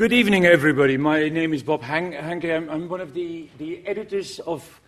[0.00, 0.96] Good evening, everybody.
[0.96, 2.56] My name is Bob Han- Hancké.
[2.56, 4.80] I'm, I'm one of the, the editors of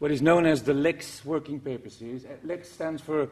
[0.00, 2.26] what is known as the LEQS Working Paper Series.
[2.26, 3.30] Uh, LEQS stands for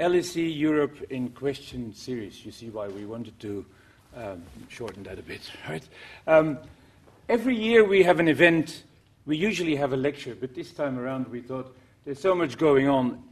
[0.00, 2.46] LSE Europe in Question Series.
[2.46, 3.66] You see why we wanted to
[4.16, 5.86] um, shorten that a bit, right?
[6.26, 6.56] Um,
[7.28, 8.84] every year we have an event.
[9.26, 11.76] We usually have a lecture, but this time around we thought
[12.06, 13.22] there's so much going on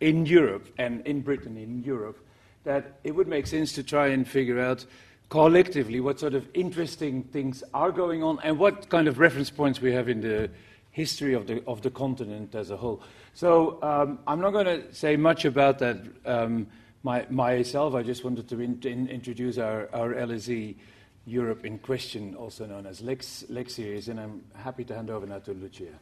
[0.00, 2.18] in Europe and in Britain, in Europe,
[2.64, 4.84] that it would make sense to try and figure out
[5.30, 9.80] collectively what sort of interesting things are going on and what kind of reference points
[9.80, 10.50] we have in the
[10.90, 13.00] history of the, of the continent as a whole.
[13.32, 16.66] So um, I'm not going to say much about that um,
[17.04, 17.94] my, myself.
[17.94, 20.74] I just wanted to in, in, introduce our, our LSE
[21.26, 25.26] Europe in Question, also known as Lex, Lex Series, and I'm happy to hand over
[25.26, 25.94] now to Lucia.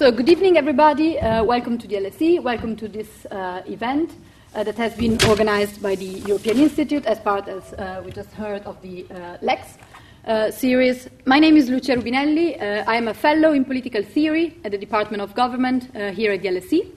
[0.00, 1.20] So, good evening, everybody.
[1.20, 2.42] Uh, welcome to the LSE.
[2.42, 4.10] Welcome to this uh, event
[4.54, 8.32] uh, that has been organized by the European Institute as part, as uh, we just
[8.32, 9.76] heard, of the uh, LEQS
[10.24, 11.06] uh, series.
[11.26, 12.58] My name is Lucia Rubinelli.
[12.88, 16.48] I am a fellow in political theory at the Department of Government here at the
[16.48, 16.90] LSE.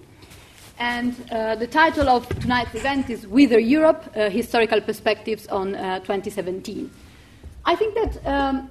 [0.79, 1.13] And
[1.59, 6.89] the title of tonight's event is Whither Europe Historical Perspectives on 2017.
[7.65, 8.69] I think that um,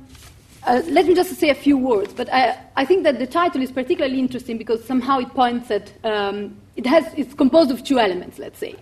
[0.67, 3.63] uh, let me just say a few words, but I, I, think that the title
[3.63, 7.99] is particularly interesting because somehow it points at, um, it has, it's composed of two
[7.99, 8.77] elements, let's say.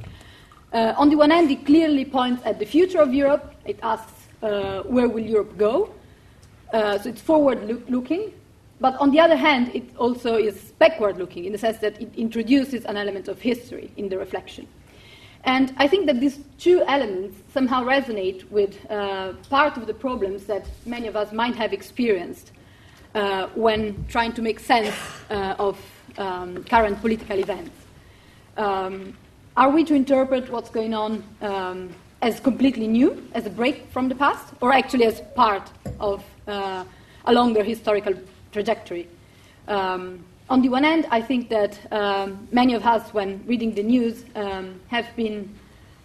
[0.72, 3.54] Uh, on the one hand, it clearly points at the future of Europe.
[3.64, 5.92] It asks, uh, where will Europe go?
[6.72, 8.32] Uh, so it's forward look- looking.
[8.78, 12.14] But on the other hand, it also is backward looking in the sense that it
[12.14, 14.66] introduces an element of history in the reflection.
[15.44, 20.44] And I think that these two elements somehow resonate with uh, part of the problems
[20.44, 22.52] that many of us might have experienced
[23.14, 24.94] uh, when trying to make sense
[25.30, 25.78] uh, of
[26.18, 27.74] um, current political events.
[28.56, 29.16] Um,
[29.56, 34.08] are we to interpret what's going on um, as completely new, as a break from
[34.08, 36.84] the past, or actually as part of uh,
[37.24, 38.14] a longer historical
[38.52, 39.08] trajectory?
[39.68, 43.84] Um, on the one hand, I think that um, many of us, when reading the
[43.84, 45.54] news, um, have been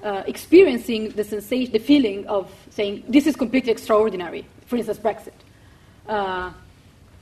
[0.04, 4.46] uh, experiencing the sensation, the feeling of saying, this is completely extraordinary.
[4.68, 5.34] For instance, Brexit.
[6.08, 6.52] Uh,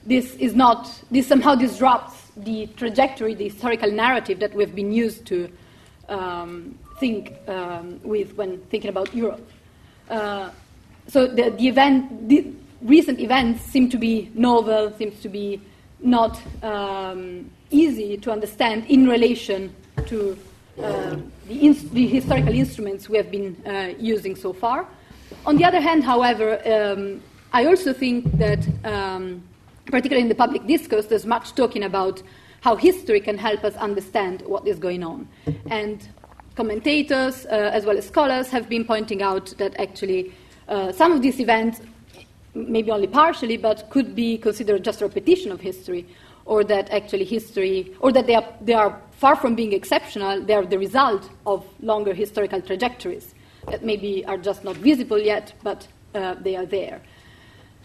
[0.06, 5.26] this is not, this somehow disrupts the trajectory, the historical narrative that we've been used
[5.28, 5.50] to
[6.10, 9.50] um, think um, with when thinking about Europe.
[10.10, 10.50] Uh,
[11.08, 12.52] so the, the event, the
[12.82, 15.62] recent events seem to be novel, seems to be
[16.04, 19.74] not um, easy to understand in relation
[20.06, 20.38] to
[20.82, 21.16] uh,
[21.48, 24.88] the, ins- the, historical instruments we have been uh, using so far.
[25.46, 27.22] On the other hand, however, um,
[27.54, 29.44] I also think that, um,
[29.86, 32.22] particularly in the public discourse, there's much talking about
[32.62, 35.28] how history can help us understand what is going on.
[35.70, 36.08] And
[36.56, 40.34] commentators, uh, as well as scholars, have been pointing out that actually
[40.68, 41.82] uh, some of these events
[42.54, 46.06] maybe only partially, but could be considered just a repetition of history,
[46.46, 50.54] or that actually history, or that they are, they are far from being exceptional, they
[50.54, 53.34] are the result of longer historical trajectories
[53.70, 57.02] that maybe are just not visible yet, but uh, they are there.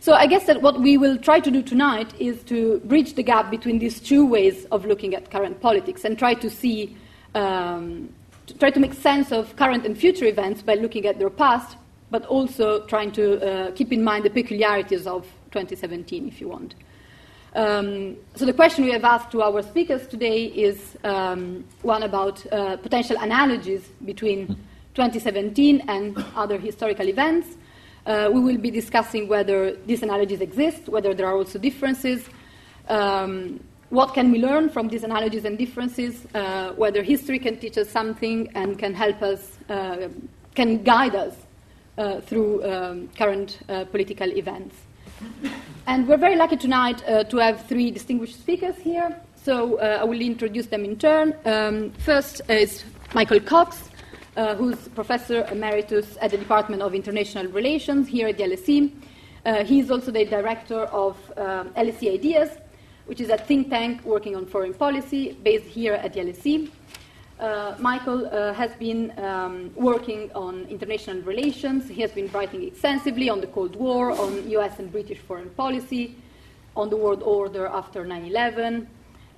[0.01, 3.23] So I guess that what we will try to do tonight is to bridge the
[3.23, 6.97] gap between these two ways of looking at current politics and try to see,
[7.35, 8.09] um,
[8.47, 11.77] to try to make sense of current and future events by looking at their past,
[12.11, 16.75] but also trying to uh, keep in mind the peculiarities of 2017, if you want.
[17.55, 22.45] Um, so the question we have asked to our speakers today is um, one about
[22.53, 24.47] uh, potential analogies between
[24.95, 27.57] 2017 and other historical events.
[28.07, 32.25] Uh, we will be discussing whether these analogies exist, whether there are also differences,
[32.89, 37.79] um, what can we learn from these analogies and differences, uh, whether history can teach
[37.79, 40.09] us something and can help us, uh,
[40.55, 41.35] can guide us
[41.99, 44.77] uh, through um, current uh, political events.
[45.87, 49.21] And we're very lucky tonight uh, to have three distinguished speakers here.
[49.35, 51.35] So I will introduce them in turn.
[51.45, 53.89] Um, first is Michael Cox,
[54.37, 58.93] uh, who's professor emeritus at the Department of International Relations here at the LSE.
[59.45, 62.51] Uh, he's also the director of um, LSE Ideas,
[63.07, 66.71] which is a think tank working on foreign policy based here at the LSE.
[67.39, 71.89] Uh, Michael uh, has been um, working on international relations.
[71.89, 76.17] He has been writing extensively on the Cold War, on US and British foreign policy,
[76.77, 78.89] on the world order after 9 11,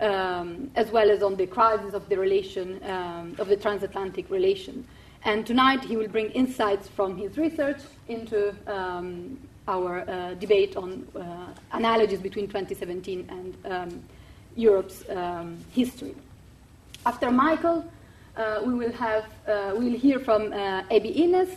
[0.01, 4.87] um, as well as on the crisis of the relation, um, of the transatlantic relation.
[5.25, 9.39] And tonight he will bring insights from his research into um,
[9.69, 14.03] our uh, debate on uh, analogies between 2017 and um,
[14.57, 16.15] Europe's um, history.
[17.07, 17.85] After Michael,
[18.37, 21.49] uh, we will have uh, we will hear from uh, Abby Innes,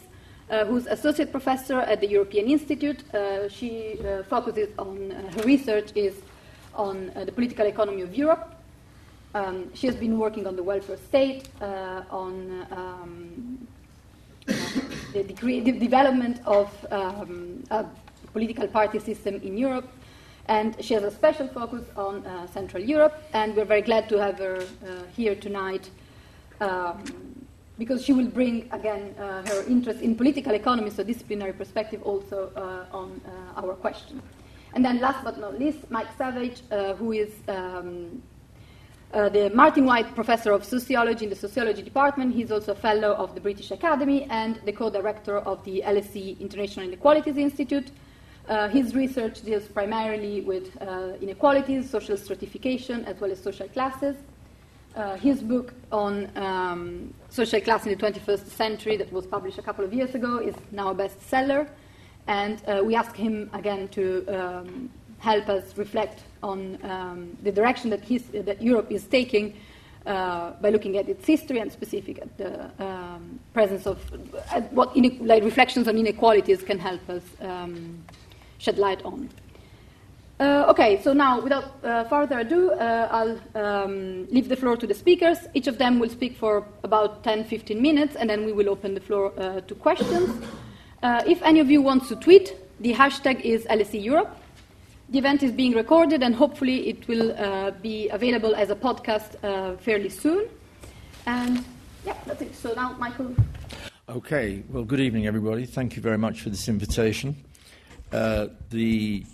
[0.50, 3.04] uh, who's associate professor at the European Institute.
[3.14, 6.16] Uh, she uh, focuses on her research is
[6.76, 8.56] on the political economy of Europe.
[9.36, 13.68] Um, she has been working on the welfare state, on um,
[14.46, 17.86] the, the, development of um, a
[18.32, 19.88] political party system in Europe,
[20.48, 24.18] and she has a special focus on uh, Central Europe, and we're very glad to
[24.20, 25.90] have her uh, here tonight
[26.60, 27.04] um,
[27.78, 32.52] because she will bring, again, uh, her interest in political economy, so disciplinary perspective also
[32.56, 33.20] uh, on
[33.56, 34.22] our question.
[34.74, 36.62] And then last but not least, Mike Savage,
[36.98, 38.22] who is um,
[39.14, 42.34] uh, the Martin White Professor of Sociology in the Sociology Department.
[42.34, 46.88] He's also a Fellow of the British Academy and the co-director of the LSE International
[46.88, 47.92] Inequalities Institute.
[48.48, 50.76] Uh, his research deals primarily with
[51.22, 54.18] inequalities, social stratification, as well as social classes.
[54.96, 59.62] Uh, his book on um, social class in the 21st century, that was published a
[59.62, 61.68] couple of years ago, is now a bestseller.
[62.28, 67.90] And uh, we asked him again to um, help us reflect on um, the direction
[67.90, 69.56] that, his, that, Europe is taking
[70.06, 73.98] uh, by looking at its history and specific at the um, presence of
[74.72, 78.04] what like reflections on inequalities can help us um,
[78.64, 79.30] shed light on.
[80.40, 84.88] Uh, okay, so now, without uh, further ado, uh, I'll um, leave the floor to
[84.88, 85.38] the speakers.
[85.54, 88.94] Each of them will speak for about 10 15 minutes, and then we will open
[88.94, 90.30] the floor uh, to questions.
[91.04, 94.36] Uh, if any of you wants to tweet, the hashtag is LSE Europe.
[95.10, 99.38] The event is being recorded, and hopefully, it will uh, be available as a podcast
[99.82, 100.48] fairly soon.
[101.26, 101.64] And
[102.06, 102.56] yeah, that's it.
[102.56, 103.36] So now, Michael.
[104.10, 105.66] Okay, well, good evening, everybody.
[105.66, 107.36] Thank you very much for this invitation.
[108.70, 109.26] The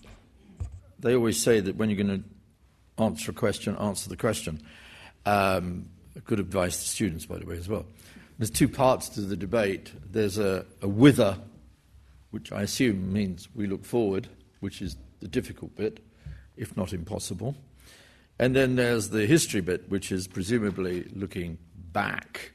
[0.99, 4.61] they always say that when you're going to answer a question, answer the question.
[5.25, 5.89] Um,
[6.25, 7.85] good advice to students, by the way, as well.
[8.37, 9.91] There's two parts to the debate.
[10.11, 11.37] There's a, a whither,
[12.31, 14.27] which I assume means we look forward,
[14.59, 15.99] which is the difficult bit,
[16.57, 17.55] if not impossible.
[18.37, 21.57] And then there's the history bit, which is presumably looking
[21.91, 22.53] back.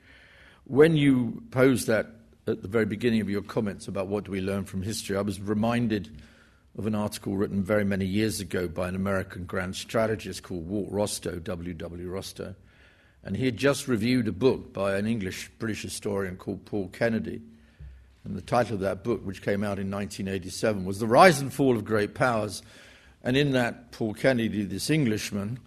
[0.64, 2.06] When you pose that
[2.46, 5.22] at the very beginning of your comments about what do we learn from history, I
[5.22, 6.10] was reminded
[6.76, 10.90] of an article written very many years ago by an American grand strategist called Walt
[10.90, 11.72] Rostow, W.
[11.74, 12.10] W.
[12.10, 12.54] Rostow.
[13.22, 17.40] And he had just reviewed a book by an English British historian called Paul Kennedy.
[18.24, 21.52] And the title of that book, which came out in 1987, was The Rise and
[21.52, 22.62] Fall of Great Powers.
[23.22, 25.60] And in that, Paul Kennedy, this Englishman,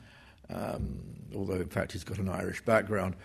[0.50, 1.00] um,
[1.36, 3.16] although in fact he's got an Irish background,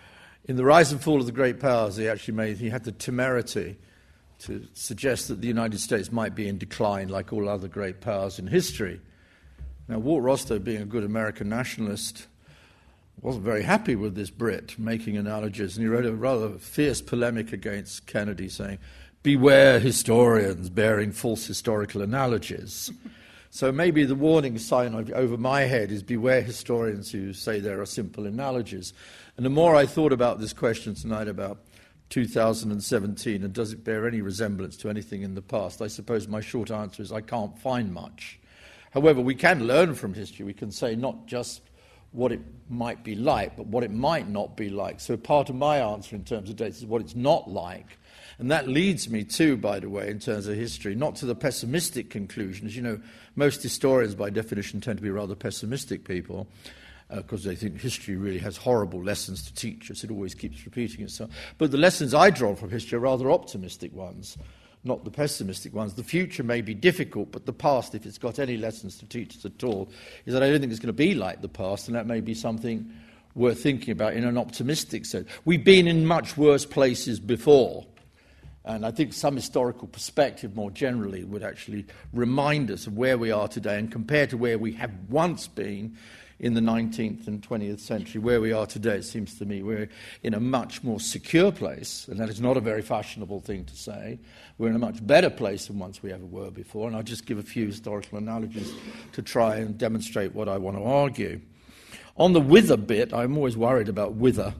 [0.45, 2.91] in The Rise and Fall of the Great Powers, he actually made, he had the
[2.91, 3.77] temerity
[4.39, 8.39] to suggest that the United States might be in decline like all other great powers
[8.39, 8.99] in history.
[9.87, 12.27] Now, Walt Rostow, being a good American nationalist,
[13.21, 17.53] wasn't very happy with this Brit making analogies, and he wrote a rather fierce polemic
[17.53, 18.79] against Kennedy, saying,
[19.21, 22.91] Beware historians bearing false historical analogies.
[23.49, 27.85] so maybe the warning sign over my head is beware historians who say there are
[27.85, 28.93] simple analogies.
[29.35, 31.59] And the more I thought about this question tonight about
[32.09, 35.81] 2017, and does it bear any resemblance to anything in the past?
[35.81, 38.39] I suppose my short answer is I can't find much.
[38.91, 40.45] However, we can learn from history.
[40.45, 41.61] We can say not just
[42.11, 44.99] what it might be like, but what it might not be like.
[44.99, 47.97] So, part of my answer in terms of dates is what it's not like.
[48.37, 51.33] And that leads me to, by the way, in terms of history, not to the
[51.33, 52.75] pessimistic conclusions.
[52.75, 52.99] You know,
[53.35, 56.47] most historians, by definition, tend to be rather pessimistic people
[57.15, 60.03] because uh, they think history really has horrible lessons to teach us.
[60.03, 61.29] It always keeps repeating itself.
[61.57, 64.37] But the lessons I draw from history are rather optimistic ones,
[64.83, 65.93] not the pessimistic ones.
[65.93, 69.37] The future may be difficult, but the past, if it's got any lessons to teach
[69.37, 69.89] us at all,
[70.25, 72.21] is that I don't think it's going to be like the past, and that may
[72.21, 72.91] be something
[73.35, 75.27] worth thinking about in an optimistic sense.
[75.45, 77.85] We've been in much worse places before.
[78.65, 83.29] And I think some historical perspective more generally would actually remind us of where we
[83.29, 85.97] are today and compare to where we have once been
[86.43, 88.19] in the 19th and 20th century.
[88.19, 89.87] Where we are today, it seems to me, we're
[90.23, 93.75] in a much more secure place, and that is not a very fashionable thing to
[93.77, 94.19] say.
[94.57, 97.25] We're in a much better place than once we ever were before, and I'll just
[97.25, 98.73] give a few historical analogies
[99.13, 101.39] to try and demonstrate what I want to argue.
[102.17, 104.53] On the wither bit, I'm always worried about wither.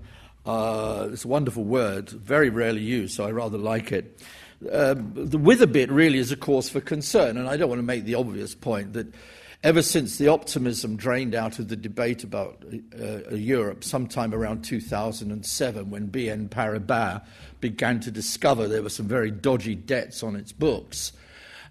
[0.45, 4.23] Uh, it's a wonderful word, very rarely used, so I rather like it.
[4.71, 7.83] Uh, the wither bit really is a cause for concern, and I don't want to
[7.83, 9.13] make the obvious point that
[9.63, 12.63] ever since the optimism drained out of the debate about
[12.99, 17.21] uh, Europe sometime around 2007 when BNP Paribas
[17.61, 21.13] began to discover there were some very dodgy debts on its books.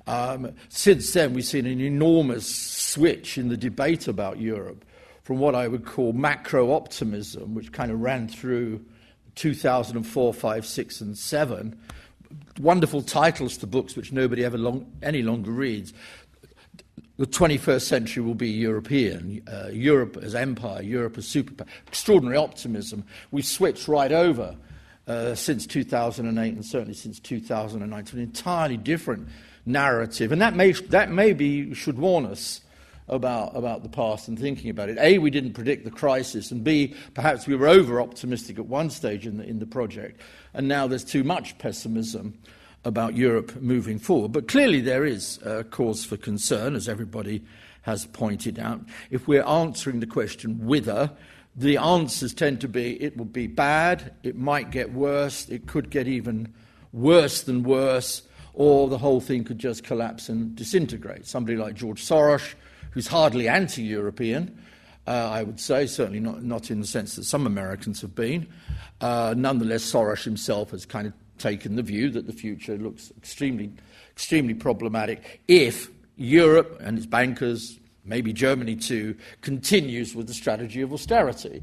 [0.07, 4.85] Um, since then, we've seen an enormous switch in the debate about Europe
[5.23, 8.85] from what I would call macro optimism, which kind of ran through
[9.37, 11.79] 2004, 5, 6, and 7.
[12.59, 15.93] Wonderful titles to books which nobody ever long, any longer reads.
[17.23, 21.69] The 21st century will be European, uh, Europe as empire, Europe as superpower.
[21.87, 23.05] Extraordinary optimism.
[23.31, 24.57] We've switched right over
[25.07, 29.29] uh, since 2008 and certainly since 2009 to an entirely different
[29.65, 30.33] narrative.
[30.33, 32.61] And that may, that maybe should warn us
[33.07, 34.99] about, about the past and thinking about it.
[34.99, 38.91] A, we didn't predict the crisis, and B, perhaps we were over optimistic at one
[38.91, 40.21] stage in the, in the project,
[40.55, 42.37] and now there's too much pessimism
[42.85, 44.33] about Europe moving forward.
[44.33, 47.43] But clearly, there is a cause for concern, as everybody
[47.83, 48.81] has pointed out.
[49.11, 51.11] If we're answering the question whither,
[51.55, 55.91] the answers tend to be it will be bad, it might get worse, it could
[55.91, 56.53] get even
[56.93, 58.23] worse than worse,
[58.55, 61.27] or the whole thing could just collapse and disintegrate.
[61.27, 62.55] Somebody like George Soros
[62.93, 64.57] who's hardly anti European,
[65.07, 68.47] uh, I would say, certainly not, not in the sense that some Americans have been.
[69.01, 71.13] Uh, nonetheless, Soros himself has kind of
[71.43, 73.71] taken the view that the future looks extremely,
[74.13, 80.93] extremely problematic if Europe and its bankers, maybe Germany too, continues with the strategy of
[80.93, 81.63] austerity.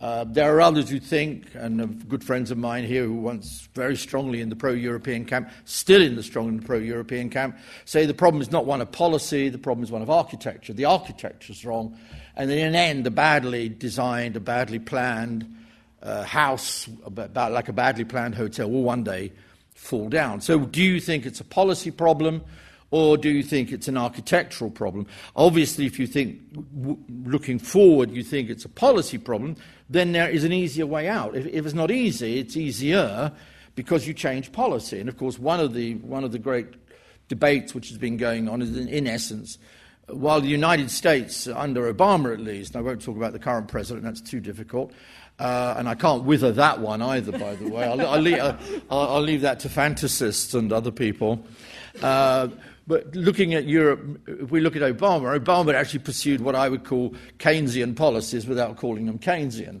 [0.00, 3.96] Uh, there are others who think, and good friends of mine here who once very
[3.96, 8.12] strongly in the pro European camp, still in the strong pro European camp, say the
[8.12, 10.74] problem is not one of policy, the problem is one of architecture.
[10.74, 11.96] The architecture is wrong,
[12.36, 15.46] and in the end, a badly designed, a badly planned
[16.04, 19.32] uh, house, about like a badly planned hotel, will one day
[19.74, 20.40] fall down.
[20.40, 22.42] So, do you think it's a policy problem?
[22.90, 25.08] Or do you think it's an architectural problem?
[25.34, 29.56] Obviously, if you think, w- looking forward, you think it's a policy problem,
[29.90, 31.34] then there is an easier way out.
[31.34, 33.32] If, if it's not easy, it's easier
[33.74, 35.00] because you change policy.
[35.00, 36.68] And of course, one of the, one of the great
[37.26, 39.58] debates which has been going on is, in, in essence,
[40.06, 44.04] while the United States, under Obama at least, I won't talk about the current president,
[44.04, 44.92] that's too difficult,
[45.38, 47.84] uh, and I can't wither that one either, by the way.
[47.84, 48.58] I'll, I'll, leave, I'll,
[48.90, 51.44] I'll, leave, that to fantasists and other people.
[52.02, 52.48] Uh,
[52.86, 56.84] but looking at Europe, if we look at Obama, Obama actually pursued what I would
[56.84, 59.80] call Keynesian policies without calling them Keynesian,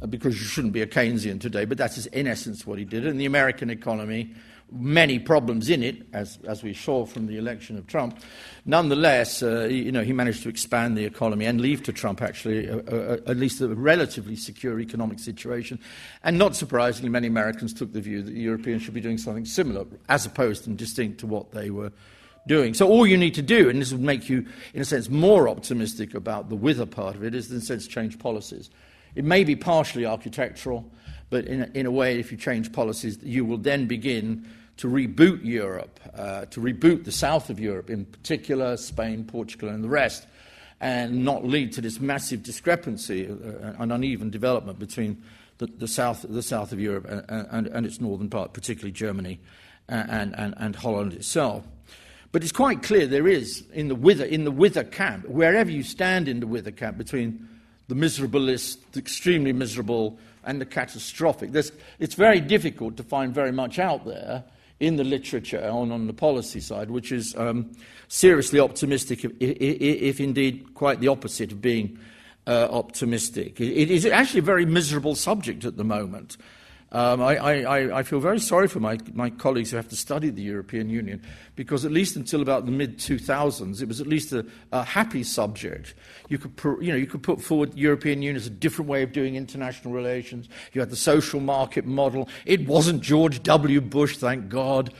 [0.00, 2.84] uh, because you shouldn't be a Keynesian today, but that is in essence what he
[2.84, 3.06] did.
[3.06, 4.34] And the American economy,
[4.72, 8.18] many problems in it, as, as we saw from the election of Trump.
[8.64, 12.68] Nonetheless, uh, you know, he managed to expand the economy and leave to Trump actually
[12.68, 15.78] at least a relatively secure economic situation.
[16.22, 19.44] And not surprisingly, many Americans took the view that the Europeans should be doing something
[19.44, 21.92] similar, as opposed and distinct to what they were
[22.46, 22.74] doing.
[22.74, 25.48] So all you need to do, and this would make you, in a sense, more
[25.48, 28.70] optimistic about the wither part of it, is in a sense change policies.
[29.14, 30.90] It may be partially architectural,
[31.30, 34.46] but in a, in a way, if you change policies, you will then begin
[34.78, 39.84] to reboot Europe, uh, to reboot the south of Europe, in particular Spain, Portugal, and
[39.84, 40.26] the rest,
[40.80, 45.22] and not lead to this massive discrepancy uh, and uneven development between
[45.58, 49.38] the, the, south, the south of Europe and, and, and, its northern part, particularly Germany
[49.88, 51.64] and, and, and Holland itself.
[52.32, 55.82] But it's quite clear there is in the wither, in the whither camp, wherever you
[55.82, 57.48] stand in the wither camp, between
[57.88, 61.54] the miserablists, the extremely miserable, and the catastrophic.
[61.54, 64.44] It's very difficult to find very much out there
[64.82, 67.70] in the literature on, on the policy side, which is um,
[68.08, 71.96] seriously optimistic, if, if, indeed quite the opposite of being
[72.48, 73.60] uh, optimistic.
[73.60, 76.36] It is actually a very miserable subject at the moment.
[76.92, 80.28] Um, I, I, I, feel very sorry for my, my colleagues who have to study
[80.28, 81.22] the European Union
[81.56, 85.22] because, at least until about the mid 2000s, it was at least a, a happy
[85.22, 85.94] subject.
[86.28, 89.02] You could, you, know, you could put forward the European Union as a different way
[89.02, 90.50] of doing international relations.
[90.74, 92.28] You had the social market model.
[92.44, 93.80] It wasn't George W.
[93.80, 94.92] Bush, thank God.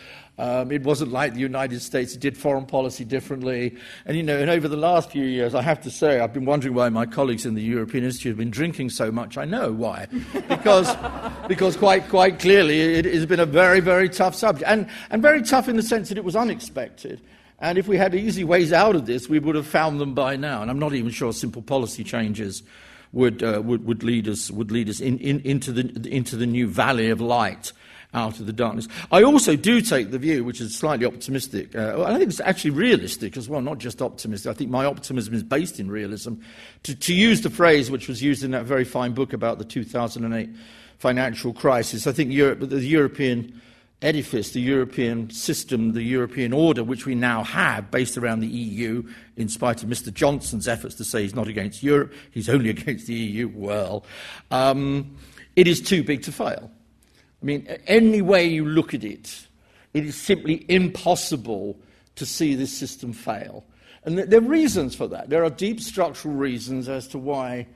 [0.43, 3.77] Um, it wasn't like the United States did foreign policy differently.
[4.07, 6.47] And, you know, and over the last few years, I have to say, I've been
[6.47, 9.39] wondering why my colleagues in the European Institute have been drinking so much.
[9.39, 10.09] I know why.
[10.49, 10.97] Because,
[11.47, 14.69] because quite, quite clearly, it has been a very, very tough subject.
[14.69, 17.21] And, and very tough in the sense that it was unexpected.
[17.61, 20.35] And if we had easy ways out of this, we would have found them by
[20.35, 20.61] now.
[20.61, 22.65] And I'm not even sure simple policy changes
[23.13, 26.47] would, uh, would, would lead us, would lead us in, in, into, the, into the
[26.47, 27.73] new valley of light
[28.15, 28.89] out of the darkness.
[29.11, 32.71] I also do take the view, which is slightly optimistic, uh, I think it's actually
[32.71, 34.51] realistic as well, not just optimistic.
[34.51, 36.35] I think my optimism is based in realism.
[36.85, 39.65] To, to use the phrase which was used in that very fine book about the
[39.65, 40.51] 2008
[40.99, 43.61] financial crisis, I think Europe, the European
[44.03, 49.09] edifice, the European system, the European order, which we now have based around the EU,
[49.37, 50.13] in spite of Mr.
[50.13, 54.05] Johnson's efforts to say he's not against Europe, he's only against the EU, well,
[54.51, 55.17] um,
[55.57, 56.71] it is too big to fail.
[57.43, 59.47] I mean, any way you look at it,
[59.95, 61.79] it is simply impossible
[62.17, 63.65] to see this system fail.
[64.05, 65.31] And there are reasons for that.
[65.31, 67.69] There are deep structural reasons as to why.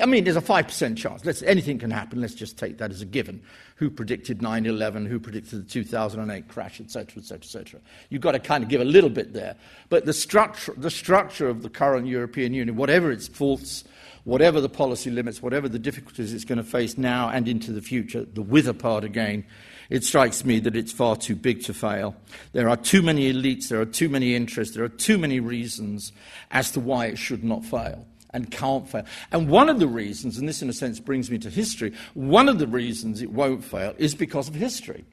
[0.00, 1.24] I mean, there's a 5% chance.
[1.24, 2.20] Let's, anything can happen.
[2.20, 3.42] Let's just take that as a given.
[3.76, 5.06] Who predicted 9 11?
[5.06, 7.80] Who predicted the 2008 crash, etc., etc., etc.?
[8.10, 9.56] You've got to kind of give a little bit there.
[9.88, 13.82] But the structure, the structure of the current European Union, whatever its faults,
[14.24, 17.82] whatever the policy limits, whatever the difficulties it's going to face now and into the
[17.82, 19.44] future, the wither part again,
[19.90, 22.14] it strikes me that it's far too big to fail.
[22.52, 26.12] There are too many elites, there are too many interests, there are too many reasons
[26.50, 29.04] as to why it should not fail and can't fail.
[29.30, 32.48] And one of the reasons, and this in a sense brings me to history, one
[32.48, 35.04] of the reasons it won't fail is because of history.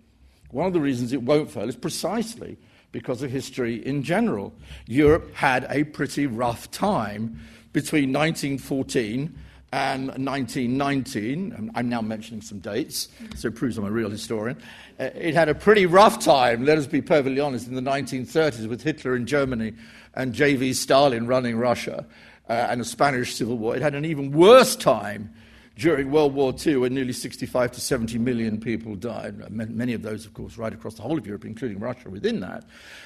[0.51, 2.57] One of the reasons it won't fail is precisely
[2.91, 4.53] because of history in general.
[4.87, 7.39] Europe had a pretty rough time
[7.73, 9.35] between 1914
[9.71, 14.57] and 1919, I'm now mentioning some dates, so it proves I'm a real historian.
[14.99, 18.67] Uh, it had a pretty rough time, let us be perfectly honest, in the 1930s
[18.67, 19.73] with Hitler in Germany
[20.15, 20.73] and J.V.
[20.73, 22.05] Stalin running Russia
[22.49, 23.75] uh, and a Spanish Civil War.
[23.75, 25.31] It had an even worse time
[25.79, 30.01] during World War II, when nearly 65 to 70 million people died, uh, many of
[30.01, 32.65] those, of course, right across the whole of Europe, including Russia within that.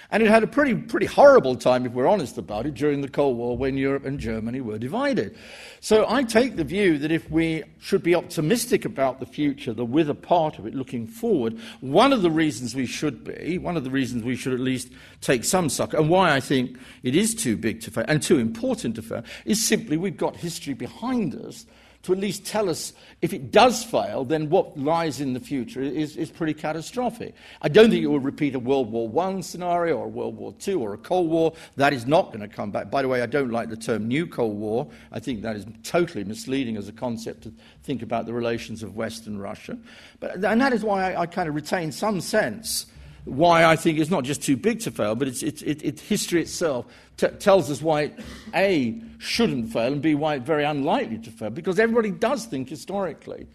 [0.09, 3.07] And it had a pretty, pretty horrible time, if we're honest about it, during the
[3.07, 5.37] Cold War when Europe and Germany were divided.
[5.81, 9.85] So I take the view that if we should be optimistic about the future, the
[9.85, 13.77] with a part of it looking forward, one of the reasons we should be, one
[13.77, 14.89] of the reasons we should at least
[15.21, 18.39] take some succor, and why I think it is too big to fail and too
[18.39, 21.67] important to fail, is simply we've got history behind us
[22.03, 25.81] to at least tell us if it does fail, then what lies in the future
[25.81, 27.33] is, is pretty catastrophic.
[27.61, 30.53] I don't think it will repeat a World War I scenario or a World War
[30.67, 31.53] II or a Cold War.
[31.77, 32.91] That is not going to come back.
[32.91, 34.87] By the way, I don't like the term New Cold War.
[35.13, 38.97] I think that is totally misleading as a concept to think about the relations of
[38.97, 39.77] West and Russia.
[40.19, 42.87] But, and that is why I, I kind of retain some sense
[43.25, 46.41] why I think it's not just too big to fail, but it's, it's, it, history
[46.41, 46.85] itself
[47.17, 48.19] t- tells us why it,
[48.53, 52.69] A, shouldn't fail, and B, why it's very unlikely to fail, because everybody does think
[52.69, 53.47] historically.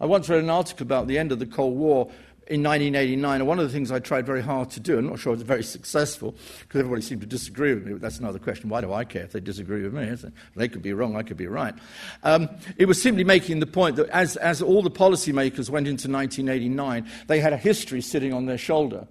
[0.00, 2.10] I once read an article about the end of the Cold War
[2.48, 5.18] in 1989, and one of the things I tried very hard to do, I'm not
[5.18, 8.38] sure it was very successful, because everybody seemed to disagree with me, but that's another
[8.38, 8.68] question.
[8.68, 10.30] Why do I care if they disagree with me?
[10.54, 11.74] They could be wrong, I could be right.
[12.22, 16.08] Um, it was simply making the point that as, as all the policymakers went into
[16.08, 19.08] 1989, they had a history sitting on their shoulder.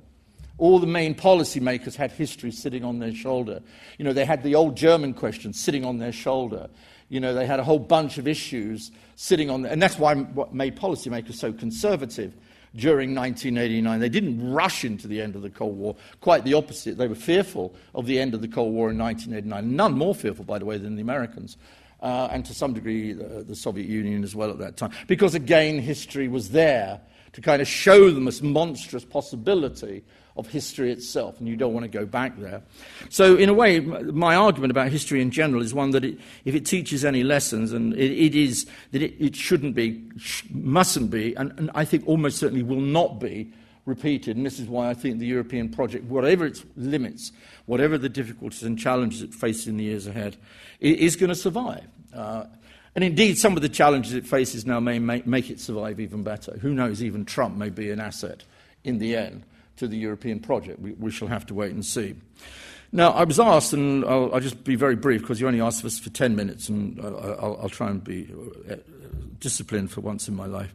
[0.57, 3.61] All the main policymakers had history sitting on their shoulder.
[3.97, 6.69] You know, they had the old German question sitting on their shoulder.
[7.09, 10.53] You know, they had a whole bunch of issues sitting on, and that's why what
[10.53, 12.33] made policymakers so conservative
[12.75, 13.99] during 1989.
[13.99, 15.95] They didn't rush into the end of the Cold War.
[16.21, 16.97] Quite the opposite.
[16.97, 19.75] They were fearful of the end of the Cold War in 1989.
[19.75, 21.57] None more fearful, by the way, than the Americans.
[22.01, 24.91] Uh, and to some degree, the, the Soviet Union as well at that time.
[25.07, 26.99] Because again, history was there
[27.33, 30.03] to kind of show them this monstrous possibility
[30.37, 32.61] of history itself, and you don't want to go back there.
[33.09, 36.55] So, in a way, my argument about history in general is one that it, if
[36.55, 41.09] it teaches any lessons, and it, it is that it, it, shouldn't be, sh- mustn't
[41.09, 43.53] be, and, and I think almost certainly will not be
[43.85, 44.35] repeated.
[44.35, 47.31] And this is why I think the European project, whatever its limits,
[47.65, 50.35] whatever the difficulties and challenges it faces in the years ahead,
[50.81, 51.87] is going to survive.
[52.13, 52.45] Uh,
[52.95, 56.23] and indeed, some of the challenges it faces now may make, make it survive even
[56.23, 56.57] better.
[56.57, 58.43] Who knows, even Trump may be an asset
[58.83, 59.43] in the end
[59.77, 60.79] to the European project.
[60.79, 62.15] We, we shall have to wait and see.
[62.91, 65.83] Now, I was asked, and I'll, I'll, just be very brief because you only asked
[65.83, 68.33] us for 10 minutes, and I'll, I'll try and be
[68.69, 68.75] uh,
[69.39, 70.73] disciplined for once in my life.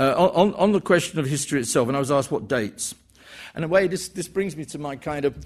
[0.00, 2.94] Uh, on, on, the question of history itself, and I was asked what dates.
[3.54, 5.36] And in a way, this, this brings me to my kind of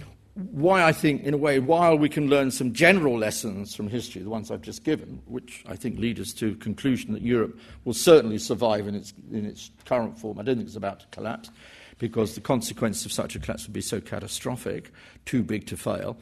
[0.52, 4.22] why I think, in a way, while we can learn some general lessons from history,
[4.22, 7.58] the ones I've just given, which I think lead us to a conclusion that Europe
[7.84, 10.38] will certainly survive in its, in its current form.
[10.38, 11.50] I don't think it's about to collapse
[11.98, 14.92] because the consequences of such a collapse would be so catastrophic,
[15.24, 16.16] too big to fail.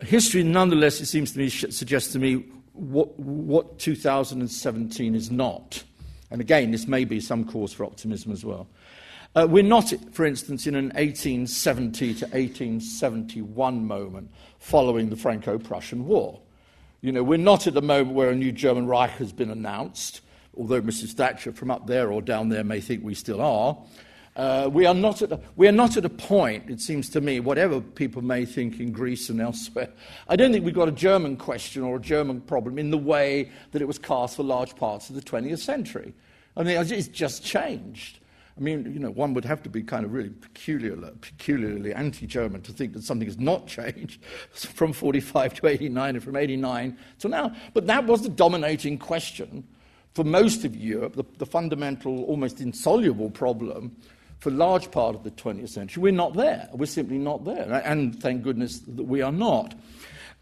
[0.00, 5.82] History, nonetheless, it seems to me, suggests to me what, what 2017 is not.
[6.30, 8.68] And again, this may be some cause for optimism as well.
[9.34, 16.06] Uh, we're not, for instance, in an 1870 to 1871 moment following the Franco Prussian
[16.06, 16.40] War.
[17.02, 20.22] You know, we're not at the moment where a new German Reich has been announced,
[20.56, 21.12] although Mrs.
[21.12, 23.76] Thatcher from up there or down there may think we still are.
[24.36, 27.22] Uh, we, are not at a, we are not at a point, it seems to
[27.22, 29.88] me, whatever people may think in Greece and elsewhere.
[30.28, 33.50] I don't think we've got a German question or a German problem in the way
[33.72, 36.12] that it was cast for large parts of the 20th century.
[36.54, 38.18] I mean, it's just changed.
[38.58, 42.60] I mean, you know, one would have to be kind of really peculiar, peculiarly anti-German
[42.62, 44.22] to think that something has not changed
[44.52, 47.54] from 45 to 89 and from 89 to now.
[47.72, 49.66] But that was the dominating question
[50.12, 53.96] for most of Europe, the, the fundamental, almost insoluble problem
[54.38, 56.02] for large part of the 20th century.
[56.02, 56.68] We're not there.
[56.72, 57.82] We're simply not there.
[57.84, 59.74] And thank goodness that we are not.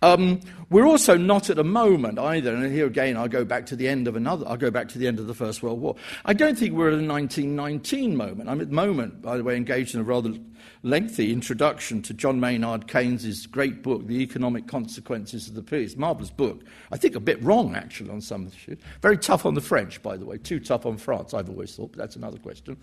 [0.04, 3.76] Um, we're also not at a moment either, and here again I'll go back to
[3.76, 5.96] the end of another, I'll go back to the end of the First World War.
[6.26, 8.50] I don't think we're at a 1919 moment.
[8.50, 10.35] I'm at the moment, by the way, engaged in a rather
[10.83, 15.96] lengthy introduction to John Maynard Keynes' great book, The Economic Consequences of the Peace.
[15.96, 16.62] Marvellous book.
[16.92, 18.78] I think a bit wrong, actually, on some issues.
[19.00, 20.37] Very tough on the French, by the way.
[20.37, 22.76] Too tough on France, I've always thought, but that's another question.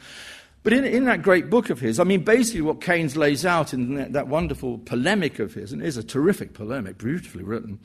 [0.64, 3.74] But in, in that great book of his, I mean, basically what Keynes lays out
[3.74, 7.80] in that, that wonderful polemic of his, and it is a terrific polemic, beautifully written,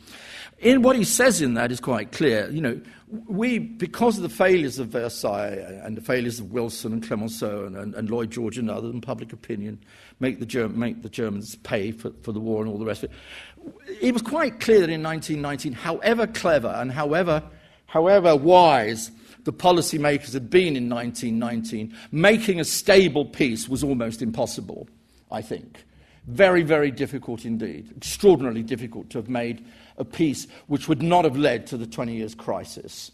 [0.59, 2.51] in what he says in that is quite clear.
[2.51, 7.07] You know, we, because of the failures of Versailles and the failures of Wilson and
[7.07, 9.83] Clemenceau and, and, and Lloyd George and others, and public opinion,
[10.21, 13.05] make the, Germ- make the Germans pay for, for the war and all the rest
[13.05, 14.03] of it.
[14.03, 17.43] It was quite clear that in 1919, however clever and however,
[17.87, 19.11] however wise
[19.47, 24.89] the policymakers had been in 1919, making a stable peace was almost impossible,
[25.31, 25.85] I think.
[26.27, 27.93] Very, very difficult indeed.
[27.97, 29.65] Extraordinarily difficult to have made
[29.99, 33.13] a peace which would not have led to the 20 years crisis.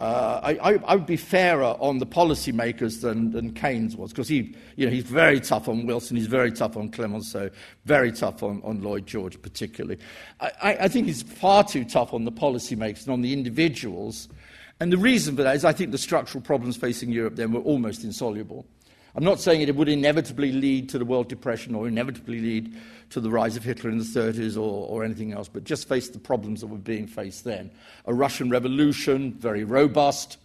[0.00, 4.28] Uh, I, I, I, would be fairer on the policymakers than, than Keynes was, because
[4.28, 7.50] he, you know, he's very tough on Wilson, he's very tough on Clemenceau,
[7.86, 9.98] very tough on, on Lloyd George particularly.
[10.40, 14.28] I, I think he's far too tough on the policymakers and on the individuals
[14.80, 17.60] and the reason for that is I think the structural problems facing Europe then were
[17.60, 18.66] almost insoluble.
[19.14, 22.76] I'm not saying it would inevitably lead to the World Depression or inevitably lead
[23.10, 26.08] to the rise of Hitler in the 30s or, or anything else, but just face
[26.08, 27.70] the problems that were being faced then.
[28.06, 30.38] A Russian Revolution, very robust,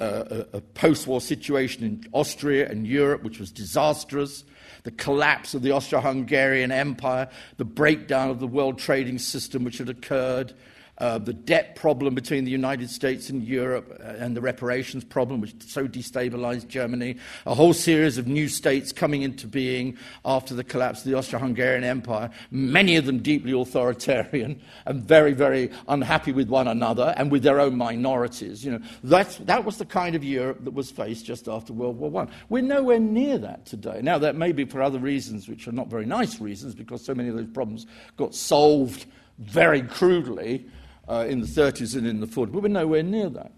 [0.00, 4.44] uh, a, a post war situation in Austria and Europe, which was disastrous,
[4.84, 9.78] the collapse of the Austro Hungarian Empire, the breakdown of the world trading system which
[9.78, 10.52] had occurred,
[10.98, 15.40] uh, the debt problem between the United States and Europe, uh, and the reparations problem,
[15.40, 20.62] which so destabilized Germany, a whole series of new states coming into being after the
[20.62, 26.32] collapse of the Austro Hungarian Empire, many of them deeply authoritarian and very, very unhappy
[26.32, 28.64] with one another and with their own minorities.
[28.64, 31.98] You know, that's, that was the kind of Europe that was faced just after World
[31.98, 32.28] War I.
[32.48, 34.00] We're nowhere near that today.
[34.00, 37.14] Now, that may be for other reasons, which are not very nice reasons, because so
[37.14, 39.06] many of those problems got solved
[39.38, 40.64] very crudely
[41.08, 42.52] uh, in the 30s and in the 40s.
[42.52, 43.52] But we're nowhere near that.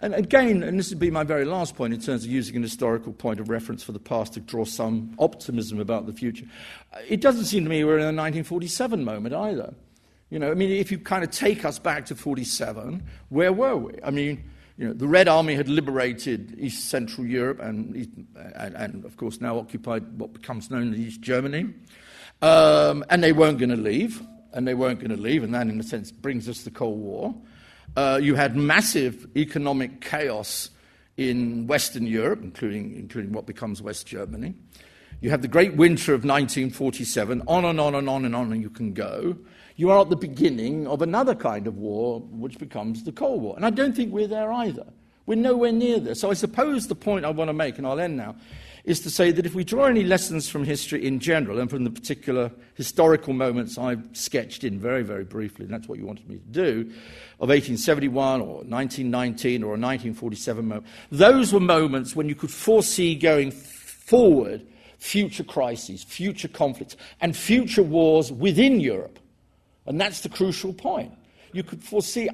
[0.00, 2.62] And again, and this would be my very last point in terms of using an
[2.62, 6.46] historical point of reference for the past to draw some optimism about the future.
[6.92, 9.74] Uh, it doesn't seem to me we're in a 1947 moment either.
[10.30, 13.76] You know, I mean, if you kind of take us back to 47, where were
[13.76, 13.94] we?
[14.04, 14.44] I mean,
[14.76, 17.96] you know, the Red Army had liberated East Central Europe and,
[18.54, 21.74] and, and of course, now occupied what becomes known as East Germany.
[22.40, 25.66] Um, and they weren't going to leave and they weren't going to leave, and that,
[25.66, 27.34] in a sense, brings us the Cold War.
[27.96, 30.70] Uh, you had massive economic chaos
[31.16, 34.54] in Western Europe, including, including what becomes West Germany.
[35.20, 38.62] You have the Great Winter of 1947, on and on and on and on, and
[38.62, 39.36] you can go.
[39.74, 43.56] You are at the beginning of another kind of war, which becomes the Cold War.
[43.56, 44.86] And I don't think we're there either.
[45.26, 46.14] We're nowhere near there.
[46.14, 48.36] So I suppose the point I want to make, and I'll end now,
[48.88, 51.84] is to say that if we draw any lessons from history in general and from
[51.84, 56.26] the particular historical moments I've sketched in very, very briefly, and that's what you wanted
[56.26, 56.80] me to do,
[57.38, 63.14] of 1871 or 1919 or a 1947 moment, those were moments when you could foresee
[63.14, 69.18] going forward future crises, future conflicts, and future wars within Europe.
[69.84, 71.12] And that's the crucial point.
[71.52, 72.30] You could foresee,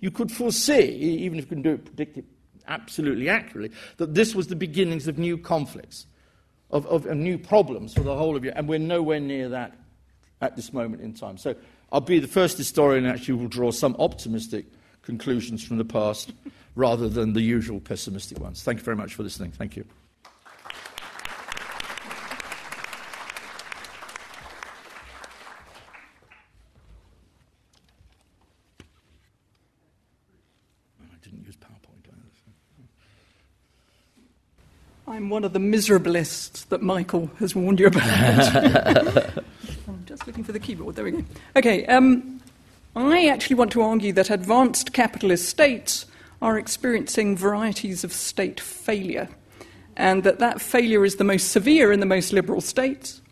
[0.00, 2.24] you could foresee, even if you can do it, predict it
[2.68, 6.06] absolutely accurately, that this was the beginnings of new conflicts,
[6.70, 9.76] of, of, of new problems for the whole of Europe, and we're nowhere near that
[10.40, 11.38] at this moment in time.
[11.38, 11.54] So
[11.92, 14.66] I'll be the first historian actually who will draw some optimistic
[15.02, 16.32] conclusions from the past
[16.74, 18.62] rather than the usual pessimistic ones.
[18.62, 19.52] Thank you very much for listening.
[19.52, 19.84] Thank you.
[35.16, 38.04] I'm one of the miserablists that Michael has warned you about.
[39.88, 40.94] I'm just looking for the keyboard.
[40.94, 41.24] There we go.
[41.56, 41.86] Okay.
[41.86, 42.42] Um,
[42.94, 46.04] I actually want to argue that advanced capitalist states
[46.42, 49.30] are experiencing varieties of state failure,
[49.96, 53.22] and that that failure is the most severe in the most liberal states.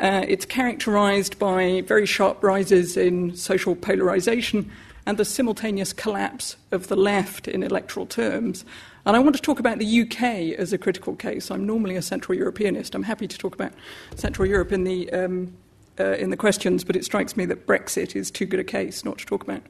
[0.00, 4.72] Uh, it's characterized by very sharp rises in social polarization
[5.06, 8.64] and the simultaneous collapse of the left in electoral terms.
[9.04, 11.50] And I want to talk about the UK as a critical case.
[11.50, 12.94] I'm normally a Central Europeanist.
[12.94, 13.72] I'm happy to talk about
[14.14, 15.52] Central Europe in the, um,
[15.98, 19.04] uh, in the questions, but it strikes me that Brexit is too good a case
[19.04, 19.62] not to talk about.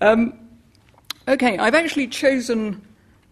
[0.00, 0.34] Um,
[1.28, 2.82] okay, I've actually chosen.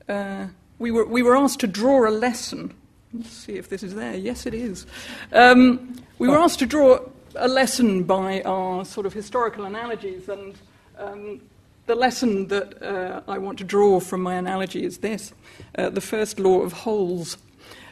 [0.08, 0.46] Uh,
[0.78, 2.72] we, were, we were asked to draw a lesson.
[3.12, 4.14] Let's see if this is there.
[4.14, 4.86] Yes, it is.
[5.32, 7.00] Um, we were asked to draw
[7.36, 10.54] a lesson by our sort of historical analogies, and
[10.98, 11.40] um,
[11.87, 15.33] the lesson that uh, I want to draw from my analogy is this
[15.76, 17.37] uh, the first law of holes.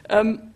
[0.09, 0.53] Um,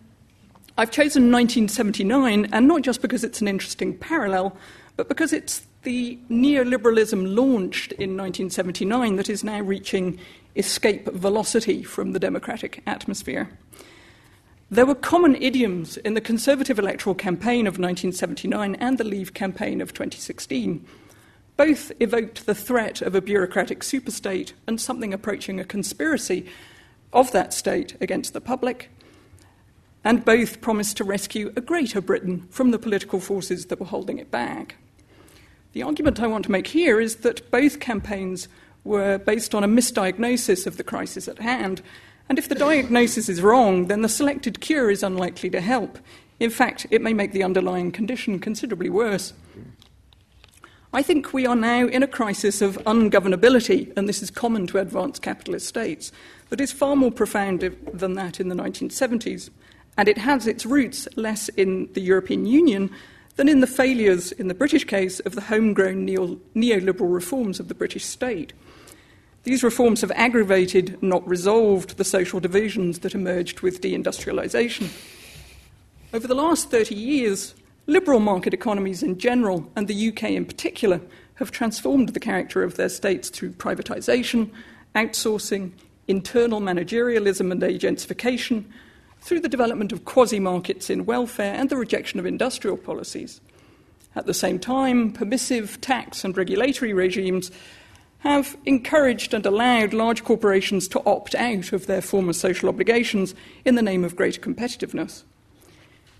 [0.77, 4.55] I've chosen 1979, and not just because it's an interesting parallel,
[4.95, 10.19] but because it's the neoliberalism launched in 1979 that is now reaching
[10.55, 13.49] escape velocity from the democratic atmosphere.
[14.69, 19.79] There were common idioms in the Conservative electoral campaign of 1979 and the Leave campaign
[19.79, 20.85] of 2016.
[21.57, 26.45] Both evoked the threat of a bureaucratic superstate and something approaching a conspiracy
[27.11, 28.91] of that state against the public,
[30.03, 34.19] and both promised to rescue a greater Britain from the political forces that were holding
[34.19, 34.75] it back.
[35.73, 38.47] The argument I want to make here is that both campaigns
[38.83, 41.81] were based on a misdiagnosis of the crisis at hand,
[42.29, 45.97] and if the diagnosis is wrong, then the selected cure is unlikely to help.
[46.39, 49.33] In fact, it may make the underlying condition considerably worse.
[50.93, 54.79] I think we are now in a crisis of ungovernability, and this is common to
[54.79, 56.11] advanced capitalist states,
[56.49, 57.61] but is far more profound
[57.93, 59.49] than that in the 1970s
[59.97, 62.91] and it has its roots less in the European Union
[63.35, 67.67] than in the failures, in the British case, of the homegrown neo- neoliberal reforms of
[67.67, 68.53] the British state.
[69.43, 74.89] These reforms have aggravated, not resolved, the social divisions that emerged with deindustrialization.
[76.13, 77.53] Over the last 30 years,
[77.87, 81.01] liberal market economies in general, and the UK in particular,
[81.35, 84.51] have transformed the character of their states through privatization,
[84.95, 85.71] outsourcing,
[86.07, 88.65] internal managerialism and agentification,
[89.21, 93.41] through the development of quasi markets in welfare and the rejection of industrial policies.
[94.15, 97.51] At the same time, permissive tax and regulatory regimes
[98.19, 103.75] have encouraged and allowed large corporations to opt out of their former social obligations in
[103.75, 105.23] the name of greater competitiveness.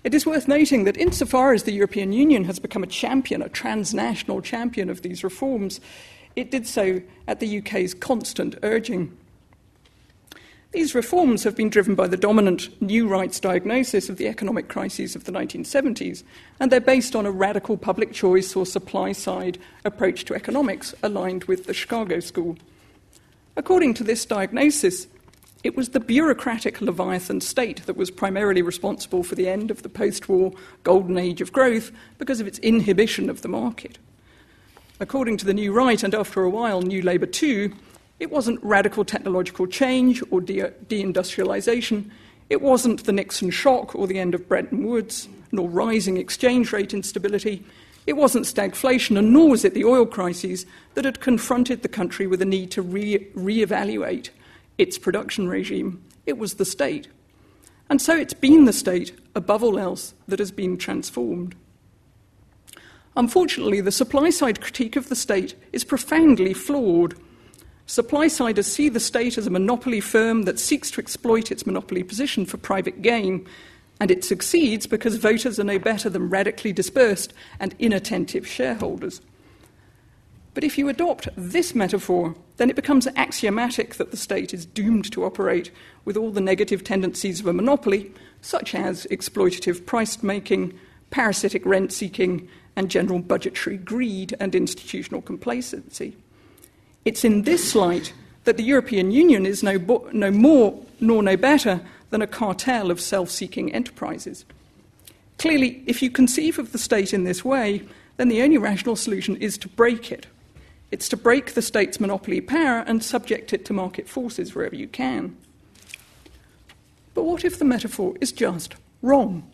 [0.04, 3.48] It is worth noting that, insofar as the European Union has become a champion, a
[3.48, 5.80] transnational champion of these reforms,
[6.36, 9.16] it did so at the UK's constant urging.
[10.70, 15.16] These reforms have been driven by the dominant new rights diagnosis of the economic crises
[15.16, 16.22] of the 1970s,
[16.60, 21.44] and they're based on a radical public choice or supply side approach to economics aligned
[21.44, 22.56] with the Chicago School.
[23.56, 25.08] According to this diagnosis,
[25.64, 29.88] it was the bureaucratic Leviathan state that was primarily responsible for the end of the
[29.88, 30.52] post war
[30.84, 33.98] golden age of growth because of its inhibition of the market.
[35.00, 37.74] According to the New Right, and after a while, New Labour too,
[38.20, 42.10] it wasn't radical technological change or de- deindustrialization.
[42.50, 46.94] It wasn't the Nixon shock or the end of Bretton Woods, nor rising exchange rate
[46.94, 47.64] instability.
[48.06, 52.26] It wasn't stagflation, and nor was it the oil crises that had confronted the country
[52.26, 54.30] with a need to re- reevaluate
[54.78, 56.02] its production regime.
[56.24, 57.08] It was the state.
[57.90, 61.54] And so it's been the state, above all else, that has been transformed.
[63.16, 67.16] Unfortunately, the supply side critique of the state is profoundly flawed.
[67.86, 72.04] Supply siders see the state as a monopoly firm that seeks to exploit its monopoly
[72.04, 73.46] position for private gain,
[74.00, 79.20] and it succeeds because voters are no better than radically dispersed and inattentive shareholders.
[80.58, 85.12] But if you adopt this metaphor, then it becomes axiomatic that the state is doomed
[85.12, 85.70] to operate
[86.04, 90.76] with all the negative tendencies of a monopoly, such as exploitative price making,
[91.10, 96.16] parasitic rent seeking, and general budgetary greed and institutional complacency.
[97.04, 101.36] It's in this light that the European Union is no, bo- no more nor no
[101.36, 104.44] better than a cartel of self seeking enterprises.
[105.38, 109.36] Clearly, if you conceive of the state in this way, then the only rational solution
[109.36, 110.26] is to break it.
[110.90, 114.88] It's to break the state's monopoly power and subject it to market forces wherever you
[114.88, 115.36] can.
[117.14, 119.50] But what if the metaphor is just wrong?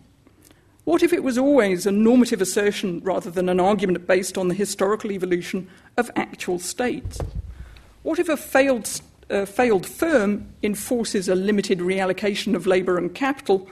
[0.85, 4.55] What if it was always a normative assertion rather than an argument based on the
[4.55, 7.18] historical evolution of actual states?
[8.03, 13.66] What if a failed, uh, failed firm enforces a limited reallocation of labour and capital,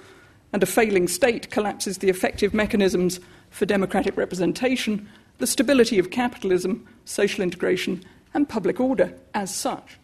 [0.55, 3.21] and a failing state collapses the effective mechanisms
[3.51, 5.07] for democratic representation,
[5.43, 8.01] the stability of capitalism, social integration,
[8.33, 9.99] and public order as such?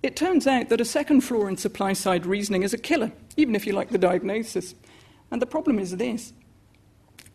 [0.00, 3.56] It turns out that a second flaw in supply side reasoning is a killer, even
[3.56, 4.76] if you like the diagnosis.
[5.32, 6.32] And the problem is this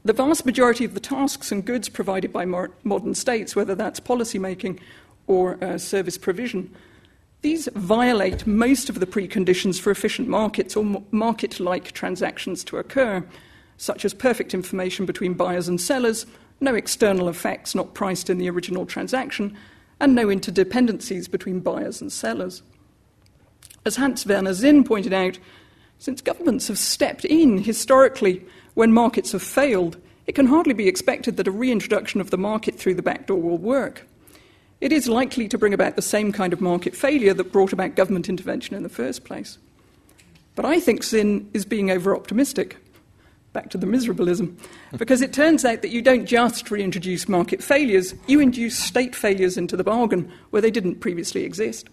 [0.05, 4.39] the vast majority of the tasks and goods provided by modern states, whether that's policy
[4.39, 4.79] making
[5.27, 6.73] or uh, service provision.
[7.41, 13.25] These violate most of the preconditions for efficient markets or market like transactions to occur,
[13.79, 16.25] such as perfect information between buyers and sellers,
[16.59, 19.57] no external effects not priced in the original transaction,
[20.01, 22.61] and no interdependencies between buyers and sellers.
[23.85, 25.39] As Hans Werner Sinn pointed out,
[25.97, 31.37] since governments have stepped in historically when markets have failed, it can hardly be expected
[31.37, 34.05] that a reintroduction of the market through the back door will work.
[34.81, 37.95] It is likely to bring about the same kind of market failure that brought about
[37.95, 39.57] government intervention in the first place.
[40.55, 42.75] But I think Sinn is being over optimistic.
[43.51, 44.57] Back to the miserablism.
[44.97, 49.57] Because it turns out that you don't just reintroduce market failures, you induce state failures
[49.57, 51.89] into the bargain where they didn't previously exist.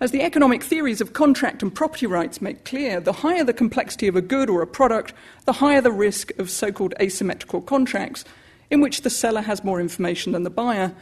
[0.00, 4.06] As the economic theories of contract and property rights make clear, the higher the complexity
[4.06, 5.12] of a good or a product,
[5.44, 8.24] the higher the risk of so called asymmetrical contracts,
[8.70, 10.94] in which the seller has more information than the buyer,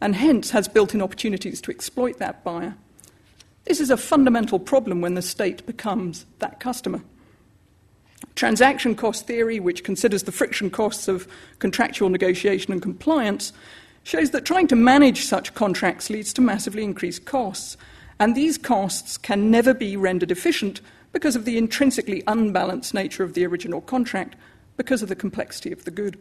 [0.00, 2.76] and hence has built in opportunities to exploit that buyer.
[3.64, 7.02] This is a fundamental problem when the state becomes that customer.
[8.34, 13.52] Transaction cost theory, which considers the friction costs of contractual negotiation and compliance,
[14.02, 17.76] shows that trying to manage such contracts leads to massively increased costs
[18.18, 20.80] and these costs can never be rendered efficient
[21.12, 24.36] because of the intrinsically unbalanced nature of the original contract,
[24.76, 26.18] because of the complexity of the good.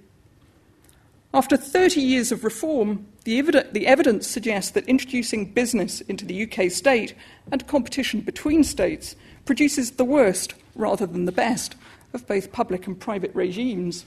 [1.33, 6.69] After 30 years of reform, the, the, evidence suggests that introducing business into the UK
[6.69, 7.15] state
[7.51, 11.75] and competition between states produces the worst rather than the best
[12.13, 14.05] of both public and private regimes.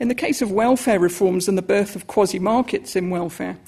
[0.00, 3.58] In the case of welfare reforms and the birth of quasi markets in welfare,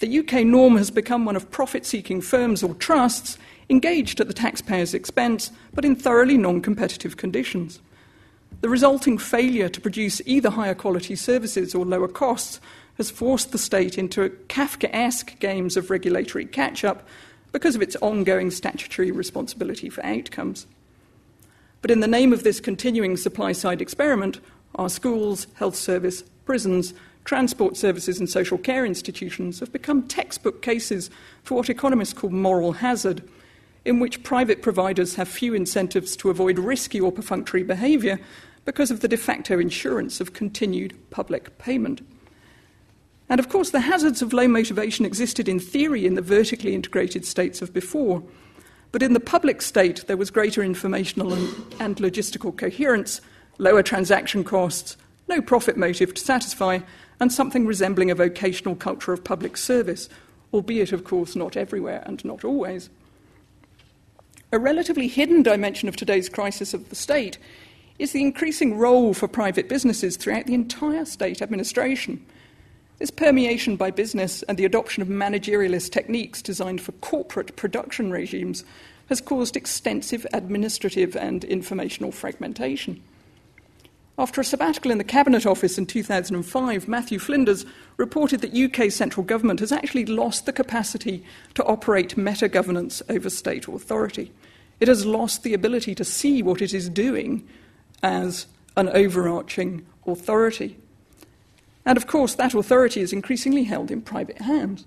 [0.00, 4.34] the UK norm has become one of profit seeking firms or trusts engaged at the
[4.34, 7.80] taxpayer's expense, but in thoroughly non competitive conditions.
[8.60, 12.60] The resulting failure to produce either higher quality services or lower costs
[12.96, 17.06] has forced the state into Kafkaesque games of regulatory catch up
[17.52, 20.66] because of its ongoing statutory responsibility for outcomes.
[21.80, 24.40] But in the name of this continuing supply side experiment,
[24.74, 31.10] our schools, health service, prisons, transport services and social care institutions have become textbook cases
[31.42, 33.22] for what economists call moral hazard,
[33.84, 38.18] in which private providers have few incentives to avoid risky or perfunctory behaviour
[38.64, 42.00] because of the de facto insurance of continued public payment.
[43.28, 47.24] And of course, the hazards of low motivation existed in theory in the vertically integrated
[47.24, 48.22] states of before.
[48.90, 53.20] But in the public state, there was greater informational and, and logistical coherence,
[53.58, 54.96] lower transaction costs,
[55.28, 56.80] no profit motive to satisfy,
[57.20, 60.08] and something resembling a vocational culture of public service,
[60.54, 62.88] albeit, of course, not everywhere and not always.
[64.52, 67.36] A relatively hidden dimension of today's crisis of the state
[67.98, 72.24] is the increasing role for private businesses throughout the entire state administration.
[72.98, 78.64] This permeation by business and the adoption of managerialist techniques designed for corporate production regimes
[79.08, 83.00] has caused extensive administrative and informational fragmentation.
[84.18, 87.64] After a sabbatical in the Cabinet Office in 2005, Matthew Flinders
[87.98, 93.30] reported that UK central government has actually lost the capacity to operate meta governance over
[93.30, 94.32] state authority.
[94.80, 97.46] It has lost the ability to see what it is doing
[98.02, 100.76] as an overarching authority.
[101.84, 104.84] And of course, that authority is increasingly held in private hands.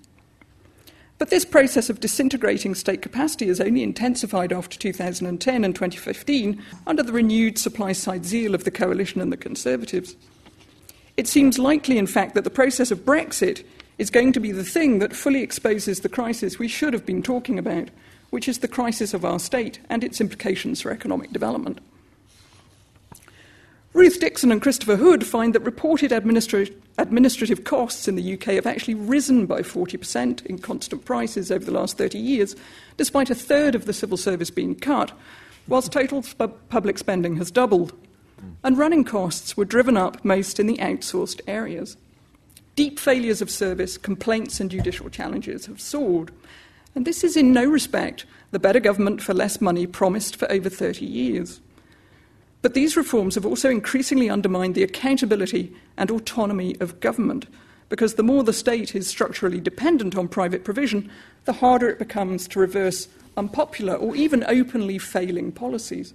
[1.21, 7.03] But this process of disintegrating state capacity has only intensified after 2010 and 2015 under
[7.03, 10.15] the renewed supply side zeal of the coalition and the Conservatives.
[11.17, 13.63] It seems likely, in fact, that the process of Brexit
[13.99, 17.21] is going to be the thing that fully exposes the crisis we should have been
[17.21, 17.89] talking about,
[18.31, 21.79] which is the crisis of our state and its implications for economic development.
[23.93, 28.65] Ruth Dixon and Christopher Hood find that reported administra- administrative costs in the UK have
[28.65, 32.55] actually risen by 40% in constant prices over the last 30 years,
[32.95, 35.11] despite a third of the civil service being cut,
[35.67, 36.23] whilst total
[36.69, 37.93] public spending has doubled.
[38.63, 41.97] And running costs were driven up most in the outsourced areas.
[42.77, 46.31] Deep failures of service, complaints, and judicial challenges have soared.
[46.95, 50.69] And this is in no respect the better government for less money promised for over
[50.69, 51.59] 30 years.
[52.61, 57.47] But these reforms have also increasingly undermined the accountability and autonomy of government,
[57.89, 61.09] because the more the state is structurally dependent on private provision,
[61.45, 66.13] the harder it becomes to reverse unpopular or even openly failing policies.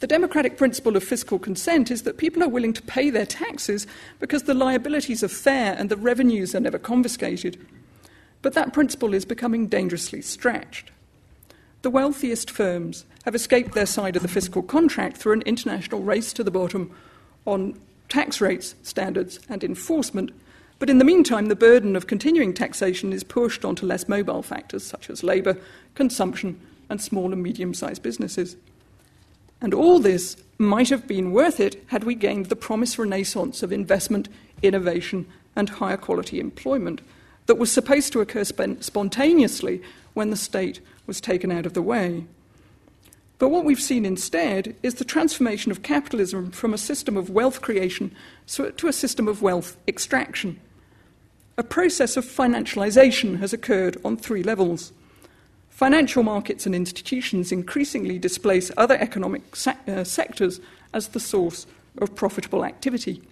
[0.00, 3.86] The democratic principle of fiscal consent is that people are willing to pay their taxes
[4.20, 7.56] because the liabilities are fair and the revenues are never confiscated.
[8.42, 10.90] But that principle is becoming dangerously stretched.
[11.80, 16.32] The wealthiest firms have escaped their side of the fiscal contract through an international race
[16.32, 16.90] to the bottom
[17.44, 20.30] on tax rates, standards, and enforcement.
[20.78, 24.86] But in the meantime, the burden of continuing taxation is pushed onto less mobile factors
[24.86, 25.58] such as labour,
[25.94, 28.56] consumption, and small and medium sized businesses.
[29.60, 33.72] And all this might have been worth it had we gained the promised renaissance of
[33.72, 34.28] investment,
[34.62, 37.00] innovation, and higher quality employment
[37.46, 39.82] that was supposed to occur spontaneously
[40.14, 42.24] when the state was taken out of the way.
[43.38, 47.60] But what we've seen instead is the transformation of capitalism from a system of wealth
[47.60, 48.14] creation
[48.46, 50.58] to a system of wealth extraction.
[51.58, 54.92] A process of financialization has occurred on three levels.
[55.68, 60.60] Financial markets and institutions increasingly displace other economic se- uh, sectors
[60.94, 61.66] as the source
[61.98, 63.22] of profitable activity.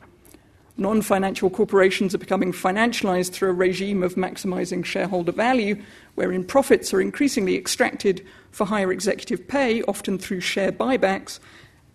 [0.77, 5.81] Non financial corporations are becoming financialized through a regime of maximizing shareholder value,
[6.17, 11.39] wherein profits are increasingly extracted for higher executive pay, often through share buybacks,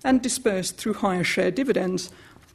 [0.04, 2.10] and dispersed through higher share dividends,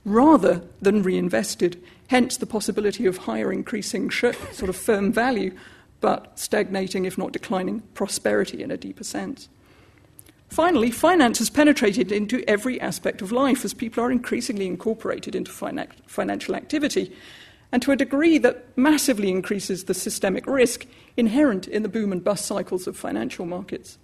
[0.07, 1.83] rather than reinvested.
[2.09, 5.55] Hence, the possibility of higher increasing sort of firm value,
[6.01, 9.49] but stagnating, if not declining, prosperity in a deeper sense.
[10.49, 15.51] Finally, finance has penetrated into every aspect of life as people are increasingly incorporated into
[16.07, 17.13] financial activity,
[17.73, 20.87] and to a degree that massively increases the systemic risk
[21.17, 23.99] inherent in the boom and bust cycles of financial markets.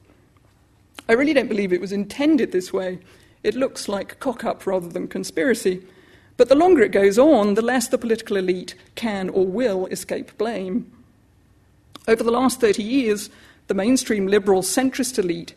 [1.08, 2.98] I really don't believe it was intended this way.
[3.44, 5.82] It looks like cock up rather than conspiracy.
[6.36, 10.36] But the longer it goes on, the less the political elite can or will escape
[10.36, 10.90] blame.
[12.08, 13.30] Over the last 30 years,
[13.68, 15.54] the mainstream liberal centrist elite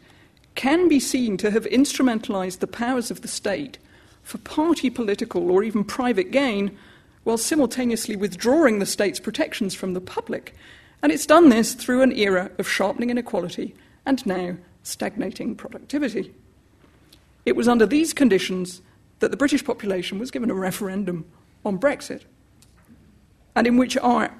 [0.55, 3.77] can be seen to have instrumentalized the powers of the state
[4.23, 6.77] for party political or even private gain
[7.23, 10.55] while simultaneously withdrawing the state's protections from the public.
[11.01, 13.75] And it's done this through an era of sharpening inequality
[14.05, 16.33] and now stagnating productivity.
[17.45, 18.81] It was under these conditions
[19.19, 21.25] that the British population was given a referendum
[21.65, 22.23] on Brexit,
[23.55, 24.33] and in which our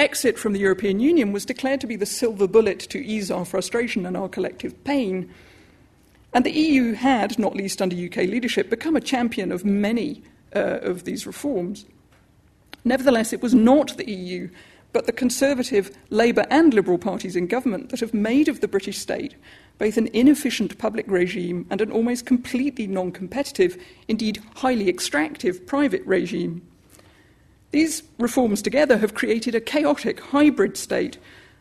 [0.00, 3.44] exit from the European Union was declared to be the silver bullet to ease our
[3.44, 5.32] frustration and our collective pain.
[6.32, 10.22] And the EU had, not least under UK leadership, become a champion of many
[10.54, 11.84] uh, of these reforms.
[12.84, 14.48] Nevertheless, it was not the EU,
[14.92, 18.98] but the Conservative, Labour, and Liberal parties in government that have made of the British
[18.98, 19.34] state
[19.80, 26.04] both an inefficient public regime and an almost completely non competitive, indeed highly extractive, private
[26.04, 26.60] regime.
[27.70, 31.18] These reforms together have created a chaotic hybrid state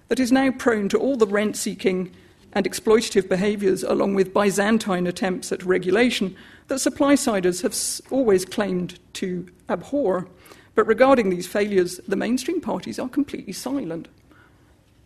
[0.08, 2.12] that is now prone to all the rent seeking
[2.54, 6.36] and exploitative behaviours, along with Byzantine attempts at regulation,
[6.68, 7.76] that supply siders have
[8.10, 10.28] always claimed to abhor.
[10.74, 14.08] But regarding these failures, the mainstream parties are completely silent.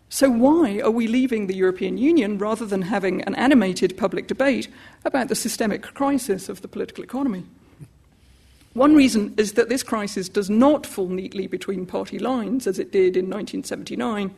[0.08, 4.68] So, why are we leaving the European Union rather than having an animated public debate
[5.04, 7.46] about the systemic crisis of the political economy?
[8.74, 12.92] One reason is that this crisis does not fall neatly between party lines as it
[12.92, 14.34] did in 1979.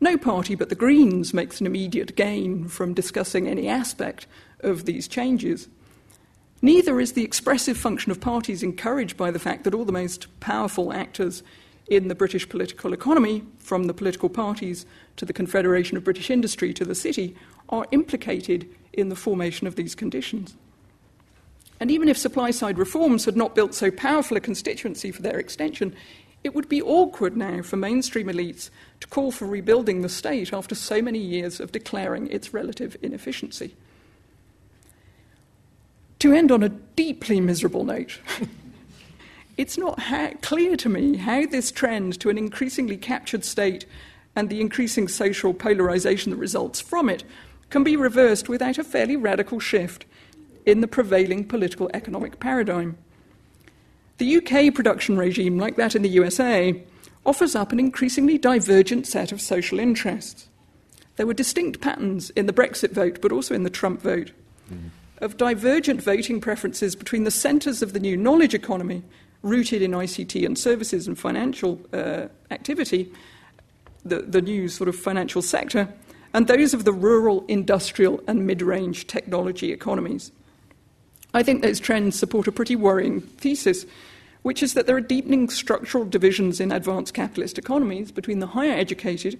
[0.00, 4.26] No party but the Greens makes an immediate gain from discussing any aspect
[4.60, 5.68] of these changes.
[6.60, 10.26] Neither is the expressive function of parties encouraged by the fact that all the most
[10.40, 11.44] powerful actors
[11.88, 16.74] in the British political economy, from the political parties to the Confederation of British Industry
[16.74, 17.36] to the City,
[17.68, 20.56] are implicated in the formation of these conditions.
[21.80, 25.38] And even if supply side reforms had not built so powerful a constituency for their
[25.38, 25.94] extension,
[26.44, 28.70] it would be awkward now for mainstream elites
[29.00, 33.74] to call for rebuilding the state after so many years of declaring its relative inefficiency.
[36.20, 38.18] To end on a deeply miserable note,
[39.56, 43.86] it's not ha- clear to me how this trend to an increasingly captured state
[44.34, 47.24] and the increasing social polarization that results from it
[47.70, 50.06] can be reversed without a fairly radical shift
[50.68, 52.96] in the prevailing political economic paradigm.
[54.18, 56.82] The UK production regime, like that in the USA,
[57.24, 60.48] offers up an increasingly divergent set of social interests.
[61.16, 64.32] There were distinct patterns in the Brexit vote, but also in the Trump vote,
[64.72, 64.90] mm.
[65.18, 69.02] of divergent voting preferences between the centres of the new knowledge economy,
[69.42, 73.10] rooted in ICT and services and financial uh, activity,
[74.04, 75.88] the, the new sort of financial sector,
[76.34, 80.30] and those of the rural, industrial, and mid range technology economies.
[81.34, 83.84] I think those trends support a pretty worrying thesis,
[84.42, 88.72] which is that there are deepening structural divisions in advanced capitalist economies between the higher
[88.72, 89.38] educated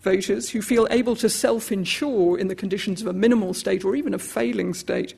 [0.00, 3.96] voters who feel able to self insure in the conditions of a minimal state or
[3.96, 5.14] even a failing state,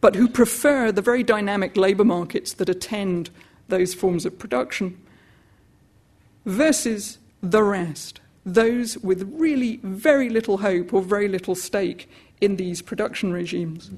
[0.00, 3.30] but who prefer the very dynamic labour markets that attend
[3.68, 4.98] those forms of production,
[6.44, 12.10] versus the rest, those with really very little hope or very little stake
[12.40, 13.90] in these production regimes.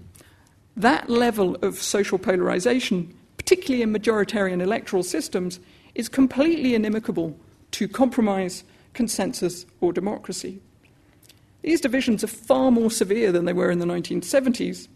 [0.76, 5.60] That level of social polarization, particularly in majoritarian electoral systems,
[5.94, 7.38] is completely inimical
[7.72, 10.60] to compromise, consensus, or democracy.
[11.62, 14.88] These divisions are far more severe than they were in the 1970s,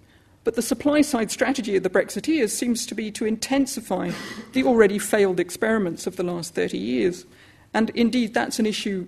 [0.44, 4.10] but the supply side strategy of the Brexiteers seems to be to intensify
[4.52, 7.24] the already failed experiments of the last 30 years.
[7.72, 9.06] And indeed, that's an issue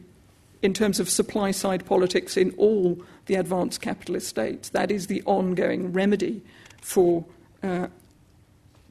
[0.62, 4.68] in terms of supply side politics in all the advanced capitalist states.
[4.70, 6.42] That is the ongoing remedy
[6.80, 7.24] for
[7.62, 7.88] uh,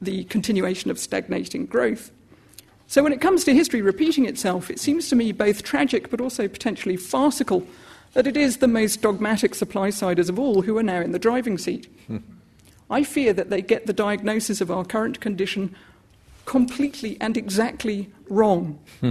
[0.00, 2.10] the continuation of stagnating growth.
[2.86, 6.20] So, when it comes to history repeating itself, it seems to me both tragic but
[6.20, 7.66] also potentially farcical
[8.14, 11.18] that it is the most dogmatic supply siders of all who are now in the
[11.18, 11.86] driving seat.
[12.08, 12.18] Hmm.
[12.90, 15.76] I fear that they get the diagnosis of our current condition
[16.44, 18.80] completely and exactly wrong.
[19.00, 19.10] Hmm.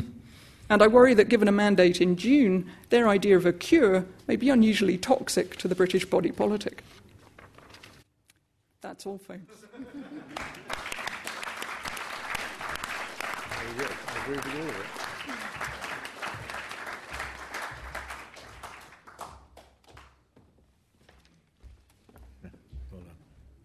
[0.70, 4.36] and I worry that given a mandate in June, their idea of a cure may
[4.36, 6.84] be unusually toxic to the British body politic.
[8.82, 9.42] That's all, folks.
[13.52, 13.64] I
[14.24, 15.10] agree with all of it.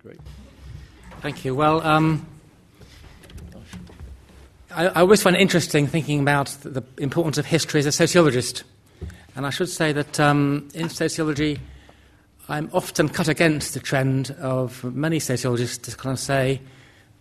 [0.03, 0.21] Great.
[1.21, 1.55] Thank you.
[1.55, 2.27] Well, um,
[4.71, 7.93] I, I, always find it interesting thinking about the, the, importance of history as a
[7.93, 8.65] sociologist.
[9.37, 11.61] And I should say that um, in sociology,
[12.47, 16.61] I'm often cut against the trend of many sociologists to kind of say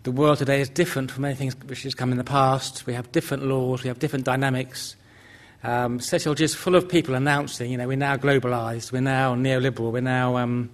[0.03, 2.85] the world today is different from anything which has come in the past.
[2.85, 4.97] We have different laws, we have different dynamics.
[5.63, 9.93] Um, sociology is full of people announcing, you know, we're now globalised, we're now neoliberal,
[9.93, 10.69] we're now um,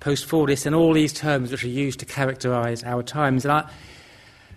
[0.00, 3.44] post Fordist, and all these terms which are used to characterise our times.
[3.44, 3.70] And I,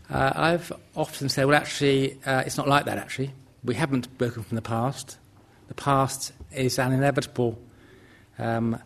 [0.10, 3.34] uh, I've often said, well, actually, uh, it's not like that, actually.
[3.66, 5.18] We haven't broken from the past.
[5.68, 7.60] The past is an inevitable
[8.40, 8.80] um,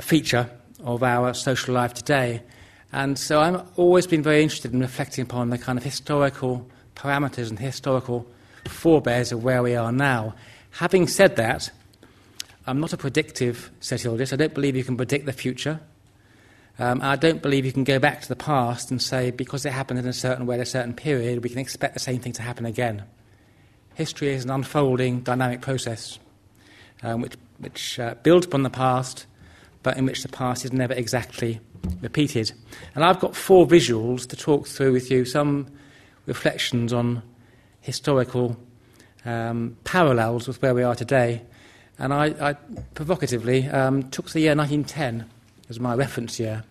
[0.00, 0.50] feature
[0.84, 2.42] of our social life today.
[2.92, 7.50] And so I've always been very interested in reflecting upon the kind of historical parameters
[7.50, 8.26] and historical
[8.66, 10.34] forebears of where we are now.
[10.72, 11.70] Having said that,
[12.66, 14.32] I'm not a predictive sociologist.
[14.32, 15.80] I don't believe you can predict the future.
[16.78, 19.72] Um, I don't believe you can go back to the past and say, because it
[19.72, 22.32] happened in a certain way at a certain period, we can expect the same thing
[22.34, 23.04] to happen again.
[23.94, 26.18] History is an unfolding, dynamic process
[27.02, 29.26] um, which, which uh, builds upon the past,
[29.88, 31.60] but in which the past is never exactly
[32.02, 32.52] repeated.
[32.94, 35.66] And I've got four visuals to talk through with you, some
[36.26, 37.22] reflections on
[37.80, 38.54] historical
[39.24, 41.40] um, parallels with where we are today.
[41.98, 42.52] And I, I
[42.92, 45.24] provocatively um, took the year 1910
[45.70, 46.64] as my reference year.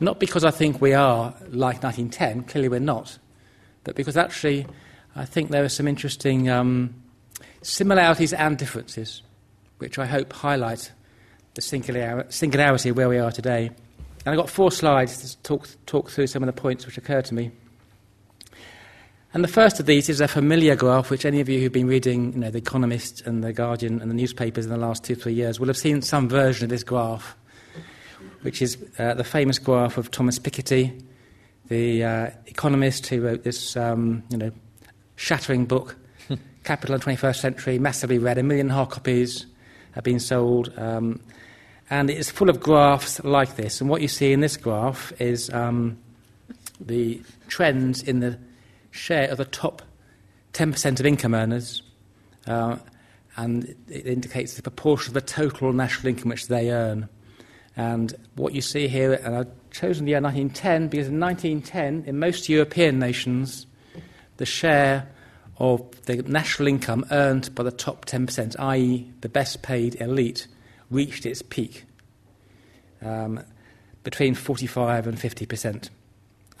[0.00, 3.16] Not because I think we are like 1910, clearly we're not,
[3.84, 4.66] but because actually
[5.14, 6.96] I think there are some interesting um,
[7.62, 9.22] similarities and differences,
[9.78, 10.90] which I hope highlight
[11.54, 13.70] the singularity of where we are today.
[14.26, 17.22] And I've got four slides to talk, talk through some of the points which occur
[17.22, 17.50] to me.
[19.34, 21.88] And the first of these is a familiar graph, which any of you who've been
[21.88, 25.16] reading you know, The Economist and The Guardian and the newspapers in the last two,
[25.16, 27.36] three years will have seen some version of this graph,
[28.42, 31.02] which is uh, the famous graph of Thomas Piketty,
[31.68, 34.52] the uh, economist who wrote this um, you know,
[35.16, 35.96] shattering book,
[36.64, 39.46] Capital in the 21st Century, massively read, a million hard copies
[39.92, 40.72] have been sold.
[40.78, 41.20] Um,
[41.90, 43.80] and it's full of graphs like this.
[43.80, 45.98] And what you see in this graph is um,
[46.80, 48.38] the trends in the
[48.90, 49.82] share of the top
[50.52, 51.82] 10% of income earners.
[52.46, 52.76] Uh,
[53.36, 57.08] and it indicates the proportion of the total national income which they earn.
[57.76, 62.18] And what you see here, and I've chosen the year 1910 because in 1910, in
[62.18, 63.66] most European nations,
[64.36, 65.08] the share
[65.58, 70.46] of the national income earned by the top 10%, i.e., the best paid elite,
[70.94, 71.84] reached its peak
[73.02, 73.40] um,
[74.04, 75.90] between 45 and 50%.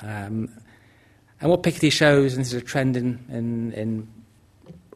[0.02, 0.50] Um,
[1.40, 4.08] and what Piketty shows, and this is a trend in, in, in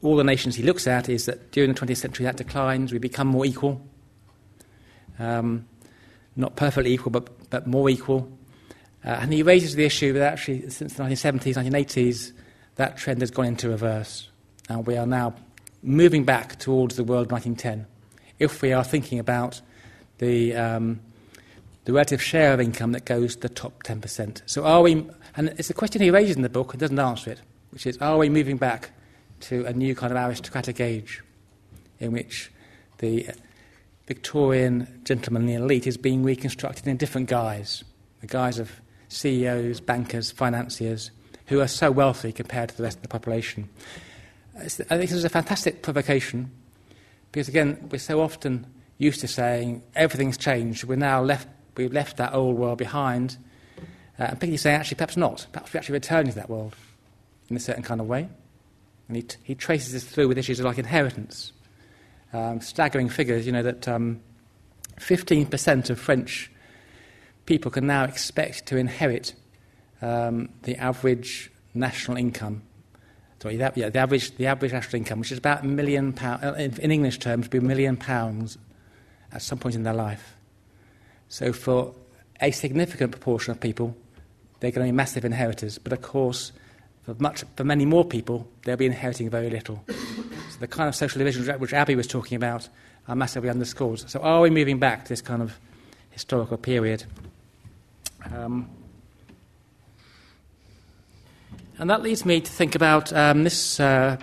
[0.03, 2.99] all the nations he looks at, is that during the 20th century that declines, we
[2.99, 3.81] become more equal.
[5.19, 5.67] Um,
[6.37, 8.31] not perfectly equal, but, but more equal.
[9.05, 12.33] Uh, and he raises the issue that actually, since the 1970s, 1980s,
[12.77, 14.29] that trend has gone into reverse.
[14.69, 15.35] And we are now
[15.83, 17.87] moving back towards the world of 1910
[18.39, 19.61] if we are thinking about
[20.19, 21.01] the, um,
[21.85, 24.43] the relative share of income that goes to the top 10%.
[24.47, 27.33] So are we, and it's a question he raises in the book, he doesn't answer
[27.33, 28.91] it, which is are we moving back
[29.41, 31.23] to a new kind of aristocratic age
[32.01, 32.51] in which
[32.99, 33.29] the
[34.07, 37.85] Victorian gentlemanly elite is being reconstructed in different guise,
[38.21, 41.11] the guise of CEOs, bankers, financiers,
[41.47, 43.69] who are so wealthy compared to the rest of the population.
[44.57, 46.51] I think this is a fantastic provocation
[47.39, 48.67] because, again, we're so often
[48.97, 50.83] used to saying everything's changed.
[50.83, 53.37] We're now left, we've left that old world behind.
[54.19, 55.47] Uh, and Piketty's saying, actually, perhaps not.
[55.53, 56.75] Perhaps we're actually returning to that world
[57.49, 58.29] in a certain kind of way.
[59.07, 61.53] And he, t- he traces this through with issues like inheritance.
[62.33, 64.21] Um, staggering figures, you know, that um,
[64.97, 66.51] 15% of French
[67.47, 69.33] people can now expect to inherit
[70.03, 72.63] um, the average national income
[73.41, 76.45] sorry, that, yeah, the average, the average national income, which is about a million pounds,
[76.45, 78.59] uh, in, English terms, be a million pounds
[79.33, 80.37] at some point in their life.
[81.29, 81.95] So for
[82.41, 83.97] a significant proportion of people,
[84.61, 85.79] they're going to be massive inheritors.
[85.79, 86.53] But of course,
[87.03, 89.85] for, much, for many more people, they'll be inheriting very little.
[89.89, 92.69] so the kind of social divisions which Abby was talking about
[93.07, 94.11] are massively underscored.
[94.11, 95.59] So are we moving back to this kind of
[96.11, 97.05] historical period?
[98.33, 98.69] Um,
[101.79, 104.17] and that leads me to think about um, this, uh,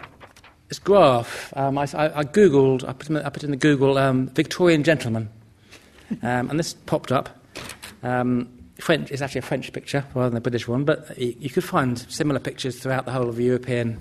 [0.68, 1.54] this graph.
[1.56, 5.30] Um, I, I, Googled, I put, in, I put in the Google um, Victorian gentleman,
[6.22, 7.30] um, and this popped up.
[8.04, 8.50] Um,
[8.80, 11.64] French is actually a French picture rather than a British one, but you, you could
[11.64, 14.00] find similar pictures throughout the whole of European.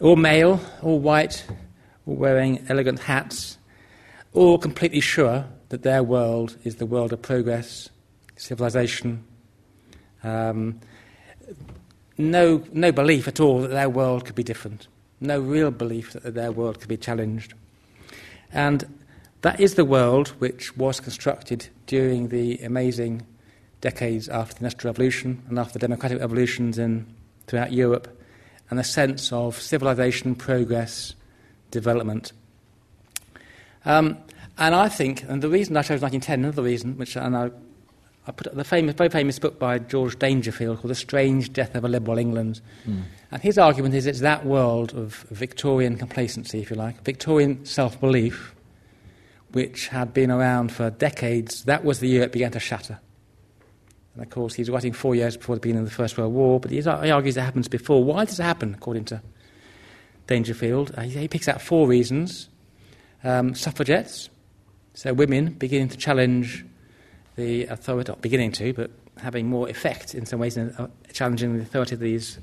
[0.00, 1.44] All male, all white,
[2.06, 3.58] all wearing elegant hats,
[4.32, 7.90] all completely sure that their world is the world of progress,
[8.36, 9.24] civilization.
[10.22, 10.80] Um,
[12.20, 14.86] no, no belief at all that their world could be different.
[15.20, 17.54] No real belief that their world could be challenged.
[18.52, 19.00] And
[19.42, 23.26] that is the world which was constructed during the amazing
[23.80, 27.06] decades after the Industrial Revolution and after the democratic revolutions in,
[27.46, 28.08] throughout Europe,
[28.70, 31.14] and a sense of civilization, progress,
[31.70, 32.32] development.
[33.84, 34.18] Um,
[34.58, 37.50] and I think, and the reason I chose 1910, another reason, which I know
[38.30, 41.84] I put the famous, very famous book by George Dangerfield called The Strange Death of
[41.84, 42.60] a Liberal England.
[42.86, 43.02] Mm.
[43.32, 48.00] And his argument is it's that world of Victorian complacency, if you like, Victorian self
[48.00, 48.54] belief,
[49.50, 51.64] which had been around for decades.
[51.64, 53.00] That was the year it began to shatter.
[54.14, 56.60] And of course, he's writing four years before the beginning of the First World War,
[56.60, 58.04] but he argues it happens before.
[58.04, 59.20] Why does it happen, according to
[60.28, 60.94] Dangerfield?
[60.96, 62.48] Uh, he picks out four reasons
[63.24, 64.30] um, suffragettes,
[64.94, 66.64] so women beginning to challenge
[67.36, 71.56] the authority, not beginning to, but having more effect in some ways in uh, challenging
[71.56, 72.38] the authority of these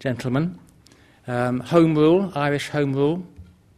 [0.00, 0.58] gentlemen.
[1.26, 3.24] Um, home rule, Irish home rule,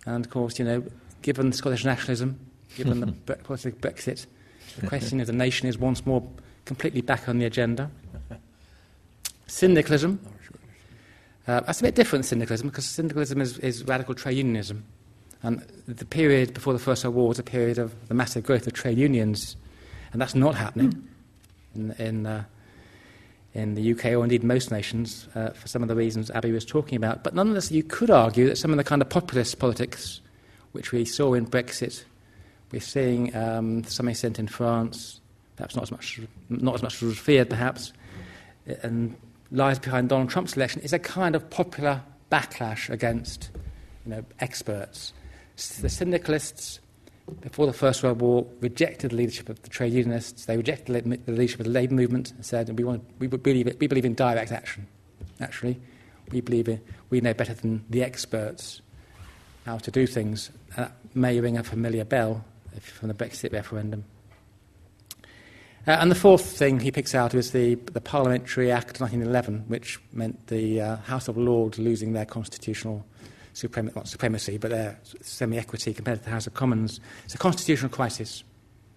[0.06, 0.82] and of course, you know,
[1.22, 2.38] given Scottish nationalism,
[2.76, 4.26] given the of Brexit,
[4.80, 6.22] the question of the nation is once more
[6.64, 7.90] completely back on the agenda.
[9.46, 10.20] Syndicalism.
[11.46, 14.84] Uh, that's a bit different, syndicalism, because syndicalism is, is radical trade unionism.
[15.42, 18.66] And the period before the First World War was a period of the massive growth
[18.66, 19.56] of trade unions
[20.16, 21.06] and that's not happening
[21.74, 22.42] in, in, uh,
[23.52, 26.64] in the UK or indeed most nations uh, for some of the reasons Abby was
[26.64, 27.22] talking about.
[27.22, 30.22] But nonetheless, you could argue that some of the kind of populist politics
[30.72, 32.04] which we saw in Brexit,
[32.72, 35.20] we're seeing um, to some extent in France,
[35.56, 37.92] perhaps not as much, not as much as feared, perhaps,
[38.82, 39.14] and
[39.50, 42.00] lies behind Donald Trump's election, is a kind of popular
[42.32, 43.50] backlash against
[44.06, 45.12] you know, experts.
[45.82, 46.80] The syndicalists
[47.40, 50.44] before the First World War, rejected the leadership of the trade unionists.
[50.44, 53.86] They rejected the leadership of the labour movement and said, we, want, we, believe, we
[53.86, 54.86] believe in direct action,
[55.40, 55.80] actually.
[56.30, 58.80] We believe in, we know better than the experts
[59.64, 60.50] how to do things.
[60.76, 62.44] That may ring a familiar bell
[62.80, 64.04] from the Brexit referendum.
[65.86, 70.00] Uh, and the fourth thing he picks out is the, the Parliamentary Act 1911, which
[70.12, 73.06] meant the uh, House of Lords losing their constitutional
[73.56, 77.00] suprem- not supremacy, but their semi equity compared to the House of Commons.
[77.24, 78.44] It's a constitutional crisis,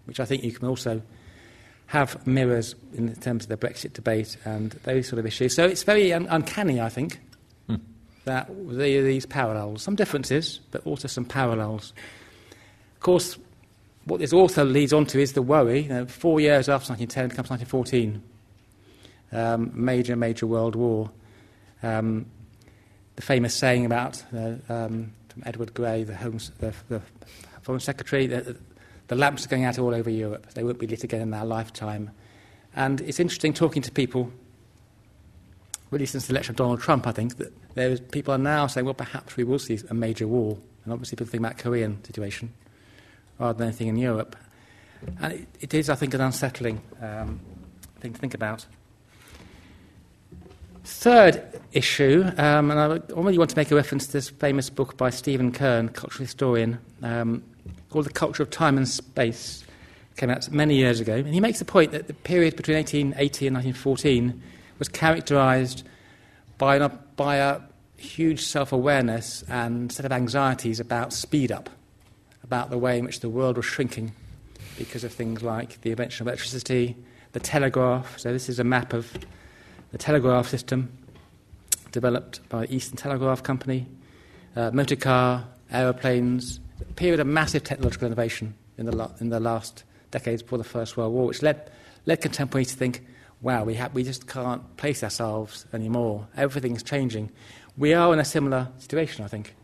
[0.05, 1.01] which I think you can also
[1.87, 5.55] have mirrors in terms of the Brexit debate and those sort of issues.
[5.55, 7.19] So it's very un- uncanny, I think,
[7.67, 7.77] hmm.
[8.25, 9.81] that there are these parallels.
[9.81, 11.93] Some differences, but also some parallels.
[12.95, 13.39] Of course,
[14.05, 15.83] what this also leads on to is the worry.
[15.83, 18.21] You know, four years after 1910 comes 1914,
[19.31, 21.09] um, major, major world war.
[21.81, 22.25] Um,
[23.19, 27.01] the famous saying about uh, um, from Edward Grey, the Home, the, the
[27.63, 28.55] Foreign Secretary, that
[29.09, 30.49] the lamps are going out all over Europe.
[30.53, 32.11] They won't be lit again in our lifetime.
[32.77, 34.31] And it's interesting talking to people,
[35.91, 38.85] really since the election of Donald Trump, I think, that there's, people are now saying,
[38.85, 40.57] well, perhaps we will see a major war.
[40.85, 42.53] And obviously people think about Korean situation
[43.37, 44.37] rather than anything in Europe.
[45.19, 47.41] And it, it is, I think, an unsettling um,
[47.99, 48.65] thing to think about.
[50.89, 54.97] Third issue, um, and I already want to make a reference to this famous book
[54.97, 57.41] by Stephen Kern, cultural historian, um,
[57.89, 59.63] called The Culture of Time and Space.
[60.11, 61.15] It came out many years ago.
[61.15, 64.41] And he makes the point that the period between 1880 and 1914
[64.79, 65.87] was characterized
[66.57, 67.61] by, an, by a
[67.95, 71.69] huge self awareness and set of anxieties about speed up,
[72.43, 74.11] about the way in which the world was shrinking
[74.77, 76.97] because of things like the invention of electricity,
[77.33, 78.17] the telegraph.
[78.17, 79.15] So, this is a map of
[79.91, 80.91] the telegraph system
[81.91, 83.87] developed by the Eastern Telegraph Company,
[84.55, 89.83] uh, motor car, aeroplanes, a period of massive technological innovation in the, in the last
[90.11, 91.71] decades before the First World War, which led,
[92.05, 93.05] led contemporaries to think,
[93.41, 96.27] wow, we, ha- we just can't place ourselves anymore.
[96.37, 97.31] Everything's changing.
[97.77, 99.55] we are in a similar situation, I think.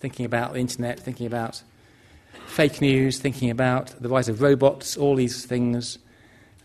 [0.00, 1.62] Thinking about the internet, thinking about
[2.46, 5.98] fake news, thinking about the rise of robots, all these things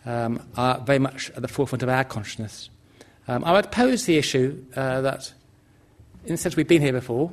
[0.05, 2.69] um, are very much at the forefront of our consciousness.
[3.27, 5.33] Um, I would pose the issue uh, that,
[6.25, 7.31] in the sense we've been here before,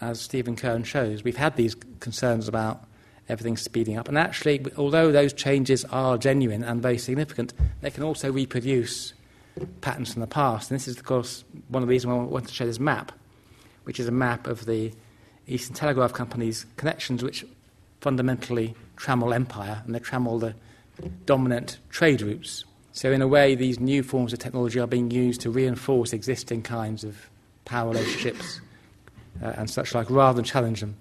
[0.00, 2.84] as Stephen Kern shows, we've had these concerns about
[3.28, 4.08] everything speeding up.
[4.08, 9.12] And actually, although those changes are genuine and very significant, they can also reproduce
[9.80, 10.70] patterns from the past.
[10.70, 12.80] And this is, of course, one of the reasons why I want to show this
[12.80, 13.12] map,
[13.84, 14.92] which is a map of the
[15.46, 17.44] Eastern Telegraph Company's connections, which
[18.00, 20.54] fundamentally trammel empire and they trammel the
[21.26, 22.64] dominant trade routes.
[22.92, 26.62] So, in a way, these new forms of technology are being used to reinforce existing
[26.62, 27.30] kinds of
[27.64, 28.60] power relationships
[29.42, 30.96] uh, and such like, rather than challenge them.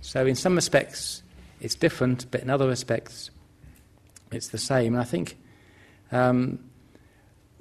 [0.00, 1.22] So, in some respects,
[1.60, 3.30] it's different, but in other respects,
[4.32, 4.94] it's the same.
[4.94, 5.36] And I think
[6.10, 6.58] um,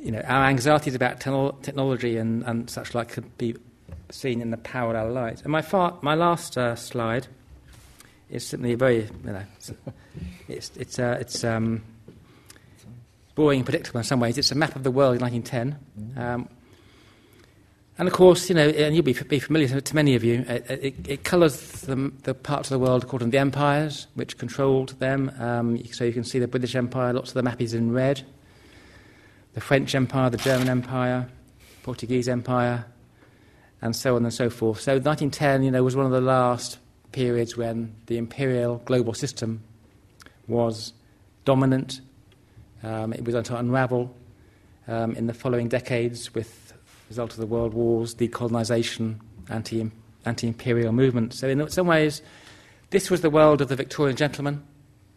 [0.01, 3.55] you know, our anxieties about technology and, and such like could be
[4.09, 5.43] seen in the parallel light.
[5.43, 7.27] And my, far, my last uh, slide
[8.29, 9.71] is simply very, you know, it's,
[10.47, 11.83] it's, it's, uh, it's um,
[13.35, 14.37] boring and predictable in some ways.
[14.37, 16.23] It's a map of the world in 1910.
[16.23, 16.49] Um,
[17.97, 20.69] and of course, you know, and you'll be, be familiar to many of you, it,
[20.69, 24.99] it, it colours the, the, parts of the world according to the empires which controlled
[24.99, 25.31] them.
[25.37, 28.23] Um, so you can see the British Empire, lots of the map is in red
[29.53, 31.27] the French Empire, the German Empire,
[31.83, 32.85] Portuguese Empire,
[33.81, 34.79] and so on and so forth.
[34.79, 36.77] So 1910, you know, was one of the last
[37.11, 39.61] periods when the imperial global system
[40.47, 40.93] was
[41.43, 42.01] dominant.
[42.83, 44.15] Um, it was going to unravel
[44.87, 46.75] um, in the following decades with the
[47.09, 49.19] result of the world wars, decolonisation,
[49.49, 49.91] anti
[50.25, 51.39] anti-imperial movements.
[51.39, 52.21] So in some ways,
[52.91, 54.63] this was the world of the Victorian gentleman.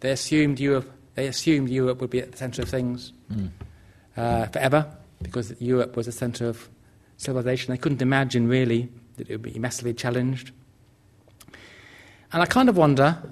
[0.01, 0.91] They assumed Europe.
[1.15, 3.13] They assumed Europe would be at the centre of things.
[3.31, 3.51] Mm
[4.17, 4.87] uh, forever
[5.23, 6.69] because Europe was the centre of
[7.17, 7.73] civilization.
[7.73, 10.51] They couldn't imagine really that it would be massively challenged.
[12.33, 13.23] And I kind of wonder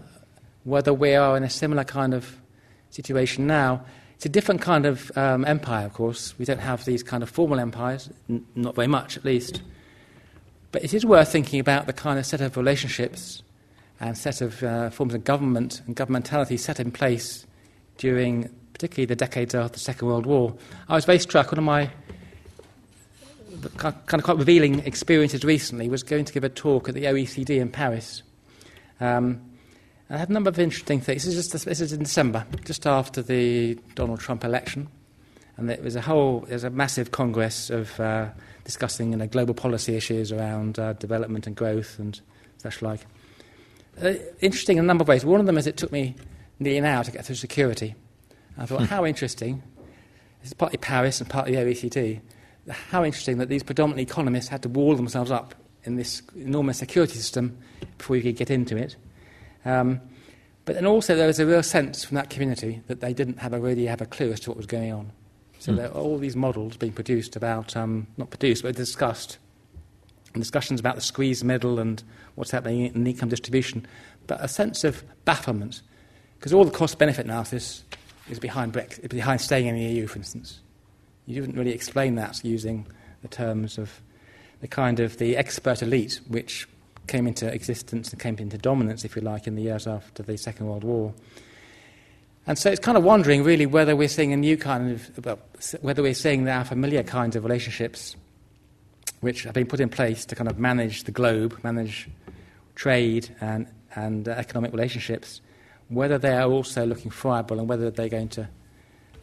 [0.64, 2.36] whether we are in a similar kind of
[2.90, 3.84] situation now.
[4.22, 6.38] It's a different kind of um, empire, of course.
[6.38, 9.62] We don't have these kind of formal empires, n- not very much at least.
[10.70, 13.42] But it is worth thinking about the kind of set of relationships
[13.98, 17.44] and set of uh, forms of government and governmentality set in place
[17.98, 20.54] during particularly the decades after the Second World War.
[20.88, 21.50] I was very struck.
[21.50, 21.90] One of my
[23.76, 27.60] kind of quite revealing experiences recently was going to give a talk at the OECD
[27.60, 28.22] in Paris.
[29.00, 29.40] Um,
[30.12, 31.24] I had a number of interesting things.
[31.24, 34.88] This is, just, this is in December, just after the Donald Trump election.
[35.56, 38.28] And there was a whole, there's a massive congress of uh,
[38.64, 42.20] discussing you know, global policy issues around uh, development and growth and
[42.58, 43.06] such like.
[44.02, 45.24] Uh, interesting in a number of ways.
[45.24, 46.14] One of them is it took me
[46.58, 47.94] nearly an hour to get through security.
[48.58, 49.62] I thought, how interesting.
[50.42, 52.20] This is partly Paris and partly the OECD.
[52.68, 55.54] How interesting that these predominantly economists had to wall themselves up
[55.84, 57.56] in this enormous security system
[57.96, 58.96] before you could get into it.
[59.64, 60.00] Um,
[60.64, 63.52] but then also there was a real sense from that community that they didn't have
[63.52, 65.12] a really have a clue as to what was going on.
[65.58, 65.76] So mm.
[65.76, 69.38] there are all these models being produced about, um, not produced, but discussed,
[70.34, 72.02] and discussions about the squeeze middle and
[72.36, 73.86] what's happening in income distribution,
[74.26, 75.82] but a sense of bafflement.
[76.38, 77.84] Because all the cost benefit analysis
[78.28, 80.60] is behind, Brexit, behind staying in the EU, for instance.
[81.26, 82.86] You didn't really explain that using
[83.22, 84.00] the terms of
[84.60, 86.68] the kind of the expert elite which
[87.06, 90.36] came into existence and came into dominance, if you like, in the years after the
[90.36, 91.12] Second World War.
[92.46, 95.38] And so it's kind of wondering, really, whether we're seeing a new kind of,
[95.82, 98.16] whether we're seeing our familiar kinds of relationships
[99.20, 102.08] which have been put in place to kind of manage the globe, manage
[102.74, 105.40] trade and, and uh, economic relationships,
[105.88, 108.48] whether they are also looking friable and whether they're going to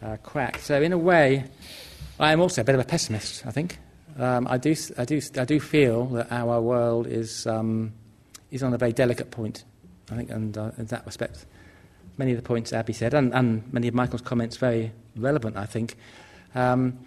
[0.01, 0.59] uh, crack.
[0.59, 1.43] So, in a way,
[2.17, 3.77] I am also a bit of a pessimist, I think.
[4.19, 7.93] Um, I, do, I, do, I do feel that our world is, um,
[8.51, 9.63] is on a very delicate point,
[10.11, 11.45] I think, and uh, in that respect,
[12.17, 15.65] many of the points Abby said, and, and many of Michael's comments, very relevant, I
[15.65, 15.95] think.
[16.53, 16.99] Um,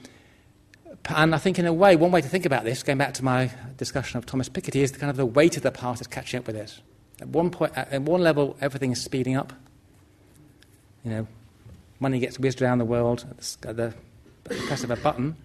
[1.07, 3.25] and I think, in a way, one way to think about this, going back to
[3.25, 6.07] my discussion of Thomas Piketty, is the kind of the weight of the past is
[6.07, 6.81] catching up with it.
[7.21, 9.53] At one point, at one level, everything is speeding up.
[11.05, 11.27] You know,
[12.01, 13.95] money gets whizzed around the world at the, at the,
[14.67, 15.37] press of a button,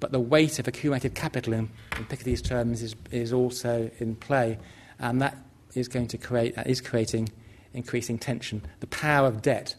[0.00, 4.58] but the weight of accumulated capital in, in Piketty's terms is, is also in play,
[4.98, 5.36] and that
[5.74, 7.28] is going to create, is creating
[7.74, 8.62] increasing tension.
[8.80, 9.76] The power of debt.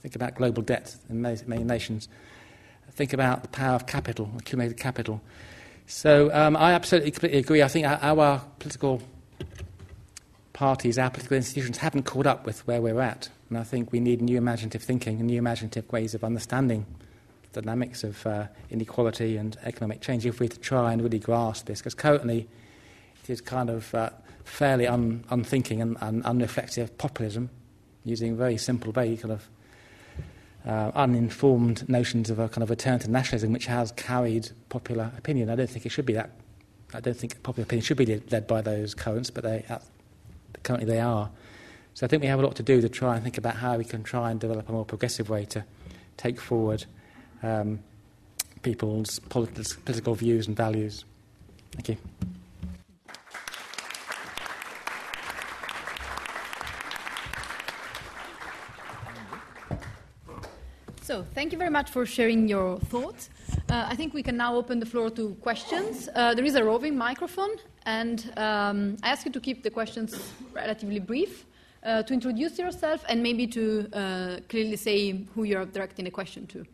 [0.00, 2.08] Think about global debt in many, many nations.
[2.92, 5.20] Think about the power of capital, accumulated capital.
[5.86, 7.62] So um, I absolutely completely agree.
[7.62, 9.02] I think our, our political
[10.52, 13.28] parties, our political institutions haven't caught up with where we're at.
[13.48, 16.86] And I think we need new imaginative thinking and new imaginative ways of understanding
[17.52, 21.80] dynamics of uh, inequality and economic change if we to try and really grasp this,
[21.80, 22.48] because currently
[23.22, 24.10] it is kind of uh,
[24.44, 27.50] fairly un- unthinking and, and unreflective populism,
[28.04, 29.48] using very simple, very kind of
[30.66, 35.50] uh, uninformed notions of a kind of return to nationalism, which has carried popular opinion.
[35.50, 36.30] I don't think it should be that.
[36.92, 39.78] I don't think popular opinion should be led by those currents, but they, uh,
[40.62, 41.30] currently they are.
[41.94, 43.76] So I think we have a lot to do to try and think about how
[43.76, 45.64] we can try and develop a more progressive way to
[46.16, 46.84] take forward
[47.42, 47.80] um,
[48.62, 51.04] people's polit- political views and values.
[51.72, 51.96] Thank you.
[61.02, 63.30] So, thank you very much for sharing your thoughts.
[63.68, 66.08] Uh, I think we can now open the floor to questions.
[66.14, 67.50] Uh, there is a roving microphone,
[67.84, 71.46] and um, I ask you to keep the questions relatively brief,
[71.82, 76.46] uh, to introduce yourself, and maybe to uh, clearly say who you're directing the question
[76.46, 76.64] to.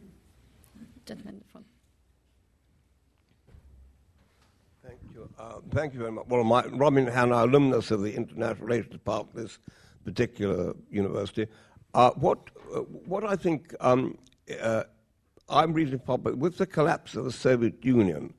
[1.06, 1.66] Gentleman in the front.
[4.84, 5.28] Thank you.
[5.38, 6.26] Uh, thank you very much.
[6.28, 9.58] Well, my, Robin Hanna, alumnus of the International Relations Department, this
[10.04, 11.46] particular university.
[11.94, 12.38] Uh, what,
[12.74, 14.18] uh, what I think um,
[14.60, 14.84] uh,
[15.48, 18.34] I'm reading public with the collapse of the Soviet Union,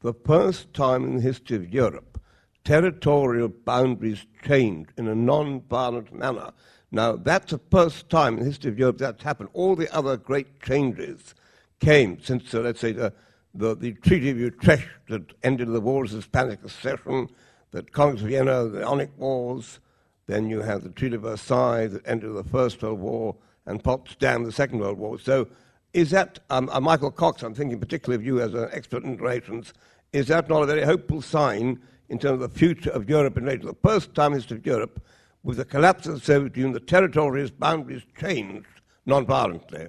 [0.00, 2.20] the first time in the history of Europe,
[2.64, 6.50] territorial boundaries changed in a non-violent manner.
[6.90, 9.50] Now, that's the first time in the history of Europe that's happened.
[9.52, 11.34] All the other great changes
[11.80, 13.12] came since, uh, let's say, the,
[13.54, 17.28] the, the, Treaty of Utrecht that ended the Wars of Spanish Succession,
[17.70, 19.80] the Congress of Vienna, the Napoleonic Wars,
[20.26, 24.44] then you have the Treaty of Versailles that ended the First World War, and Potsdam,
[24.44, 25.18] the Second World War.
[25.18, 25.48] So
[25.92, 29.16] is that, um, uh, Michael Cox, I'm thinking particularly of you as an expert in
[29.16, 29.72] relations,
[30.12, 33.44] is that not a very hopeful sign in terms of the future of Europe in
[33.44, 35.04] relation the first time in history of Europe,
[35.42, 38.66] with the collapse of the Soviet Union, the territories, boundaries changed
[39.04, 39.88] non-violently?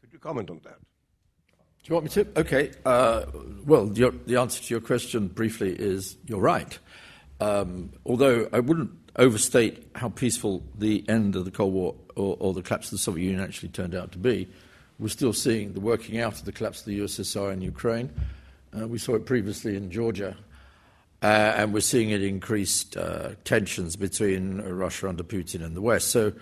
[0.00, 0.78] Could you comment on that?
[1.88, 2.40] Do you want me to?
[2.40, 2.70] Okay.
[2.84, 3.24] Uh,
[3.64, 6.78] well, the, the, answer to your question briefly is you're right.
[7.40, 12.52] Um, although I wouldn't overstate how peaceful the end of the Cold War or, or,
[12.52, 14.50] the collapse of the Soviet Union actually turned out to be.
[14.98, 18.12] We're still seeing the working out of the collapse of the USSR in Ukraine.
[18.78, 20.36] Uh, we saw it previously in Georgia.
[21.22, 26.08] Uh, and we're seeing it increased uh, tensions between Russia under Putin and the West.
[26.08, 26.34] So,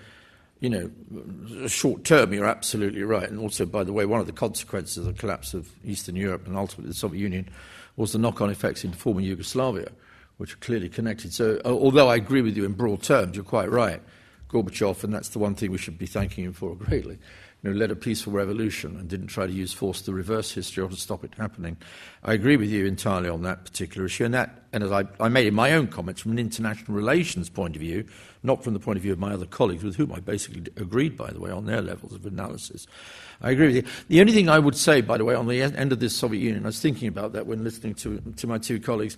[0.61, 3.29] you know, short term, you're absolutely right.
[3.29, 6.47] And also, by the way, one of the consequences of the collapse of Eastern Europe
[6.47, 7.49] and ultimately the Soviet Union
[7.97, 9.91] was the knock on effects in former Yugoslavia
[10.37, 11.33] which are clearly connected.
[11.33, 14.03] So, although I agree with you in broad terms, you're quite right.
[14.49, 17.19] Gorbachev, and that's the one thing we should be thanking him for greatly,
[17.67, 20.89] know, led a peaceful revolution and didn't try to use force to reverse history or
[20.89, 21.77] to stop it happening.
[22.23, 25.29] I agree with you entirely on that particular issue, and that, and as I, I
[25.29, 28.07] made in my own comments from an international relations point of view,
[28.43, 31.17] not from the point of view of my other colleagues, with whom I basically agreed,
[31.17, 32.87] by the way, on their levels of analysis.
[33.41, 33.85] I agree with you.
[34.09, 36.41] The only thing I would say, by the way, on the end of this Soviet
[36.41, 39.17] Union, I was thinking about that when listening to, to my two colleagues.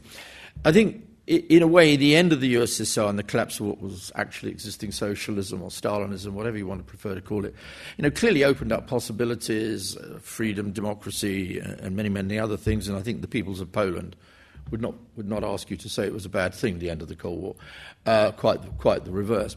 [0.64, 3.82] I think in a way, the end of the USSR and the collapse of what
[3.82, 7.54] was actually existing socialism or Stalinism, whatever you want to prefer to call it,
[7.98, 12.88] you know, clearly opened up possibilities, uh, freedom, democracy, uh, and many, many other things.
[12.88, 14.16] And I think the peoples of Poland
[14.70, 17.02] would not, would not ask you to say it was a bad thing, the end
[17.02, 17.54] of the Cold War.
[18.06, 19.54] Uh, quite, quite the reverse.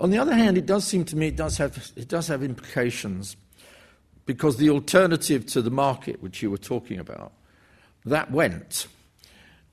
[0.00, 2.42] On the other hand, it does seem to me it does have, it does have
[2.42, 3.36] implications
[4.24, 7.32] because the alternative to the market, which you were talking about,
[8.06, 8.86] that went.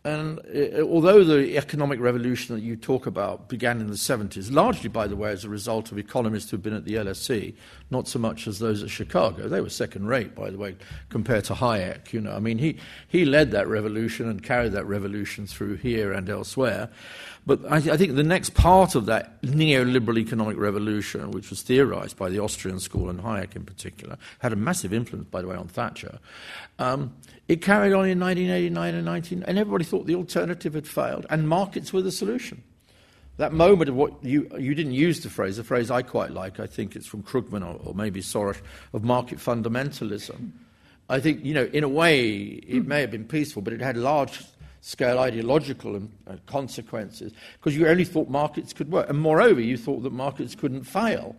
[0.03, 4.89] And uh, although the economic revolution that you talk about began in the 70s, largely,
[4.89, 7.53] by the way, as a result of economists who've been at the LSE,
[7.91, 9.47] not so much as those at Chicago.
[9.47, 10.75] They were second rate, by the way,
[11.09, 12.13] compared to Hayek.
[12.13, 12.77] You know, I mean, he,
[13.07, 16.89] he led that revolution and carried that revolution through here and elsewhere.
[17.45, 22.17] But I, I think the next part of that neoliberal economic revolution, which was theorized
[22.17, 25.55] by the Austrian school and Hayek in particular, had a massive influence, by the way,
[25.55, 26.19] on Thatcher.
[26.77, 27.15] Um,
[27.47, 31.49] it carried on in 1989 and 19, and everybody thought the alternative had failed, and
[31.49, 32.63] markets were the solution.
[33.37, 36.59] That moment of what you, you didn't use the phrase, a phrase I quite like,
[36.59, 38.61] I think it's from Krugman or, or maybe Soros,
[38.93, 40.51] of market fundamentalism.
[41.09, 43.97] I think, you know, in a way, it may have been peaceful, but it had
[43.97, 44.43] large
[44.81, 49.09] scale ideological and, uh, consequences because you only thought markets could work.
[49.09, 51.35] And moreover, you thought that markets couldn't fail.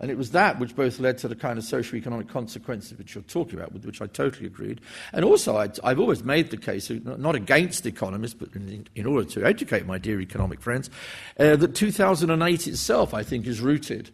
[0.00, 3.22] And it was that which both led to the kind of socio-economic consequences which you're
[3.22, 4.80] talking about, with which I totally agreed.
[5.12, 9.28] And also, i have always made the case, not against economists, but in, in order
[9.30, 10.90] to educate my dear economic friends,
[11.38, 14.10] uh, that 2008 itself, I think, is rooted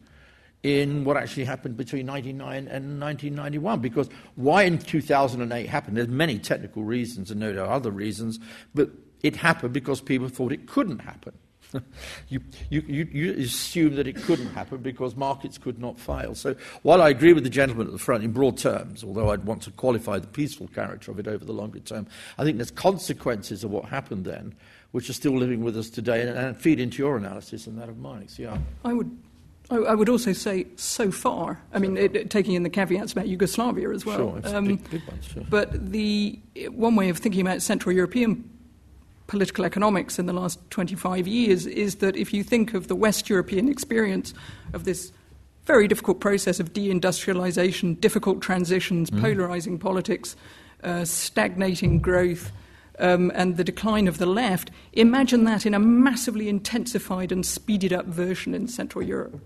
[0.63, 3.81] in what actually happened between 1999 and 1991.
[3.81, 8.39] Because why in 2008 happened, there's many technical reasons and no doubt other reasons,
[8.75, 8.91] but
[9.23, 11.33] it happened because people thought it couldn't happen.
[12.29, 16.35] you, you, you, you assume that it couldn't happen because markets could not fail.
[16.35, 19.45] So while I agree with the gentleman at the front in broad terms, although I'd
[19.45, 22.09] want to qualify the peaceful character of it over the longer term,
[22.39, 24.55] I think there's consequences of what happened then
[24.93, 27.89] which are still living with us today and, and feed into your analysis and that
[27.89, 28.39] of Mike's.
[28.39, 28.59] Yeah.
[28.85, 29.17] I would
[29.71, 31.63] I would also say so far.
[31.73, 34.41] I mean, it, taking in the caveats about Yugoslavia as well.
[34.43, 35.45] Sure, um, big, big ones, sure.
[35.49, 36.41] But the
[36.71, 38.51] one way of thinking about Central European
[39.29, 43.31] political economics in the last 25 years is that if you think of the West
[43.31, 44.35] European experience
[44.73, 45.13] of this
[45.67, 49.21] very difficult process of deindustrialization, difficult transitions, mm.
[49.21, 50.35] polarizing politics,
[50.83, 52.51] uh, stagnating growth,
[52.99, 57.93] um, and the decline of the left, imagine that in a massively intensified and speeded
[57.93, 59.41] up version in Central Europe.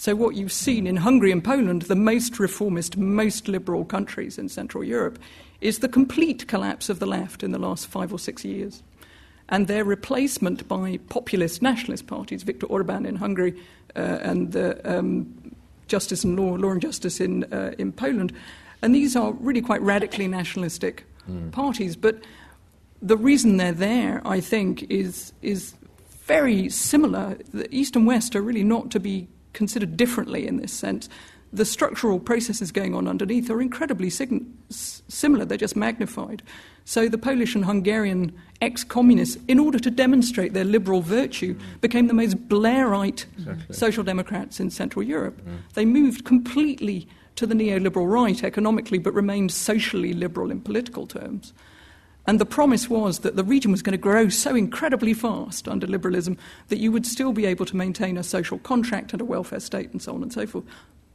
[0.00, 4.48] So, what you've seen in Hungary and Poland, the most reformist, most liberal countries in
[4.48, 5.18] Central Europe,
[5.60, 8.82] is the complete collapse of the left in the last five or six years.
[9.50, 13.60] And their replacement by populist nationalist parties, Viktor Orban in Hungary
[13.94, 15.54] uh, and the um,
[15.86, 18.32] Justice and Law, Law and Justice in, uh, in Poland.
[18.80, 21.52] And these are really quite radically nationalistic mm.
[21.52, 21.94] parties.
[21.94, 22.22] But
[23.02, 25.74] the reason they're there, I think, is, is
[26.22, 27.36] very similar.
[27.52, 29.28] The East and West are really not to be
[29.60, 31.10] considered differently in this sense.
[31.52, 36.42] The structural processes going on underneath are incredibly sig- similar, they're just magnified.
[36.86, 38.32] So the Polish and Hungarian
[38.62, 43.74] ex communists, in order to demonstrate their liberal virtue, became the most Blairite exactly.
[43.74, 45.38] social democrats in Central Europe.
[45.42, 45.58] Mm.
[45.74, 47.06] They moved completely
[47.36, 51.52] to the neoliberal right economically, but remained socially liberal in political terms.
[52.26, 55.86] And the promise was that the region was going to grow so incredibly fast under
[55.86, 56.36] liberalism
[56.68, 59.90] that you would still be able to maintain a social contract and a welfare state
[59.90, 60.64] and so on and so forth.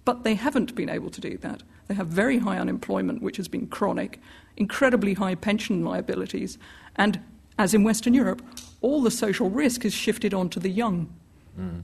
[0.04, 1.64] But they haven't been able to do that.
[1.88, 4.20] They have very high unemployment, which has been chronic,
[4.58, 6.58] incredibly high pension liabilities,
[6.96, 7.20] and
[7.58, 8.42] as in Western Europe,
[8.82, 11.14] all the social risk is shifted onto the young.
[11.60, 11.84] Mm.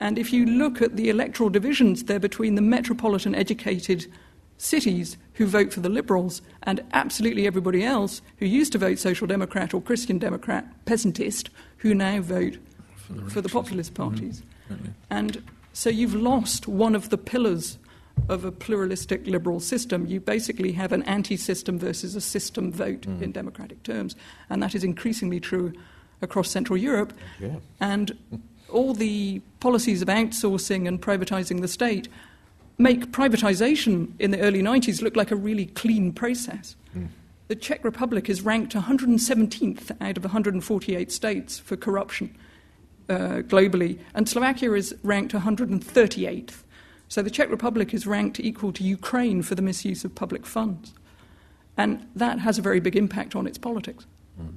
[0.00, 4.06] And if you look at the electoral divisions, they're between the metropolitan educated
[4.56, 9.26] cities who vote for the Liberals and absolutely everybody else who used to vote Social
[9.26, 12.58] Democrat or Christian Democrat, peasantist, who now vote
[12.94, 14.10] for the, for the populist mm-hmm.
[14.10, 14.42] parties.
[14.70, 14.90] Mm-hmm.
[15.10, 15.42] And
[15.72, 17.78] so you've lost one of the pillars
[18.28, 20.06] of a pluralistic liberal system.
[20.06, 23.20] You basically have an anti system versus a system vote mm.
[23.20, 24.14] in democratic terms.
[24.48, 25.72] And that is increasingly true
[26.22, 27.12] across Central Europe.
[27.40, 27.56] Yeah.
[27.80, 28.16] And
[28.70, 32.08] all the policies of outsourcing and privatizing the state
[32.78, 36.76] make privatization in the early 90s look like a really clean process.
[36.96, 37.08] Mm.
[37.48, 42.34] The Czech Republic is ranked 117th out of 148 states for corruption
[43.08, 46.62] uh, globally, and Slovakia is ranked 138th.
[47.08, 50.94] So the Czech Republic is ranked equal to Ukraine for the misuse of public funds.
[51.76, 54.06] And that has a very big impact on its politics.
[54.40, 54.54] Mm.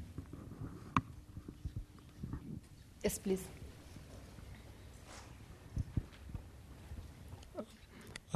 [3.04, 3.44] Yes, please.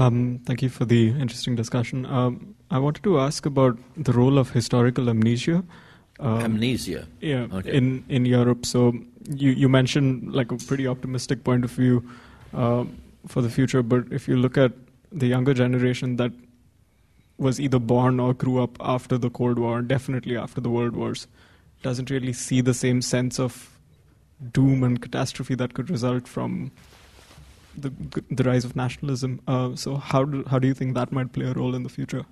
[0.02, 2.06] Um, thank you for the interesting discussion.
[2.06, 5.64] Um, I wanted to ask about the role of historical amnesia.
[6.20, 7.08] Um, amnesia.
[7.20, 7.74] Yeah, okay.
[7.74, 8.66] in in Europe.
[8.66, 8.94] So
[9.30, 12.04] you you mentioned like a pretty optimistic point of view
[12.54, 12.86] uh,
[13.28, 14.72] for the future, but if you look at
[15.12, 16.32] the younger generation that
[17.38, 21.28] was either born or grew up after the Cold War, definitely after the World Wars,
[21.84, 23.78] doesn't really see the same sense of
[24.52, 26.72] doom and catastrophe that could result from
[27.78, 27.92] the
[28.30, 29.42] the rise of nationalism.
[29.48, 31.90] Uh, so how do how do you think that might play a role in the
[31.90, 32.26] future?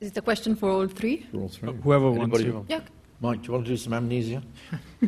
[0.00, 1.26] Is it a question for all three?
[1.30, 1.68] For all three.
[1.68, 2.74] Uh, whoever Anybody wants to.
[2.74, 2.80] Yeah.
[3.20, 4.42] Mike, do you want to do some amnesia?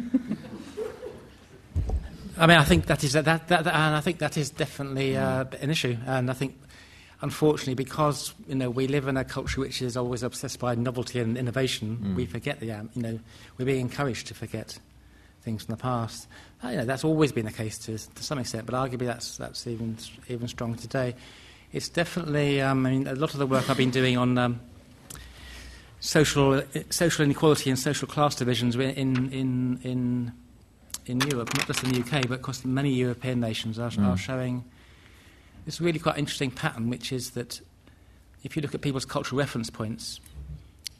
[2.39, 5.17] I mean, I think that is that, that, that, and I think that is definitely
[5.17, 6.61] uh, an issue, and I think.
[7.23, 11.19] Unfortunately, because you know we live in a culture which is always obsessed by novelty
[11.19, 12.15] and innovation, mm.
[12.15, 13.19] we forget the um, you know
[13.57, 14.79] we're being encouraged to forget
[15.41, 16.29] things from the past.
[16.65, 19.37] Uh, you know, that's always been the case to, to some extent, but arguably that's,
[19.37, 19.97] that's even,
[20.29, 21.15] even stronger today.
[21.73, 24.61] It's definitely, um, I mean, a lot of the work I've been doing on um,
[26.01, 28.81] social, social inequality and social class divisions in,
[29.31, 30.33] in, in,
[31.05, 34.07] in Europe, not just in the UK, but across many European nations, are, mm.
[34.07, 34.65] are showing
[35.67, 37.61] this really quite interesting pattern, which is that
[38.45, 40.21] if you look at people's cultural reference points,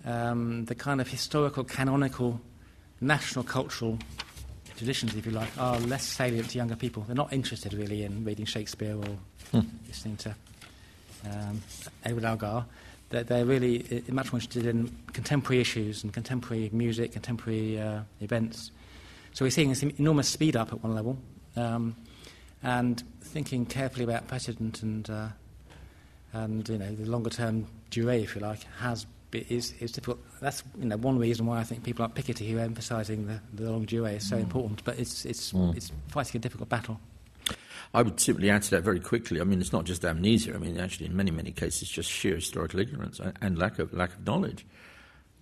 [0.05, 2.41] um, the kind of historical, canonical,
[3.01, 3.99] national cultural
[4.77, 7.03] traditions, if you like, are less salient to younger people.
[7.05, 9.19] They're not interested really in reading Shakespeare or
[9.53, 9.67] hmm.
[9.87, 10.35] listening to
[11.25, 11.63] um,
[12.05, 12.65] Edward Elgar.
[13.11, 18.01] They're, they're, really uh, much more interested in contemporary issues and contemporary music, contemporary uh,
[18.21, 18.71] events.
[19.33, 21.19] So we're seeing this enormous speed up at one level,
[21.57, 21.95] um,
[22.63, 25.29] and thinking carefully about precedent and uh,
[26.33, 30.19] and you know the longer term durée, if you like, has is difficult.
[30.41, 33.41] That's you know, one reason why I think people like Piketty, who are emphasising the,
[33.53, 34.41] the longue durée, is so mm.
[34.41, 34.85] important.
[34.85, 35.77] But it's, it's, mm.
[35.77, 37.01] it's fighting a difficult battle.
[37.95, 39.41] I would simply add to that very quickly.
[39.41, 40.55] I mean, it's not just amnesia.
[40.55, 44.15] I mean, actually, in many, many cases, just sheer historical ignorance and lack of, lack
[44.15, 44.67] of knowledge.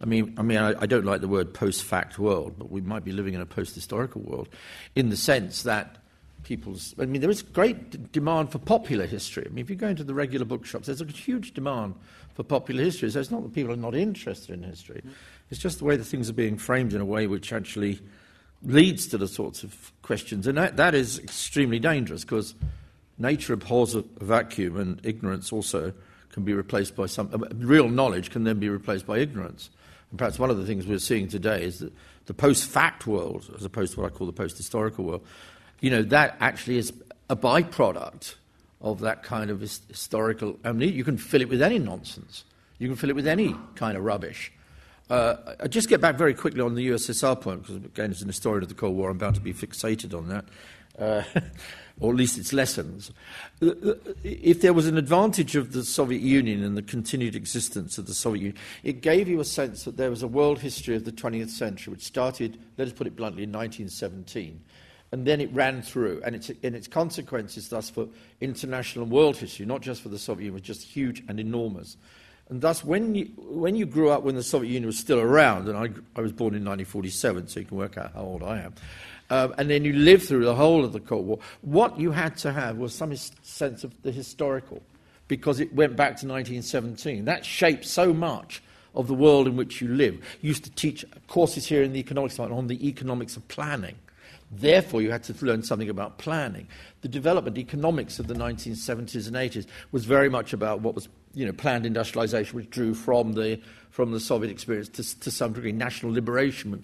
[0.01, 3.05] I mean, I mean, I, I don't like the word post-fact world, but we might
[3.05, 4.49] be living in a post-historical world,
[4.95, 5.97] in the sense that
[6.43, 6.95] people's.
[6.99, 9.47] I mean, there is great d- demand for popular history.
[9.47, 11.95] I mean, if you go into the regular bookshops, there's a huge demand
[12.35, 13.11] for popular history.
[13.11, 15.03] So it's not that people are not interested in history;
[15.51, 18.01] it's just the way that things are being framed in a way which actually
[18.63, 22.55] leads to the sorts of questions, and that, that is extremely dangerous because
[23.19, 25.93] nature abhors a, vacuum, and ignorance also
[26.33, 27.31] can be replaced by some.
[27.33, 29.71] Uh, real knowledge can then be replaced by ignorance.
[30.11, 31.93] And perhaps one of the things we're seeing today is that
[32.27, 35.27] the post fact world, as opposed to what I call the post historical world,
[35.81, 36.93] you know, that actually is
[37.29, 38.35] a byproduct
[38.85, 40.95] of that kind of historical amnesia.
[40.95, 42.45] You can fill it with any nonsense,
[42.79, 44.53] you can fill it with any kind of rubbish.
[45.11, 48.29] Uh, I just get back very quickly on the USSR point, because again, as an
[48.29, 50.45] historian of the Cold War, I'm bound to be fixated on that.
[50.99, 51.23] Uh,
[52.01, 53.13] or at least its lessons.
[53.61, 58.15] If there was an advantage of the Soviet Union and the continued existence of the
[58.15, 61.13] Soviet Union, it gave you a sense that there was a world history of the
[61.13, 64.61] 20th century, which started, let us put it bluntly, in 1917.
[65.15, 68.09] And then it ran through, and its, and its consequences, thus, for
[68.41, 71.97] international and world history, not just for the Soviet Union, was just huge and enormous.
[72.49, 75.69] And thus, when you, when you grew up when the Soviet Union was still around,
[75.69, 78.63] and I, I was born in 1947, so you can work out how old I
[78.63, 78.75] am,
[79.31, 82.37] um, and then you lived through the whole of the Cold War, what you had
[82.39, 84.83] to have was some sense of the historical,
[85.29, 87.27] because it went back to 1917.
[87.27, 88.65] That shaped so much
[88.97, 90.15] of the world in which you live.
[90.43, 93.95] You used to teach courses here in the economics department on the economics of planning.
[94.57, 96.69] Therefore, you had to learn something about planning.
[97.01, 101.45] The development economics of the 1970s and 80s was very much about what was you
[101.45, 105.73] know, planned industrialization, which drew from the, from the Soviet experience to, to some degree
[105.73, 106.81] national liberation.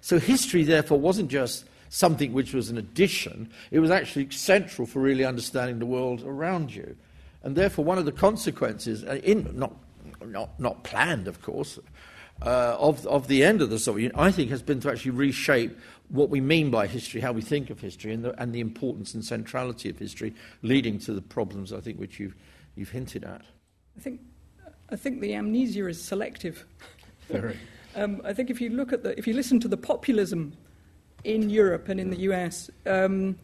[0.00, 4.98] So history, therefore, wasn't just something which was an addition, it was actually central for
[4.98, 6.96] really understanding the world around you.
[7.42, 9.74] And therefore, one of the consequences, uh, in, not,
[10.24, 11.78] not, not planned, of course,
[12.42, 15.12] uh, of, of the end of the Soviet Union, I think, has been to actually
[15.12, 18.60] reshape what we mean by history, how we think of history, and the, and the
[18.60, 22.36] importance and centrality of history, leading to the problems, I think, which you've,
[22.76, 23.42] you've hinted at.
[23.96, 24.20] I think,
[24.90, 26.64] I think the amnesia is selective.
[27.28, 27.58] Very.
[27.96, 30.52] um, I think if you look at the, if you listen to the populism
[31.24, 33.36] in Europe and in the US, um,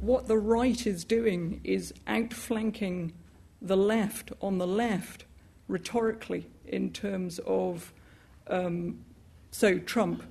[0.00, 3.12] what the right is doing is outflanking
[3.60, 5.24] the left on the left
[5.68, 7.92] rhetorically in terms of,
[8.48, 9.04] um,
[9.50, 10.22] so Trump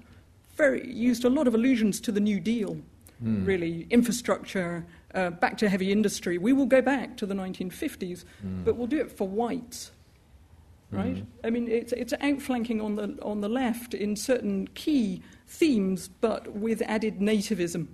[0.55, 2.77] very, used a lot of allusions to the New Deal,
[3.23, 3.45] mm.
[3.45, 6.37] really, infrastructure, uh, back to heavy industry.
[6.37, 8.63] We will go back to the 1950s, mm.
[8.63, 9.91] but we'll do it for whites
[10.91, 11.15] right?
[11.15, 11.25] Mm.
[11.43, 16.51] I mean, it's, it's outflanking on the, on the left in certain key themes, but
[16.53, 17.87] with added nativism.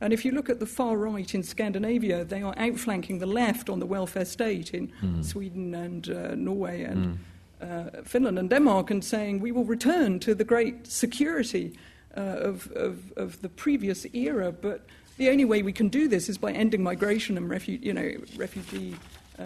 [0.00, 3.70] And if you look at the far right in Scandinavia, they are outflanking the left
[3.70, 5.24] on the welfare state in mm.
[5.24, 7.18] Sweden and uh, Norway and
[7.62, 7.98] mm.
[7.98, 11.76] uh, Finland and Denmark, and saying we will return to the great security
[12.16, 14.52] uh, of, of, of the previous era.
[14.52, 14.86] But
[15.16, 18.12] the only way we can do this is by ending migration and refu- you know,
[18.36, 18.96] refugee
[19.38, 19.44] uh,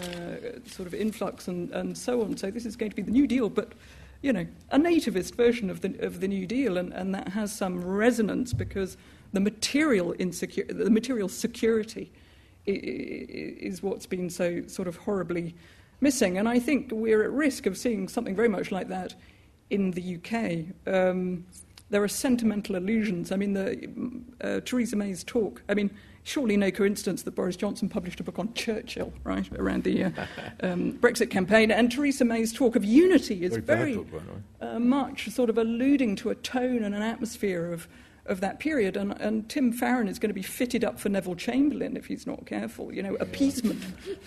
[0.67, 2.37] sort of influx and, and so on.
[2.37, 3.73] So this is going to be the New Deal, but
[4.23, 7.55] you know, a nativist version of the, of the New Deal, and, and that has
[7.55, 8.97] some resonance because
[9.33, 12.11] the material, insecure, the material security
[12.67, 15.55] is what's been so sort of horribly
[16.01, 16.37] missing.
[16.39, 19.15] And I think we're at risk of seeing something very much like that
[19.71, 20.93] in the UK.
[20.93, 21.47] Um,
[21.91, 23.33] there are sentimental illusions.
[23.33, 23.91] I mean, the,
[24.41, 25.91] uh, Theresa May's talk, I mean,
[26.23, 30.11] surely no coincidence that Boris Johnson published a book on Churchill, right, around the uh,
[30.61, 31.71] um, Brexit campaign.
[31.71, 34.07] And Theresa May's talk of unity is very, very
[34.61, 37.89] uh, much sort of alluding to a tone and an atmosphere of
[38.27, 38.97] of that period.
[38.97, 42.27] And, and Tim Farron is going to be fitted up for Neville Chamberlain if he's
[42.27, 42.93] not careful.
[42.93, 43.83] You know, appeasement.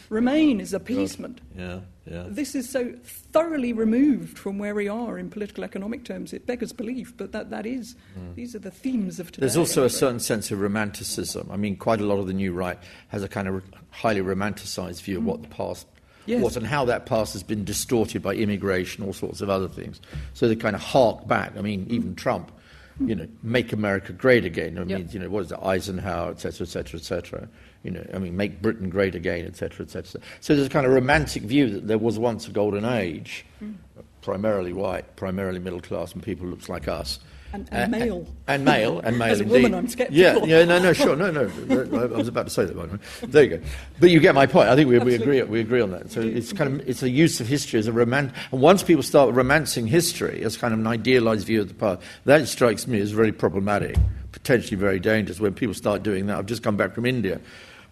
[0.09, 1.39] Remain is appeasement.
[1.55, 2.25] Yeah, yeah.
[2.27, 6.33] This is so thoroughly removed from where we are in political economic terms.
[6.33, 8.33] It beggars belief, but that, that is, mm.
[8.35, 9.41] these are the themes of today.
[9.41, 11.49] There's also a certain sense of romanticism.
[11.51, 12.79] I mean, quite a lot of the new right
[13.09, 15.19] has a kind of highly romanticized view mm.
[15.19, 15.87] of what the past
[16.27, 16.43] Yes.
[16.43, 19.99] was and how that past has been distorted by immigration, all sorts of other things.
[20.35, 21.57] So they kind of hark back.
[21.57, 22.51] I mean, even Trump
[22.99, 24.77] you know, make America great again.
[24.77, 25.13] I mean, yep.
[25.13, 27.47] you know, what is it, Eisenhower, et cetera, et cetera, et cetera.
[27.83, 30.21] You know, I mean, make Britain great again, et cetera, et cetera.
[30.39, 33.73] So there's a kind of romantic view that there was once a golden age, mm.
[34.21, 37.19] primarily white, primarily middle class, and people looks like us.
[37.53, 38.27] And, and male.
[38.47, 39.63] And male, and male As a indeed.
[39.63, 40.15] woman, I'm sceptical.
[40.15, 41.51] Yeah, yeah, no, no, sure, no, no.
[41.99, 42.99] I was about to say that, by the way.
[43.23, 43.63] There you go.
[43.99, 44.69] But you get my point.
[44.69, 45.41] I think we, we agree.
[45.43, 46.11] We agree on that.
[46.11, 48.31] So it's kind of it's a use of history as a roman.
[48.51, 52.01] And once people start romancing history as kind of an idealized view of the past,
[52.25, 53.97] that strikes me as very problematic,
[54.31, 55.39] potentially very dangerous.
[55.39, 57.41] When people start doing that, I've just come back from India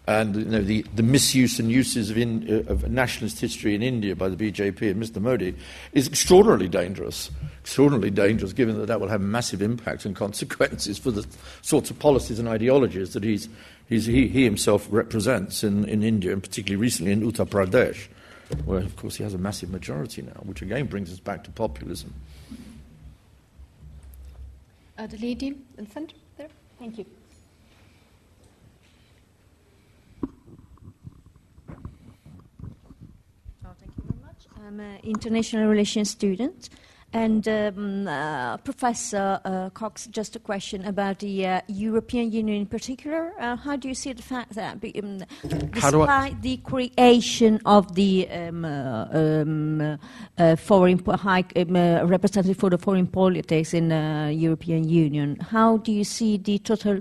[0.06, 3.82] and you know, the, the misuse and uses of, in, uh, of nationalist history in
[3.82, 5.20] India by the BJP and Mr.
[5.20, 5.54] Modi
[5.92, 7.30] is extraordinarily dangerous.
[7.62, 11.26] Extraordinarily dangerous, given that that will have massive impact and consequences for the
[11.62, 13.48] sorts of policies and ideologies that he's,
[13.88, 18.08] he's, he, he himself represents in, in India, and particularly recently in Uttar Pradesh,
[18.64, 21.50] where, of course, he has a massive majority now, which again brings us back to
[21.50, 22.12] populism.
[25.00, 26.48] Uh, the lady in the center there.
[26.78, 27.06] Thank you.
[33.64, 34.44] Oh, thank you very much.
[34.70, 36.68] I'm an international relations student.
[37.12, 42.66] And um, uh, Professor uh, Cox, just a question about the uh, European Union in
[42.66, 43.32] particular.
[43.40, 45.24] Uh, how do you see the fact that, um,
[45.74, 49.98] How do I- despite the creation of the um, uh, um,
[50.38, 55.36] uh, foreign po- high um, uh, representative for the foreign politics in the European Union,
[55.50, 57.00] how do you see the total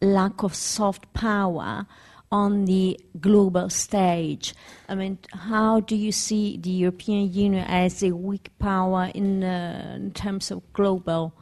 [0.00, 1.86] lack of soft power
[2.32, 4.54] on the global stage.
[4.88, 9.94] I mean, how do you see the European Union as a weak power in, uh,
[9.96, 11.32] in terms of global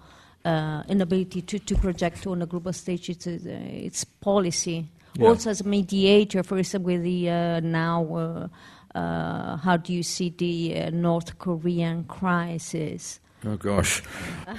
[0.45, 4.89] uh, inability to, to project on a global stage its, uh, its policy?
[5.15, 5.29] Yeah.
[5.29, 8.49] Also, as a mediator, for example, with the uh, now,
[8.95, 13.21] uh, uh, how do you see the uh, North Korean crisis?
[13.47, 14.03] Oh gosh.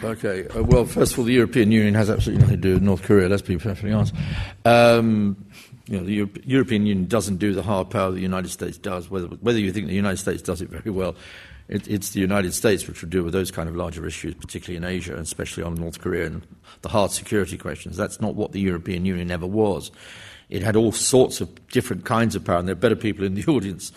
[0.03, 0.47] Okay.
[0.47, 3.03] Uh, well, first of all, the European Union has absolutely nothing to do with North
[3.03, 3.27] Korea.
[3.27, 4.13] Let's be perfectly honest.
[4.63, 5.35] Um,
[5.89, 9.09] you know, the Europe, European Union doesn't do the hard power the United States does.
[9.09, 11.15] Whether whether you think the United States does it very well,
[11.67, 14.77] it, it's the United States which will deal with those kind of larger issues, particularly
[14.77, 16.45] in Asia, and especially on North Korea and
[16.83, 17.97] the hard security questions.
[17.97, 19.89] That's not what the European Union ever was.
[20.49, 23.33] It had all sorts of different kinds of power, and there are better people in
[23.33, 23.91] the audience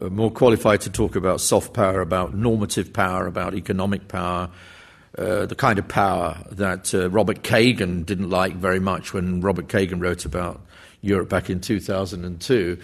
[0.00, 4.50] uh, more qualified to talk about soft power, about normative power, about economic power,
[5.16, 9.66] uh, the kind of power that uh, Robert Kagan didn't like very much when Robert
[9.68, 10.60] Kagan wrote about
[11.02, 12.78] Europe back in 2002.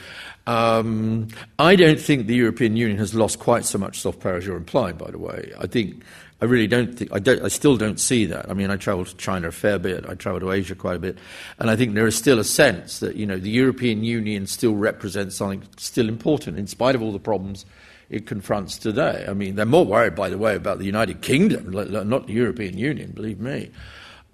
[0.47, 1.29] Um,
[1.59, 4.57] I don't think the European Union has lost quite so much soft power as you're
[4.57, 5.53] implying, by the way.
[5.59, 6.03] I think.
[6.43, 8.51] I really don't think, I, don't, I still don't see that.
[8.51, 10.99] I mean, I travel to China a fair bit, I travel to Asia quite a
[10.99, 11.17] bit,
[11.59, 14.75] and I think there is still a sense that, you know, the European Union still
[14.75, 17.65] represents something still important, in spite of all the problems
[18.11, 19.25] it confronts today.
[19.27, 22.77] I mean, they're more worried, by the way, about the United Kingdom, not the European
[22.77, 23.71] Union, believe me.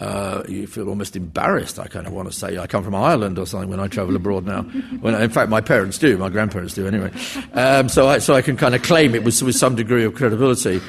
[0.00, 1.78] Uh, you feel almost embarrassed.
[1.78, 4.16] I kind of want to say I come from Ireland or something when I travel
[4.16, 4.62] abroad now.
[5.00, 7.10] When, in fact, my parents do, my grandparents do anyway.
[7.54, 10.14] Um, so, I, so I can kind of claim it with, with some degree of
[10.14, 10.80] credibility.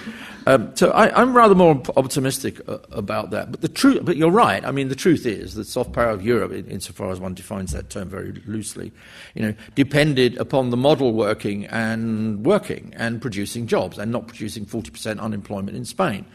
[0.48, 3.52] Um, so I, am rather more optimistic uh, about that.
[3.52, 4.66] But the truth, but you're right.
[4.66, 7.72] I mean, the truth is that soft power of Europe, in, insofar as one defines
[7.72, 8.92] that term very loosely,
[9.36, 14.66] you know, depended upon the model working and working and producing jobs and not producing
[14.66, 16.26] 40% unemployment in Spain.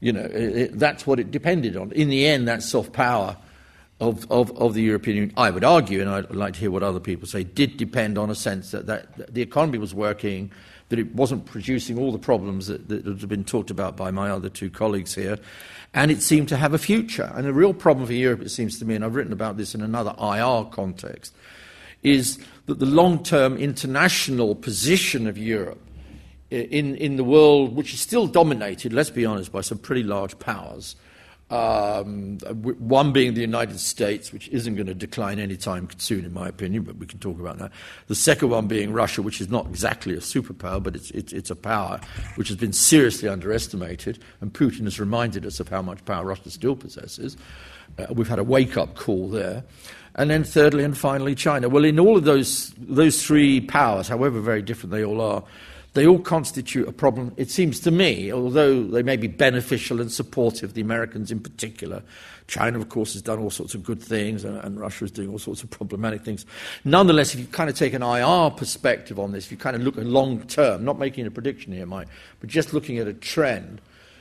[0.00, 1.92] You know, it, it, that's what it depended on.
[1.92, 3.36] In the end, that soft power
[4.00, 6.82] of, of, of the European Union, I would argue, and I'd like to hear what
[6.82, 10.50] other people say, did depend on a sense that, that, that the economy was working,
[10.90, 14.30] that it wasn't producing all the problems that, that have been talked about by my
[14.30, 15.38] other two colleagues here,
[15.94, 17.32] and it seemed to have a future.
[17.34, 19.74] And the real problem for Europe, it seems to me, and I've written about this
[19.74, 21.34] in another IR context,
[22.02, 25.80] is that the long term international position of Europe
[26.50, 30.38] in, in the world, which is still dominated, let's be honest, by some pretty large
[30.38, 30.96] powers.
[31.48, 36.48] Um, one being the United States, which isn't going to decline anytime soon, in my
[36.48, 37.70] opinion, but we can talk about that.
[38.08, 41.50] The second one being Russia, which is not exactly a superpower, but it's, it's, it's
[41.50, 42.00] a power
[42.34, 46.50] which has been seriously underestimated, and Putin has reminded us of how much power Russia
[46.50, 47.36] still possesses.
[47.96, 49.62] Uh, we've had a wake up call there.
[50.16, 51.68] And then, thirdly and finally, China.
[51.68, 55.44] Well, in all of those, those three powers, however very different they all are,
[55.96, 60.12] they all constitute a problem, it seems to me, although they may be beneficial and
[60.12, 62.02] supportive, the Americans in particular.
[62.48, 65.30] China, of course, has done all sorts of good things, and, and, Russia is doing
[65.30, 66.44] all sorts of problematic things.
[66.84, 69.80] Nonetheless, if you kind of take an IR perspective on this, if you kind of
[69.80, 72.08] look at long term, not making a prediction here, Mike,
[72.40, 73.80] but just looking at a trend,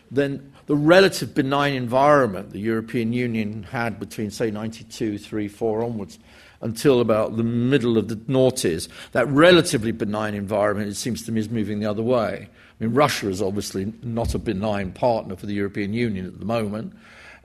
[0.09, 6.19] then the relative benign environment the European Union had between, say, 92, 3, 4 onwards,
[6.61, 8.87] until about the middle of the noughties.
[9.11, 12.49] That relatively benign environment, it seems to me, is moving the other way.
[12.49, 16.45] I mean, Russia is obviously not a benign partner for the European Union at the
[16.45, 16.93] moment.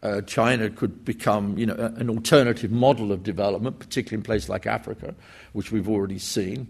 [0.03, 4.67] Uh, China could become, you know, an alternative model of development, particularly in places like
[4.67, 5.15] Africa,
[5.53, 6.67] which we've already seen.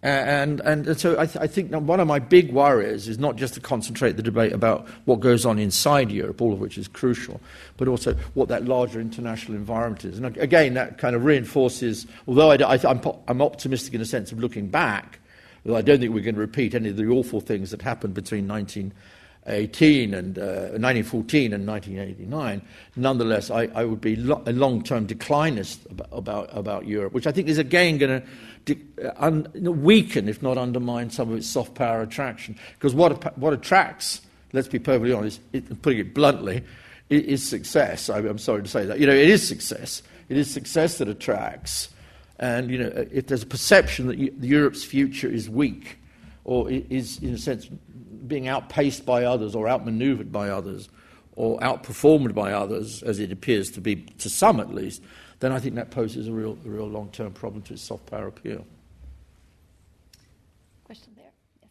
[0.00, 3.34] And, and, and so I, th- I, think one of my big worries is not
[3.34, 6.86] just to concentrate the debate about what goes on inside Europe, all of which is
[6.86, 7.40] crucial,
[7.76, 10.18] but also what that larger international environment is.
[10.18, 14.38] And again, that kind of reinforces, although I, am I'm optimistic in a sense of
[14.38, 15.18] looking back,
[15.66, 18.46] I don't think we're going to repeat any of the awful things that happened between
[18.46, 22.62] 1918 and uh, 1914 and 1989.
[22.94, 27.32] Nonetheless, I, I would be lo- a long-term declinist about, about, about Europe, which I
[27.32, 28.30] think is again going to uh,
[28.70, 29.48] Uh, un-
[29.82, 32.56] weaken, if not undermine, some of its soft power attraction.
[32.74, 34.20] Because what, what attracts,
[34.52, 36.62] let's be perfectly honest, it, putting it bluntly,
[37.10, 38.10] is success.
[38.10, 38.98] I, I'm sorry to say that.
[38.98, 40.02] You know, it is success.
[40.28, 41.88] It is success that attracts.
[42.38, 45.98] And you know, if there's a perception that Europe's future is weak,
[46.44, 47.68] or is in a sense
[48.26, 50.88] being outpaced by others, or outmaneuvered by others,
[51.34, 55.02] or outperformed by others, as it appears to be to some at least,
[55.40, 58.26] then I think that poses a real, a real long-term problem to its soft power
[58.26, 58.64] appeal.
[60.84, 61.32] Question there.
[61.62, 61.70] Yes.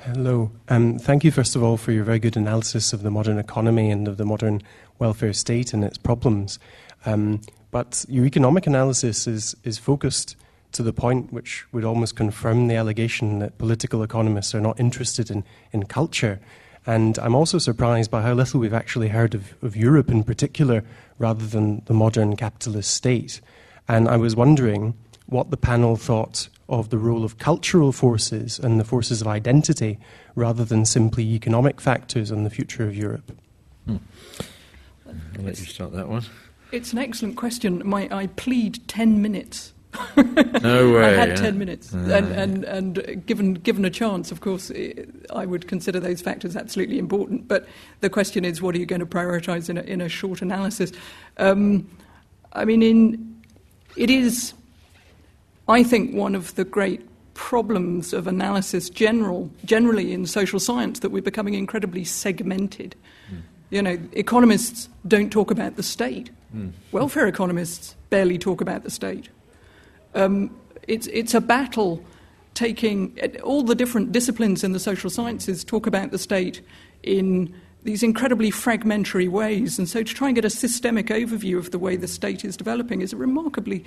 [0.00, 0.50] Hello.
[0.68, 3.90] Um, thank you, first of all, for your very good analysis of the modern economy
[3.90, 4.62] and of the modern
[4.98, 6.58] welfare state and its problems.
[7.06, 7.40] Um,
[7.70, 10.36] but your economic analysis is, is focused
[10.72, 15.30] to the point which would almost confirm the allegation that political economists are not interested
[15.30, 16.40] in, in culture.
[16.86, 20.82] And I'm also surprised by how little we've actually heard of, of Europe in particular,
[21.18, 23.40] rather than the modern capitalist state.
[23.88, 24.94] And I was wondering
[25.26, 29.98] what the panel thought of the role of cultural forces and the forces of identity
[30.34, 33.36] rather than simply economic factors on the future of Europe?
[33.86, 33.96] Hmm.
[35.06, 36.24] I'll let you start that one.
[36.72, 37.82] It's an excellent question.
[37.84, 39.74] My, I plead 10 minutes.
[40.62, 41.04] no way.
[41.04, 41.94] I had 10 minutes.
[41.94, 44.72] Uh, and, and, and given, given a chance, of course,
[45.34, 47.48] I would consider those factors absolutely important.
[47.48, 47.66] But
[48.00, 50.92] the question is, what are you going to prioritize in a, in a short analysis?
[51.36, 51.88] Um,
[52.54, 53.42] I mean, in,
[53.96, 54.54] it is
[55.68, 57.00] I think one of the great
[57.34, 62.94] problems of analysis general, generally in social science that we're becoming incredibly segmented.
[63.32, 63.40] Mm.
[63.70, 66.30] You know, economists don't talk about the state.
[66.54, 66.72] Mm.
[66.90, 69.28] Welfare economists barely talk about the state.
[70.14, 70.54] Um,
[70.88, 72.02] it's, it's a battle
[72.54, 76.60] taking all the different disciplines in the social sciences talk about the state
[77.02, 79.78] in these incredibly fragmentary ways.
[79.78, 82.56] And so to try and get a systemic overview of the way the state is
[82.56, 83.84] developing is a remarkably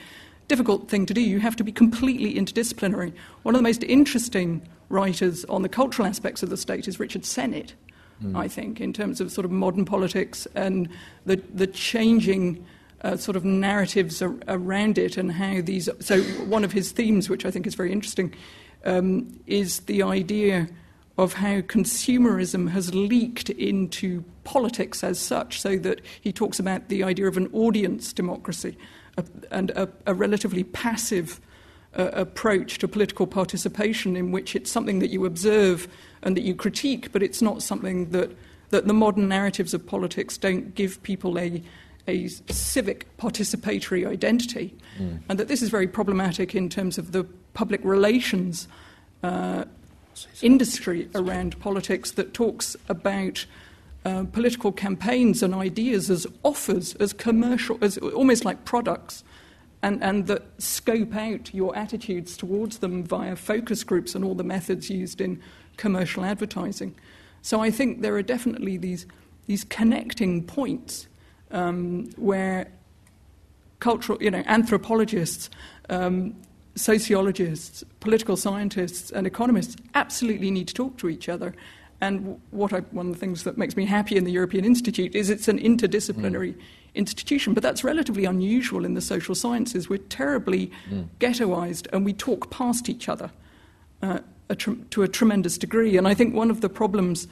[0.48, 1.22] difficult thing to do.
[1.22, 3.14] You have to be completely interdisciplinary.
[3.44, 7.26] One of the most interesting writers on the cultural aspects of the state is Richard
[7.26, 7.74] Sennett,
[8.24, 8.36] mm.
[8.38, 10.90] I think, in terms of sort of modern politics and
[11.26, 12.66] the, the changing
[13.02, 15.90] uh, sort of narratives ar- around it and how these.
[16.00, 18.34] So, one of his themes, which I think is very interesting,
[18.86, 20.68] um, is the idea
[21.18, 27.04] of how consumerism has leaked into politics as such, so that he talks about the
[27.04, 28.78] idea of an audience democracy
[29.18, 31.40] a, and a, a, relatively passive
[31.98, 35.88] uh, approach to political participation in which it's something that you observe
[36.22, 38.32] and that you critique, but it's not something that,
[38.70, 41.64] that the modern narratives of politics don't give people a,
[42.08, 44.74] a civic participatory identity.
[44.98, 45.22] Mm.
[45.30, 47.24] And that this is very problematic in terms of the
[47.54, 48.68] public relations
[49.24, 49.66] uh,
[50.42, 53.46] industry around politics that talks about
[54.06, 59.24] uh, political campaigns and ideas as offers, as commercial, as almost like products,
[59.82, 64.44] and, and that scope out your attitudes towards them via focus groups and all the
[64.44, 65.42] methods used in
[65.78, 66.96] commercial advertising.
[67.42, 69.06] So I think there are definitely these,
[69.48, 71.08] these connecting points
[71.52, 72.68] um, where
[73.80, 75.50] cultural, you know, anthropologists,
[75.90, 76.36] um,
[76.76, 81.54] sociologists, political scientists, and economists absolutely need to talk to each other
[82.02, 85.16] and what I, one of the things that makes me happy in the European Institute
[85.16, 86.62] is it's an interdisciplinary mm.
[86.94, 89.88] institution, but that's relatively unusual in the social sciences.
[89.88, 91.08] We're terribly mm.
[91.20, 93.32] ghettoized and we talk past each other
[94.02, 94.20] uh,
[94.50, 95.98] a tr- to a tremendous degree.
[95.98, 97.28] And I think one of the problems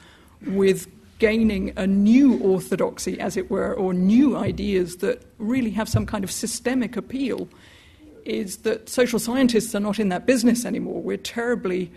[0.46, 0.88] with
[1.24, 6.22] gaining a new orthodoxy, as it were, or new ideas that really have some kind
[6.22, 7.48] of systemic appeal,
[8.26, 11.00] is that social scientists are not in that business anymore.
[11.00, 11.90] We're terribly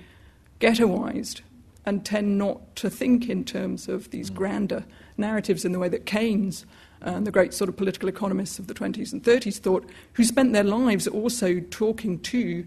[0.61, 1.41] ghettoized
[1.85, 4.35] and tend not to think in terms of these mm.
[4.35, 4.85] grander
[5.17, 6.65] narratives in the way that Keynes
[7.01, 10.53] and the great sort of political economists of the 20s and 30s thought, who spent
[10.53, 12.65] their lives also talking to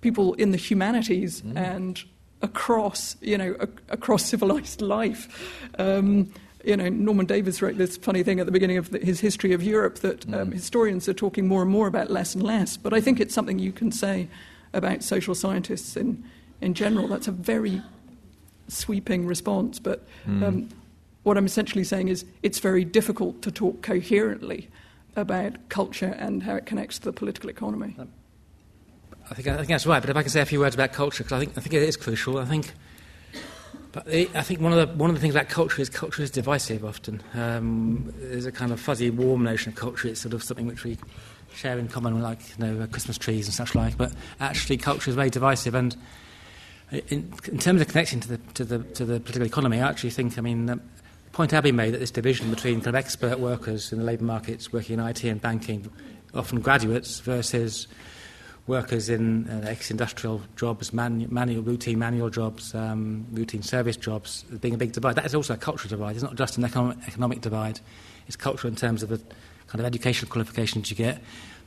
[0.00, 1.56] people in the humanities mm.
[1.56, 2.04] and
[2.42, 5.68] across, you know, a, across civilized life.
[5.78, 6.32] Um,
[6.64, 9.52] you know, Norman Davies wrote this funny thing at the beginning of the, his history
[9.52, 10.52] of Europe that um, mm.
[10.52, 12.76] historians are talking more and more about less and less.
[12.76, 14.28] But I think it's something you can say
[14.72, 16.22] about social scientists in,
[16.60, 17.08] in general.
[17.08, 17.82] That's a very
[18.68, 20.42] sweeping response, but mm.
[20.42, 20.68] um,
[21.24, 24.68] what I'm essentially saying is it's very difficult to talk coherently
[25.14, 27.96] about culture and how it connects to the political economy.
[29.32, 30.92] I think, I think that's right, but if I can say a few words about
[30.92, 32.36] culture, because I think, I think it is crucial.
[32.36, 32.70] I think,
[33.90, 36.30] but I think one of, the, one of the things about culture is culture is
[36.30, 37.22] divisive often.
[37.32, 40.08] Um, there's a kind of fuzzy, warm notion of culture.
[40.08, 40.98] It's sort of something which we
[41.54, 43.96] share in common, like you know, Christmas trees and such like.
[43.96, 45.96] But actually, culture is very divisive, and
[46.90, 50.10] in, in terms of connecting to the, to, the, to the political economy, I actually
[50.10, 50.78] think, I mean, the
[51.32, 54.74] point Abby made that this division between kind of expert workers in the labour markets
[54.74, 55.90] working in IT and banking,
[56.34, 57.88] often graduates, versus
[58.66, 64.74] workers in uh, ex-industrial jobs, manu- manual, routine manual jobs, um, routine service jobs, being
[64.74, 65.16] a big divide.
[65.16, 66.14] That is also a cultural divide.
[66.14, 67.80] It's not just an economic, economic divide.
[68.26, 69.18] It's cultural in terms of the
[69.66, 71.20] kind of educational qualifications you get.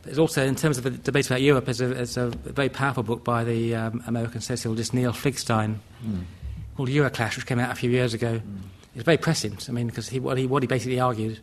[0.03, 2.69] But it's also, in terms of the debate about Europe, it's a, it's a very
[2.69, 6.23] powerful book by the um, American sociologist Neil Fligstein mm.
[6.77, 8.39] called Euroclash, which came out a few years ago.
[8.39, 8.61] Mm.
[8.95, 9.67] It's very prescient.
[9.67, 11.39] I mean, because he, what, he, what he basically argued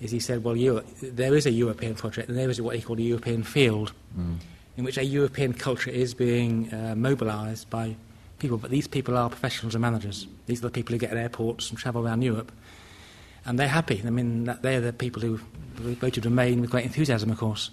[0.00, 2.82] is he said, well, Euro- there is a European project, and there is what he
[2.82, 3.92] called a European field.
[4.18, 4.38] Mm
[4.78, 7.96] in which a European culture is being uh, mobilised by
[8.38, 10.28] people, but these people are professionals and managers.
[10.46, 12.52] These are the people who get at airports and travel around Europe.
[13.44, 14.00] And they're happy.
[14.06, 15.40] I mean, they're the people who
[15.74, 17.70] voted Remain with great enthusiasm, of course,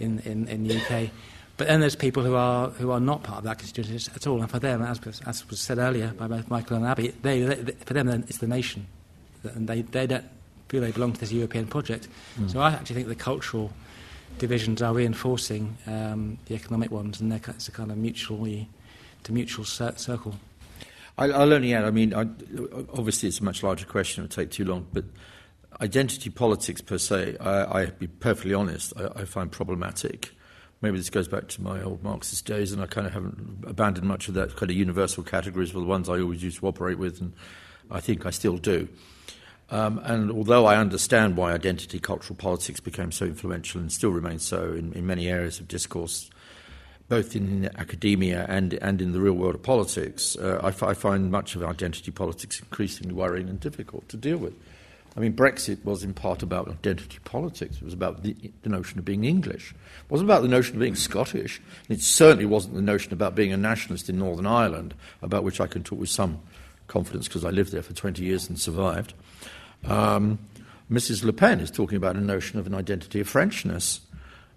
[0.00, 1.10] in, in, in the UK.
[1.58, 4.40] But then there's people who are, who are not part of that constituency at all.
[4.40, 7.72] And for them, as, as was said earlier by both Michael and Abby, they, they,
[7.84, 8.86] for them it's the nation.
[9.44, 10.24] And they, they don't
[10.68, 12.08] feel they belong to this European project.
[12.36, 12.50] Mm.
[12.50, 13.72] So I actually think the cultural
[14.38, 18.68] divisions are reinforcing um, the economic ones, and it's a kind of mutually
[19.24, 20.34] to mutual cir- circle.
[21.18, 21.84] I'll, I'll only add.
[21.84, 22.22] I mean, I,
[22.92, 24.22] obviously, it's a much larger question.
[24.22, 25.04] It would take too long, but
[25.80, 30.32] identity politics per se, I, I be perfectly honest, I, I find problematic.
[30.80, 34.06] Maybe this goes back to my old Marxist days, and I kind of haven't abandoned
[34.06, 36.98] much of that kind of universal categories were the ones I always used to operate
[36.98, 37.32] with, and
[37.90, 38.88] I think I still do.
[39.70, 44.42] Um, and although I understand why identity cultural politics became so influential and still remains
[44.42, 46.30] so in, in many areas of discourse,
[47.08, 50.94] both in academia and, and in the real world of politics, uh, I, f- I
[50.94, 54.54] find much of identity politics increasingly worrying and difficult to deal with.
[55.16, 57.76] I mean, Brexit was in part about identity politics.
[57.76, 59.72] It was about the, the, notion of being English.
[59.72, 61.60] It wasn't about the notion of being Scottish.
[61.88, 65.66] It certainly wasn't the notion about being a nationalist in Northern Ireland, about which I
[65.66, 66.40] can talk with some
[66.86, 69.14] confidence because I lived there for 20 years and survived.
[69.86, 70.38] Um,
[70.90, 71.22] Mrs.
[71.22, 74.00] Le Pen is talking about a notion of an identity of Frenchness.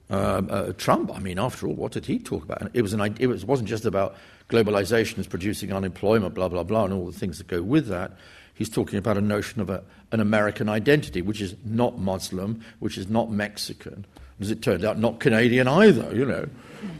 [0.09, 2.69] Uh, uh, Trump, I mean, after all, what did he talk about?
[2.73, 4.15] It, was an, it was, wasn't just about
[4.49, 8.11] globalization as producing unemployment, blah, blah, blah, and all the things that go with that.
[8.53, 12.97] He's talking about a notion of a, an American identity, which is not Muslim, which
[12.97, 14.05] is not Mexican,
[14.39, 16.47] as it turned out, not Canadian either, you know.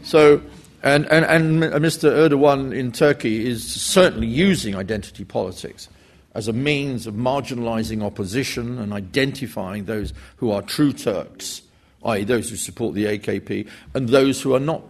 [0.02, 0.42] So,
[0.82, 2.10] and, and, and Mr.
[2.10, 5.88] Erdogan in Turkey is certainly using identity politics
[6.34, 11.62] as a means of marginalising opposition and identifying those who are true Turks,
[12.04, 14.82] i.e., those who support the AKP, and those who are not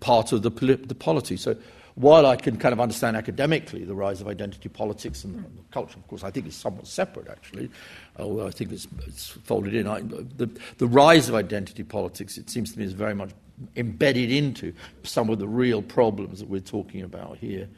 [0.00, 1.36] part of the, the polity.
[1.36, 1.56] So
[1.94, 6.06] while I can kind of understand academically the rise of identity politics and culture, of
[6.08, 7.70] course, I think it's somewhat separate, actually,
[8.18, 9.86] although I think it's, it's folded in.
[9.86, 13.30] I, the, the rise of identity politics, it seems to me, is very much
[13.76, 14.72] embedded into
[15.04, 17.68] some of the real problems that we're talking about here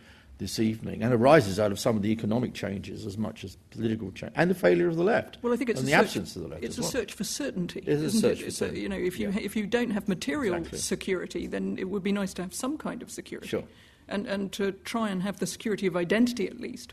[0.45, 4.13] this evening and arises out of some of the economic changes as much as political
[4.13, 5.39] change and the failure of the left.
[5.41, 6.63] Well, I think it's and the search, absence of the left.
[6.63, 6.91] It's a well.
[6.91, 7.81] search for certainty.
[7.81, 8.45] It is a search it?
[8.45, 8.81] for certainty.
[8.81, 9.41] A, you know, if you yeah.
[9.41, 10.81] if you don't have material exactly.
[10.81, 13.49] security, then it would be nice to have some kind of security.
[13.49, 13.65] Sure.
[14.07, 16.93] And and to try and have the security of identity at least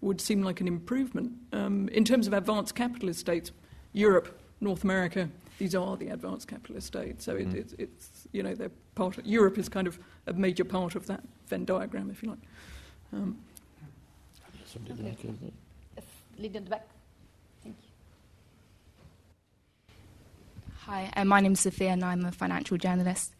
[0.00, 3.50] would seem like an improvement um, in terms of advanced capitalist states.
[3.92, 7.24] Europe, North America, these are the advanced capitalist states.
[7.24, 7.52] So mm.
[7.52, 9.18] it, it's, it's you know they're part.
[9.18, 9.98] Of, Europe is kind of
[10.28, 12.38] a major part of that Venn diagram, if you like.
[13.14, 13.38] Um,
[14.66, 15.28] Somebody okay.
[15.28, 16.04] like
[16.36, 16.88] Lead in the back.
[17.62, 17.88] Thank you.
[20.80, 23.32] Hi, uh, my name is Sophia and I'm a financial journalist.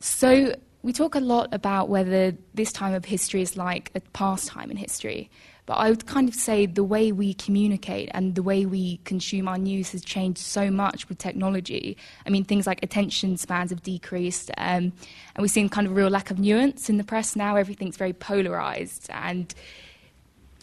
[0.00, 4.48] So, we talk a lot about whether this time of history is like a past
[4.48, 5.30] time in history.
[5.66, 9.48] But I would kind of say the way we communicate and the way we consume
[9.48, 11.96] our news has changed so much with technology.
[12.26, 14.92] I mean, things like attention spans have decreased, um,
[15.34, 17.56] and we've seen kind of real lack of nuance in the press now.
[17.56, 19.54] Everything's very polarized, and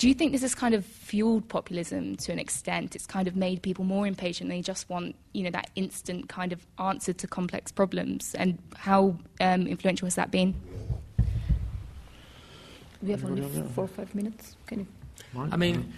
[0.01, 2.95] do you think this has kind of fueled populism to an extent?
[2.95, 4.49] It's kind of made people more impatient.
[4.49, 8.33] They just want, you know, that instant kind of answer to complex problems.
[8.33, 10.55] And how um, influential has that been?
[13.01, 13.41] We have only
[13.73, 14.55] four or five minutes.
[14.67, 14.87] Can you?
[15.51, 15.93] I mean,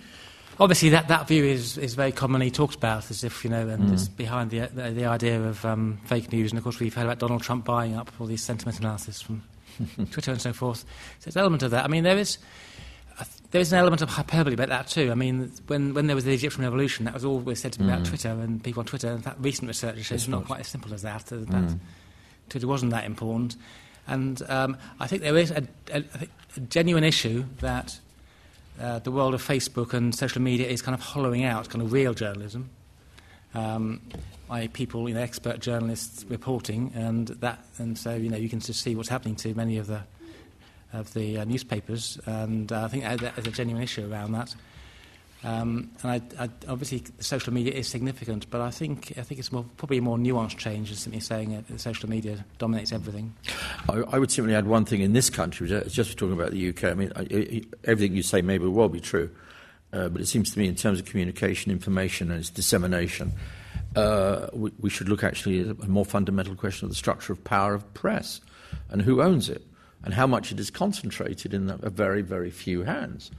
[0.59, 3.89] obviously that, that view is, is very commonly talked about as if, you know, and
[3.89, 3.93] mm.
[3.93, 6.51] it's behind the, the, the idea of um, fake news.
[6.51, 9.43] And of course, we've heard about Donald Trump buying up all these sentiment analysis from
[10.11, 10.79] Twitter and so forth.
[10.79, 10.85] So
[11.25, 11.83] there's an element of that.
[11.83, 12.37] I mean, there is
[13.51, 15.11] there's an element of hyperbole about that too.
[15.11, 17.85] I mean, when, when there was the Egyptian revolution, that was always said to be
[17.85, 17.93] Mm.
[17.93, 19.09] about Twitter and people on Twitter.
[19.09, 21.27] And that recent research shows it's not quite as simple as that.
[21.27, 21.79] That Mm.
[22.49, 23.55] Twitter wasn't that important.
[24.07, 27.99] And um, I think there is a, a, I think a genuine issue that
[28.79, 31.91] uh, the world of Facebook and social media is kind of hollowing out kind of
[31.91, 32.69] real journalism.
[33.53, 34.01] Um,
[34.73, 38.81] people, you know, expert journalists reporting, and that, and so you know, you can just
[38.81, 40.01] see what's happening to many of the
[40.91, 44.55] of the uh, newspapers, and uh, I think there's a genuine issue around that.
[45.43, 49.51] Um, and I, I, obviously, social media is significant, but I think I think it's
[49.51, 53.33] more, probably a more nuanced change than simply saying uh, that social media dominates everything.
[53.89, 56.69] I, I would simply add one thing in this country, is just talking about the
[56.69, 56.85] UK.
[56.85, 59.29] I mean, I, everything you say may well be true,
[59.91, 63.33] uh, but it seems to me, in terms of communication, information, and its dissemination,
[63.97, 67.43] uh, we, we should look actually at a more fundamental question of the structure of
[67.43, 68.39] power of press
[68.89, 69.61] and who owns it
[70.05, 73.29] and how much it is concentrated in a very, very few hands.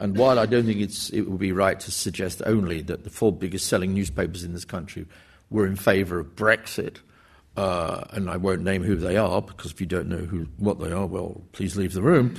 [0.00, 3.32] And while I don't think it would be right to suggest only that the four
[3.32, 5.06] biggest selling newspapers in this country
[5.50, 6.98] were in favour of Brexit,
[7.56, 10.78] uh, and I won't name who they are because if you don't know who, what
[10.78, 12.36] they are, well, please leave the room.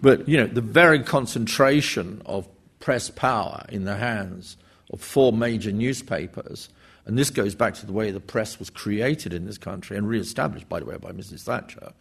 [0.00, 2.48] But you know, the very concentration of
[2.78, 4.56] press power in the hands
[4.92, 6.68] of four major newspapers,
[7.06, 10.08] and this goes back to the way the press was created in this country and
[10.08, 11.42] re-established, by the way, by Mrs.
[11.42, 11.92] Thatcher.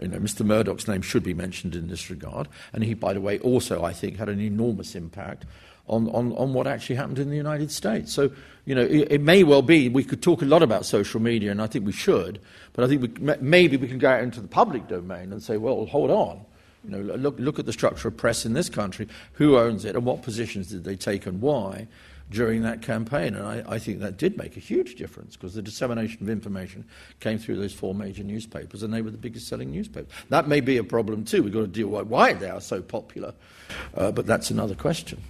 [0.00, 0.44] You know, Mr.
[0.44, 3.92] Murdoch's name should be mentioned in this regard, and he, by the way, also I
[3.92, 5.46] think had an enormous impact
[5.88, 8.12] on, on, on what actually happened in the United States.
[8.12, 8.30] So,
[8.64, 11.50] you know, it, it may well be we could talk a lot about social media,
[11.50, 12.40] and I think we should,
[12.72, 15.56] but I think we, maybe we can go out into the public domain and say,
[15.56, 16.44] well, hold on.
[16.84, 19.08] You know, look, look at the structure of press in this country.
[19.34, 21.88] Who owns it, and what positions did they take, and why
[22.30, 23.34] during that campaign?
[23.34, 26.84] And I, I think that did make a huge difference because the dissemination of information
[27.20, 30.10] came through those four major newspapers, and they were the biggest selling newspapers.
[30.28, 31.42] That may be a problem too.
[31.42, 33.34] We've got to deal with why they are so popular,
[33.94, 35.22] uh, but that's another question.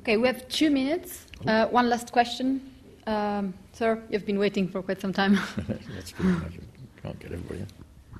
[0.00, 1.26] Okay, we have two minutes.
[1.46, 2.60] Uh, one last question.
[3.06, 5.38] Um, sir, you've been waiting for quite some time.
[5.94, 6.26] that's good.
[6.26, 7.66] I can't get everybody in.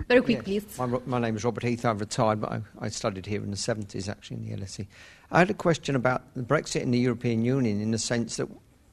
[0.09, 0.45] Very quick, Yes.
[0.45, 0.79] please.
[0.79, 1.85] My, my name is Robert Heath.
[1.85, 4.87] I've retired, but I, I studied here in the 70s, actually, in the LSE.
[5.33, 8.49] I had a question about Brexit and the European Union in the sense that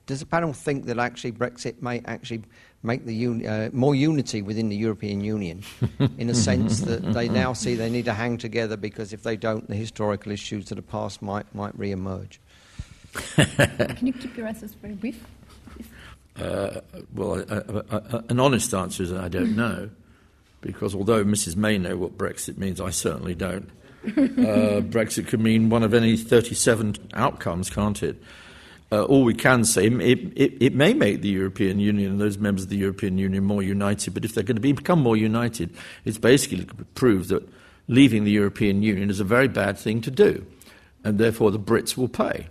[0.05, 2.43] does the panel think that actually Brexit may actually
[2.84, 5.64] make the uni- uh, more unity within the European Union
[6.18, 9.35] in a sense that they now see they need to hang together because if they
[9.35, 12.39] don't, the historical issues of the past might, might re-emerge?
[13.35, 15.23] Can you keep your answers very brief?
[16.39, 16.81] Uh,
[17.14, 19.89] well, a, a, a, an honest answer is I don't know,
[20.61, 21.55] because although Mrs.
[21.55, 23.69] May know what Brexit means, I certainly don't.
[24.06, 28.22] Uh, Brexit could mean one of any 37 outcomes, can't it?
[28.90, 32.38] Uh, all we can say, it, it, it may make the European Union and those
[32.38, 35.18] members of the European Union more united, but if they're going to be, become more
[35.18, 35.76] united,
[36.06, 37.48] it's basically to prove that
[37.90, 40.45] leaving the European Union is a very bad thing to do,
[41.03, 42.48] and therefore the Brits will pay.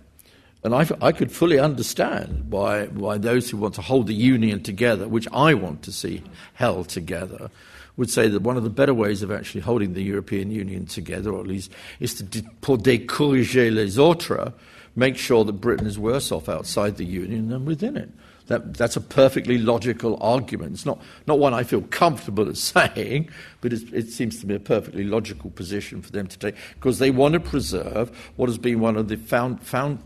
[0.63, 4.61] And I, I could fully understand why, why those who want to hold the union
[4.61, 7.49] together, which I want to see held together,
[7.97, 11.31] would say that one of the better ways of actually holding the European Union together,
[11.31, 14.53] or at least, is to pour décourager les autres,
[14.95, 18.09] make sure that Britain is worse off outside the Union than within it.
[18.47, 20.73] That, that's a perfectly logical argument.
[20.73, 23.29] It's not, not one I feel comfortable at saying,
[23.61, 27.11] but it seems to me a perfectly logical position for them to take because they
[27.11, 29.99] want to preserve what has been one of the found, found,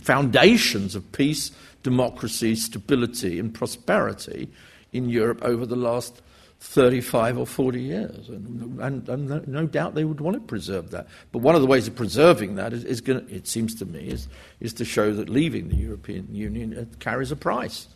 [0.00, 1.50] foundations of peace,
[1.82, 4.50] democracy, stability, and prosperity
[4.92, 6.20] in Europe over the last
[6.62, 8.28] 35 or 40 years.
[8.28, 11.08] And, and, and no, no doubt they would want to preserve that.
[11.32, 13.84] But one of the ways of preserving that is, is going to, it seems to
[13.84, 14.28] me, is,
[14.60, 17.88] is to show that leaving the European Union uh, carries a price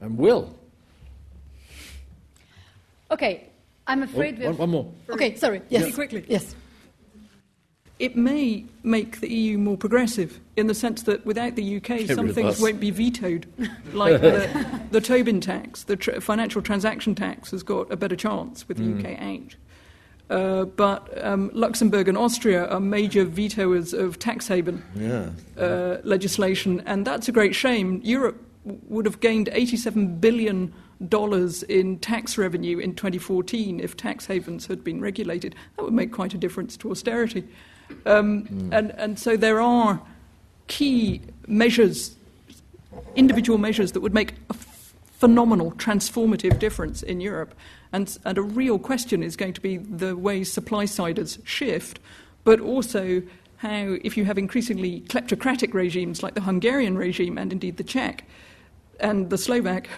[0.00, 0.54] and will.
[3.10, 3.48] Okay,
[3.86, 4.58] I'm afraid Oh, we have...
[4.58, 4.92] one- one more.
[5.08, 5.62] Okay, sorry.
[5.70, 5.80] Yes.
[5.82, 6.24] Very quickly.
[6.28, 6.54] Yes.
[7.98, 12.14] It may make the EU more progressive in the sense that without the UK, Get
[12.14, 12.60] some things us.
[12.60, 13.46] won't be vetoed.
[13.92, 18.68] Like the, the Tobin tax, the tr- financial transaction tax has got a better chance
[18.68, 19.00] with the Mm.
[19.00, 19.56] UK out.
[20.30, 25.30] Uh, but um, Luxembourg and Austria are major vetoers of tax haven Yeah.
[25.56, 28.00] uh, legislation, and that's a great shame.
[28.04, 30.72] Europe would have gained $87 billion
[31.68, 35.54] in tax revenue in 2014 if tax havens had been regulated.
[35.76, 37.44] That would make quite a difference to austerity.
[38.06, 40.00] Um, and, and so there are
[40.66, 42.16] key measures,
[43.16, 47.54] individual measures that would make a f- phenomenal, transformative difference in Europe.
[47.92, 52.00] And, and a real question is going to be the way supply siders shift,
[52.44, 53.22] but also
[53.56, 58.24] how, if you have increasingly kleptocratic regimes like the Hungarian regime and indeed the Czech
[59.00, 59.88] and the Slovak,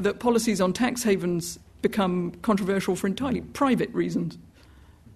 [0.00, 4.38] that policies on tax havens become controversial for entirely private reasons.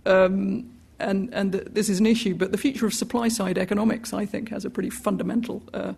[0.05, 2.35] Um, and, and this is an issue.
[2.35, 5.93] But the future of supply side economics, I think, has a pretty fundamental uh,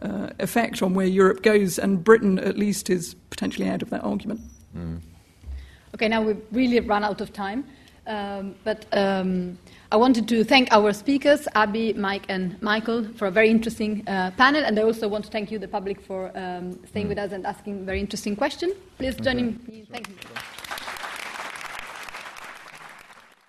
[0.00, 4.02] uh, effect on where Europe goes, and Britain, at least, is potentially out of that
[4.04, 4.40] argument.
[4.76, 5.00] Mm.
[5.94, 7.64] Okay, now we've really run out of time.
[8.06, 9.58] Um, but um,
[9.90, 14.30] I wanted to thank our speakers, Abby, Mike, and Michael, for a very interesting uh,
[14.36, 14.64] panel.
[14.64, 17.08] And I also want to thank you, the public, for um, staying Mm.
[17.08, 18.74] with us and asking very interesting questions.
[18.98, 19.78] Please join Okay.
[19.78, 19.86] in.
[19.90, 20.14] Thank you.